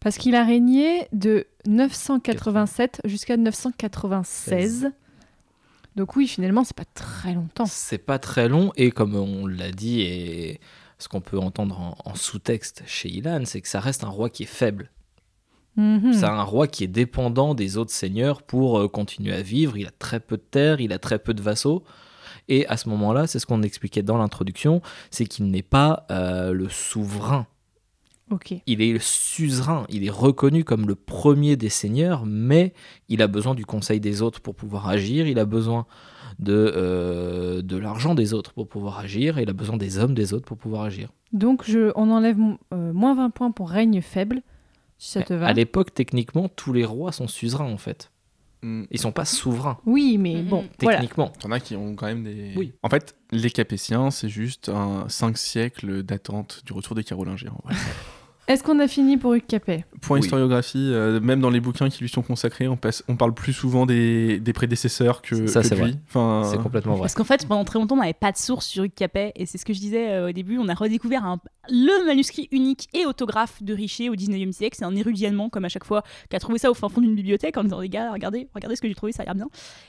Parce 0.00 0.18
qu'il 0.18 0.34
a 0.34 0.44
régné 0.44 1.06
de 1.12 1.46
987 1.66 3.02
jusqu'à 3.04 3.36
996. 3.36 4.90
Donc 5.94 6.16
oui, 6.16 6.26
finalement, 6.26 6.64
c'est 6.64 6.76
pas 6.76 6.86
très 6.86 7.34
longtemps. 7.34 7.66
C'est 7.66 7.98
pas 7.98 8.18
très 8.18 8.48
long 8.48 8.72
et 8.76 8.90
comme 8.90 9.14
on 9.14 9.46
l'a 9.46 9.70
dit 9.70 10.00
et 10.00 10.60
ce 10.98 11.08
qu'on 11.08 11.20
peut 11.20 11.38
entendre 11.38 11.78
en, 11.78 11.96
en 12.04 12.14
sous-texte 12.14 12.82
chez 12.86 13.10
Ilan, 13.10 13.42
c'est 13.44 13.60
que 13.60 13.68
ça 13.68 13.78
reste 13.78 14.02
un 14.02 14.08
roi 14.08 14.30
qui 14.30 14.44
est 14.44 14.46
faible. 14.46 14.90
Mhm. 15.76 16.12
C'est 16.12 16.24
un 16.24 16.42
roi 16.42 16.66
qui 16.66 16.84
est 16.84 16.88
dépendant 16.88 17.54
des 17.54 17.76
autres 17.76 17.92
seigneurs 17.92 18.42
pour 18.42 18.78
euh, 18.78 18.88
continuer 18.88 19.32
à 19.32 19.42
vivre. 19.42 19.76
Il 19.76 19.86
a 19.86 19.90
très 19.90 20.20
peu 20.20 20.36
de 20.36 20.42
terres, 20.42 20.80
il 20.80 20.92
a 20.92 20.98
très 20.98 21.18
peu 21.18 21.34
de 21.34 21.42
vassaux. 21.42 21.82
Et 22.48 22.66
à 22.66 22.76
ce 22.76 22.88
moment-là, 22.88 23.26
c'est 23.26 23.38
ce 23.38 23.46
qu'on 23.46 23.62
expliquait 23.62 24.02
dans 24.02 24.18
l'introduction, 24.18 24.82
c'est 25.10 25.26
qu'il 25.26 25.50
n'est 25.50 25.62
pas 25.62 26.06
euh, 26.10 26.52
le 26.52 26.68
souverain. 26.68 27.46
Ok. 28.30 28.54
Il 28.66 28.80
est 28.80 28.92
le 28.92 28.98
suzerain. 28.98 29.84
Il 29.90 30.04
est 30.06 30.10
reconnu 30.10 30.64
comme 30.64 30.86
le 30.86 30.94
premier 30.94 31.56
des 31.56 31.68
seigneurs, 31.68 32.24
mais 32.24 32.72
il 33.08 33.20
a 33.20 33.26
besoin 33.26 33.54
du 33.54 33.66
conseil 33.66 34.00
des 34.00 34.22
autres 34.22 34.40
pour 34.40 34.54
pouvoir 34.54 34.88
agir. 34.88 35.26
Il 35.26 35.38
a 35.38 35.44
besoin 35.44 35.86
de, 36.38 36.72
euh, 36.74 37.62
de 37.62 37.76
l'argent 37.76 38.14
des 38.14 38.32
autres 38.32 38.52
pour 38.54 38.68
pouvoir 38.68 38.98
agir. 38.98 39.38
Et 39.38 39.42
il 39.42 39.50
a 39.50 39.52
besoin 39.52 39.76
des 39.76 39.98
hommes 39.98 40.14
des 40.14 40.32
autres 40.32 40.46
pour 40.46 40.56
pouvoir 40.56 40.82
agir. 40.82 41.10
Donc 41.32 41.64
je, 41.64 41.92
on 41.94 42.10
enlève 42.10 42.38
euh, 42.72 42.92
moins 42.92 43.14
20 43.14 43.30
points 43.30 43.50
pour 43.50 43.70
règne 43.70 44.00
faible, 44.00 44.42
si 44.98 45.10
ça 45.12 45.22
te 45.22 45.34
va. 45.34 45.46
À 45.46 45.52
l'époque, 45.52 45.92
techniquement, 45.92 46.48
tous 46.48 46.72
les 46.72 46.84
rois 46.84 47.12
sont 47.12 47.28
suzerains 47.28 47.70
en 47.70 47.78
fait. 47.78 48.11
Mm. 48.62 48.84
Ils 48.90 49.00
sont 49.00 49.10
pas 49.12 49.24
souverains, 49.24 49.78
Oui, 49.86 50.18
mais 50.18 50.36
Mhm. 50.42 50.48
bon, 50.48 50.64
voilà. 50.80 50.98
techniquement. 50.98 51.32
T'en 51.40 51.50
as 51.50 51.58
qui 51.60 51.74
ont 51.76 51.94
quand 51.96 52.06
même 52.06 52.22
des. 52.24 52.52
Oui. 52.56 52.72
En 52.82 52.88
fait, 52.88 53.16
les 53.32 53.50
Capétiens, 53.50 54.10
c'est 54.10 54.28
juste 54.28 54.68
un 54.68 55.08
5 55.08 55.36
siècles 55.36 56.02
d'attente 56.04 56.62
du 56.64 56.72
retour 56.72 56.94
des 56.94 57.02
Carolingiens. 57.04 57.54
Est-ce 58.48 58.64
qu'on 58.64 58.80
a 58.80 58.88
fini 58.88 59.16
pour 59.16 59.34
Hugues 59.34 59.46
Capet? 59.46 59.84
Point 60.00 60.18
Oui. 60.18 60.24
historiographie, 60.24 60.90
euh, 60.92 61.20
même 61.20 61.40
dans 61.40 61.48
les 61.48 61.60
bouquins 61.60 61.88
qui 61.88 62.00
lui 62.00 62.08
sont 62.08 62.22
consacrés, 62.22 62.66
on, 62.66 62.76
passe, 62.76 63.04
on 63.06 63.16
parle 63.16 63.32
plus 63.34 63.52
souvent 63.52 63.86
des, 63.86 64.40
des 64.40 64.52
prédécesseurs 64.52 65.22
que, 65.22 65.46
Ça, 65.46 65.62
que 65.62 65.74
lui. 65.76 65.96
Enfin, 66.08 66.42
C'est 66.50 66.58
complètement 66.60 66.94
vrai. 66.94 67.02
Parce 67.02 67.14
qu'en 67.14 67.22
fait, 67.24 67.46
pendant 67.46 67.64
très 67.64 67.78
longtemps, 67.78 67.94
on 67.94 68.00
n'avait 68.00 68.12
pas 68.12 68.32
de 68.32 68.36
source 68.36 68.66
sur 68.66 68.82
Hugues 68.82 68.94
Capet, 68.94 69.32
et 69.36 69.46
c'est 69.46 69.58
ce 69.58 69.64
que 69.64 69.72
je 69.72 69.78
disais 69.78 70.10
euh, 70.10 70.28
au 70.30 70.32
début. 70.32 70.58
On 70.58 70.68
a 70.68 70.74
redécouvert 70.74 71.24
un- 71.24 71.38
le 71.70 72.04
manuscrit 72.04 72.48
unique 72.50 72.88
et 72.94 73.06
autographe 73.06 73.62
de 73.62 73.72
Richer 73.74 74.08
au 74.10 74.16
19e 74.16 74.50
siècle. 74.50 74.76
C'est 74.76 74.84
un 74.84 74.96
érudit 74.96 75.24
allemand, 75.26 75.48
comme 75.48 75.64
à 75.64 75.68
chaque 75.68 75.84
fois, 75.84 76.02
qui 76.28 76.34
a 76.34 76.40
trouvé 76.40 76.58
ça 76.58 76.68
au 76.68 76.74
fin 76.74 76.88
fond 76.88 77.00
d'une 77.00 77.14
bibliothèque 77.14 77.56
en 77.56 77.62
disant 77.62 77.78
Les 77.78 77.88
gars, 77.88 78.10
regardez, 78.12 78.48
regardez 78.56 78.74
ce 78.74 78.82
que 78.82 78.88
j'ai 78.88 78.96
trouvé, 78.96 79.12
ça 79.12 79.22
a 79.22 79.26
l'air 79.26 79.36
bien. 79.36 79.48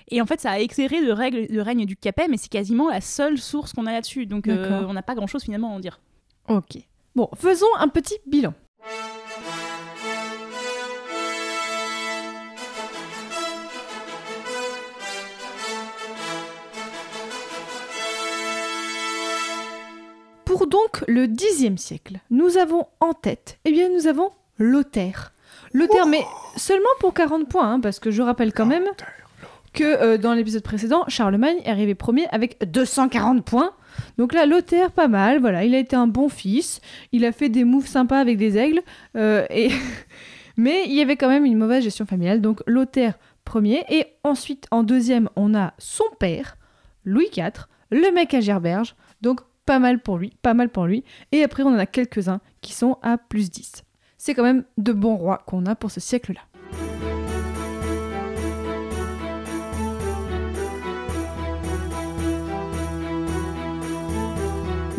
Et 0.10 0.22
en 0.22 0.28
fait, 0.28 0.40
ça 0.40 0.52
a 0.52 0.60
éclairé 0.60 1.02
le, 1.02 1.12
règle, 1.14 1.48
le 1.50 1.62
règne 1.64 1.88
du 1.88 1.96
Capet, 1.98 2.28
mais 2.30 2.38
c'est 2.38 2.50
quasiment 2.52 2.90
la 2.92 3.02
seule 3.02 3.40
source 3.40 3.74
qu'on 3.74 3.88
a 3.88 3.92
là-dessus. 3.92 4.28
Donc, 4.28 4.48
euh, 4.48 4.86
on 4.88 4.94
n'a 4.94 5.02
pas 5.02 5.16
grand-chose 5.16 5.42
finalement 5.44 5.72
à 5.72 5.76
en 5.76 5.80
dire. 5.80 6.00
Ok. 6.50 6.78
Bon, 7.16 7.30
faisons 7.36 7.68
un 7.78 7.90
petit 7.90 8.18
bilan. 8.26 8.56
Pour 20.44 20.66
donc 20.66 21.04
le 21.08 21.28
Xe 21.28 21.80
siècle, 21.80 22.18
nous 22.32 22.58
avons 22.58 22.88
en 23.00 23.14
tête, 23.14 23.60
eh 23.66 23.72
bien 23.72 23.90
nous 23.90 24.08
avons 24.08 24.32
Lothaire. 24.58 25.34
Lothaire, 25.72 26.08
mais 26.08 26.24
seulement 26.58 26.90
pour 27.00 27.14
40 27.14 27.48
points, 27.48 27.74
hein, 27.74 27.80
parce 27.80 28.00
que 28.00 28.10
je 28.10 28.24
rappelle 28.24 28.54
quand 28.54 28.66
même 28.66 28.86
que 29.74 29.84
euh, 29.84 30.18
dans 30.18 30.34
l'épisode 30.34 30.64
précédent, 30.64 31.04
Charlemagne 31.08 31.58
est 31.64 31.70
arrivé 31.70 31.94
premier 31.94 32.28
avec 32.30 32.58
240 32.72 33.46
points. 33.46 33.72
Donc 34.18 34.34
là, 34.34 34.46
Lothaire, 34.46 34.92
pas 34.92 35.08
mal, 35.08 35.40
voilà, 35.40 35.64
il 35.64 35.74
a 35.74 35.80
été 35.80 35.96
un 35.96 36.08
bon 36.08 36.30
fils, 36.30 36.82
il 37.12 37.26
a 37.26 37.32
fait 37.32 37.50
des 37.50 37.64
moves 37.64 37.88
sympas 37.88 38.20
avec 38.20 38.38
des 38.38 38.58
aigles, 38.58 38.82
euh, 39.16 39.46
mais 40.58 40.84
il 40.86 40.94
y 40.94 41.02
avait 41.02 41.16
quand 41.16 41.30
même 41.30 41.46
une 41.46 41.58
mauvaise 41.58 41.84
gestion 41.84 42.06
familiale, 42.06 42.42
donc 42.42 42.62
Lothaire 42.68 43.18
premier, 43.44 43.84
et 43.90 44.06
ensuite 44.24 44.68
en 44.72 44.84
deuxième, 44.84 45.30
on 45.36 45.56
a 45.56 45.74
son 45.78 46.06
père, 46.20 46.58
Louis 47.06 47.30
IV, 47.36 47.68
le 47.92 48.12
mec 48.14 48.34
à 48.34 48.42
Gerberge, 48.42 48.96
donc 49.22 49.42
pas 49.66 49.80
mal 49.80 50.00
pour 50.00 50.18
lui, 50.18 50.34
pas 50.42 50.54
mal 50.54 50.70
pour 50.70 50.86
lui, 50.86 51.04
et 51.32 51.44
après 51.44 51.64
on 51.64 51.70
en 51.70 51.80
a 51.80 51.86
quelques-uns 51.86 52.42
qui 52.62 52.74
sont 52.74 52.98
à 53.02 53.18
plus 53.18 53.50
10. 53.50 53.84
C'est 54.18 54.34
quand 54.34 54.44
même 54.44 54.64
de 54.78 54.94
bons 54.94 55.16
rois 55.16 55.44
qu'on 55.46 55.66
a 55.66 55.76
pour 55.76 55.92
ce 55.92 56.00
siècle-là. 56.00 56.42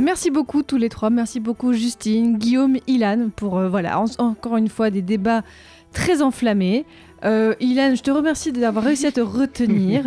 Merci 0.04 0.30
beaucoup 0.30 0.62
tous 0.62 0.76
les 0.76 0.90
trois, 0.90 1.08
merci 1.08 1.40
beaucoup 1.40 1.72
Justine, 1.72 2.36
Guillaume, 2.36 2.76
Ilan 2.86 3.30
pour 3.34 3.56
euh, 3.56 3.68
voilà 3.70 3.98
en- 4.00 4.04
encore 4.18 4.58
une 4.58 4.68
fois 4.68 4.90
des 4.90 5.00
débats 5.00 5.42
très 5.94 6.20
enflammés. 6.20 6.84
Euh, 7.24 7.54
Ilan, 7.58 7.94
je 7.94 8.02
te 8.02 8.10
remercie 8.10 8.52
d'avoir 8.52 8.84
réussi 8.84 9.06
à 9.06 9.12
te 9.12 9.22
retenir. 9.22 10.04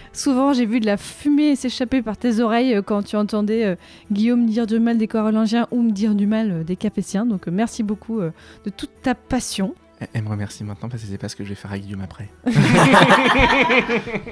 Souvent 0.14 0.54
j'ai 0.54 0.64
vu 0.64 0.80
de 0.80 0.86
la 0.86 0.96
fumée 0.96 1.56
s'échapper 1.56 2.00
par 2.00 2.16
tes 2.16 2.40
oreilles 2.40 2.74
euh, 2.74 2.80
quand 2.82 3.02
tu 3.02 3.16
entendais 3.16 3.64
euh, 3.64 3.74
Guillaume 4.10 4.46
dire 4.46 4.66
du 4.66 4.80
mal 4.80 4.96
des 4.96 5.08
Carolingiens 5.08 5.66
ou 5.70 5.82
me 5.82 5.90
dire 5.90 6.14
du 6.14 6.26
mal 6.26 6.64
des 6.64 6.76
Capétiens. 6.76 7.26
Donc 7.26 7.46
merci 7.46 7.82
beaucoup 7.82 8.20
de 8.20 8.70
toute 8.74 9.02
ta 9.02 9.14
passion. 9.14 9.74
Elle- 10.12 10.22
me 10.22 10.28
remercie 10.28 10.64
maintenant 10.64 10.88
parce 10.88 11.02
que 11.02 11.08
c'est 11.08 11.18
pas 11.18 11.28
ce 11.28 11.36
que 11.36 11.44
je 11.44 11.50
vais 11.50 11.54
faire 11.54 11.72
à 11.72 11.78
Guillaume 11.78 12.02
après. 12.02 12.28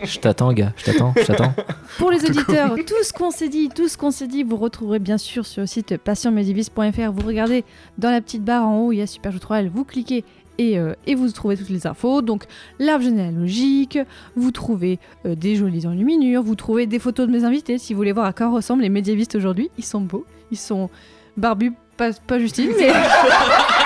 Je 0.05 0.19
t'attends, 0.19 0.53
gars. 0.53 0.73
Je 0.77 0.85
t'attends. 0.85 1.15
Je 1.17 1.25
t'attends. 1.25 1.55
Pour 1.99 2.11
les 2.11 2.25
auditeurs, 2.25 2.75
tout 2.87 3.03
ce 3.03 3.13
qu'on 3.13 3.31
s'est 3.31 3.49
dit, 3.49 3.69
tout 3.69 3.89
ce 3.89 3.97
qu'on 3.97 4.11
s'est 4.11 4.27
dit, 4.27 4.43
vous 4.43 4.57
retrouverez 4.57 4.99
bien 4.99 5.19
sûr 5.19 5.47
sur 5.47 5.61
le 5.61 5.67
site 5.67 5.97
passionmedivis.fr. 5.99 7.13
Vous 7.13 7.27
regardez 7.27 7.65
dans 7.99 8.11
la 8.11 8.21
petite 8.21 8.43
barre 8.45 8.67
en 8.67 8.81
haut, 8.81 8.93
il 8.93 8.97
y 8.99 9.03
a 9.03 9.07
Super 9.07 9.33
Jeu 9.33 9.39
3L, 9.39 9.69
vous 9.69 9.85
cliquez 9.85 10.25
et, 10.59 10.79
euh, 10.79 10.95
et 11.07 11.15
vous 11.15 11.31
trouvez 11.31 11.57
toutes 11.57 11.71
les 11.71 11.87
infos. 11.87 12.23
Donc 12.23 12.45
l'arbre 12.79 13.05
généalogique, 13.05 13.99
vous 14.37 14.51
trouvez 14.51 14.99
euh, 15.27 15.35
des 15.35 15.57
jolies 15.57 15.87
enluminures, 15.87 16.43
vous 16.43 16.55
trouvez 16.57 16.87
des 16.87 16.99
photos 16.99 17.27
de 17.27 17.33
mes 17.33 17.45
invités. 17.45 17.79
Si 17.79 17.93
vous 17.93 17.99
voulez 17.99 18.13
voir 18.13 18.27
à 18.27 18.33
quoi 18.33 18.51
ressemblent 18.51 18.83
les 18.83 18.89
médiévistes 18.89 19.35
aujourd'hui, 19.35 19.71
ils 19.79 19.85
sont 19.85 20.01
beaux, 20.01 20.27
ils 20.51 20.59
sont 20.59 20.91
barbus, 21.37 21.73
pas, 21.97 22.13
pas 22.13 22.39
Justine, 22.39 22.71
mais... 22.79 22.93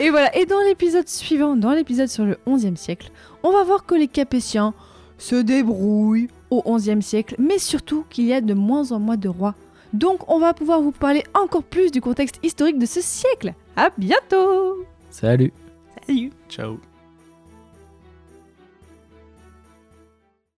Et 0.00 0.10
voilà, 0.10 0.34
et 0.36 0.46
dans 0.46 0.60
l'épisode 0.60 1.08
suivant, 1.08 1.56
dans 1.56 1.72
l'épisode 1.72 2.08
sur 2.08 2.24
le 2.24 2.38
11e 2.46 2.76
siècle, 2.76 3.10
on 3.42 3.50
va 3.50 3.64
voir 3.64 3.84
que 3.84 3.96
les 3.96 4.06
Capétiens 4.06 4.72
se 5.18 5.34
débrouillent 5.34 6.28
au 6.50 6.62
11e 6.64 7.00
siècle, 7.00 7.34
mais 7.38 7.58
surtout 7.58 8.04
qu'il 8.08 8.24
y 8.26 8.32
a 8.32 8.40
de 8.40 8.54
moins 8.54 8.92
en 8.92 9.00
moins 9.00 9.16
de 9.16 9.28
rois. 9.28 9.56
Donc 9.92 10.30
on 10.30 10.38
va 10.38 10.54
pouvoir 10.54 10.80
vous 10.80 10.92
parler 10.92 11.24
encore 11.34 11.64
plus 11.64 11.90
du 11.90 12.00
contexte 12.00 12.38
historique 12.44 12.78
de 12.78 12.86
ce 12.86 13.00
siècle. 13.00 13.54
À 13.74 13.90
bientôt 13.98 14.84
Salut. 15.10 15.52
Salut 16.06 16.30
Ciao. 16.48 16.78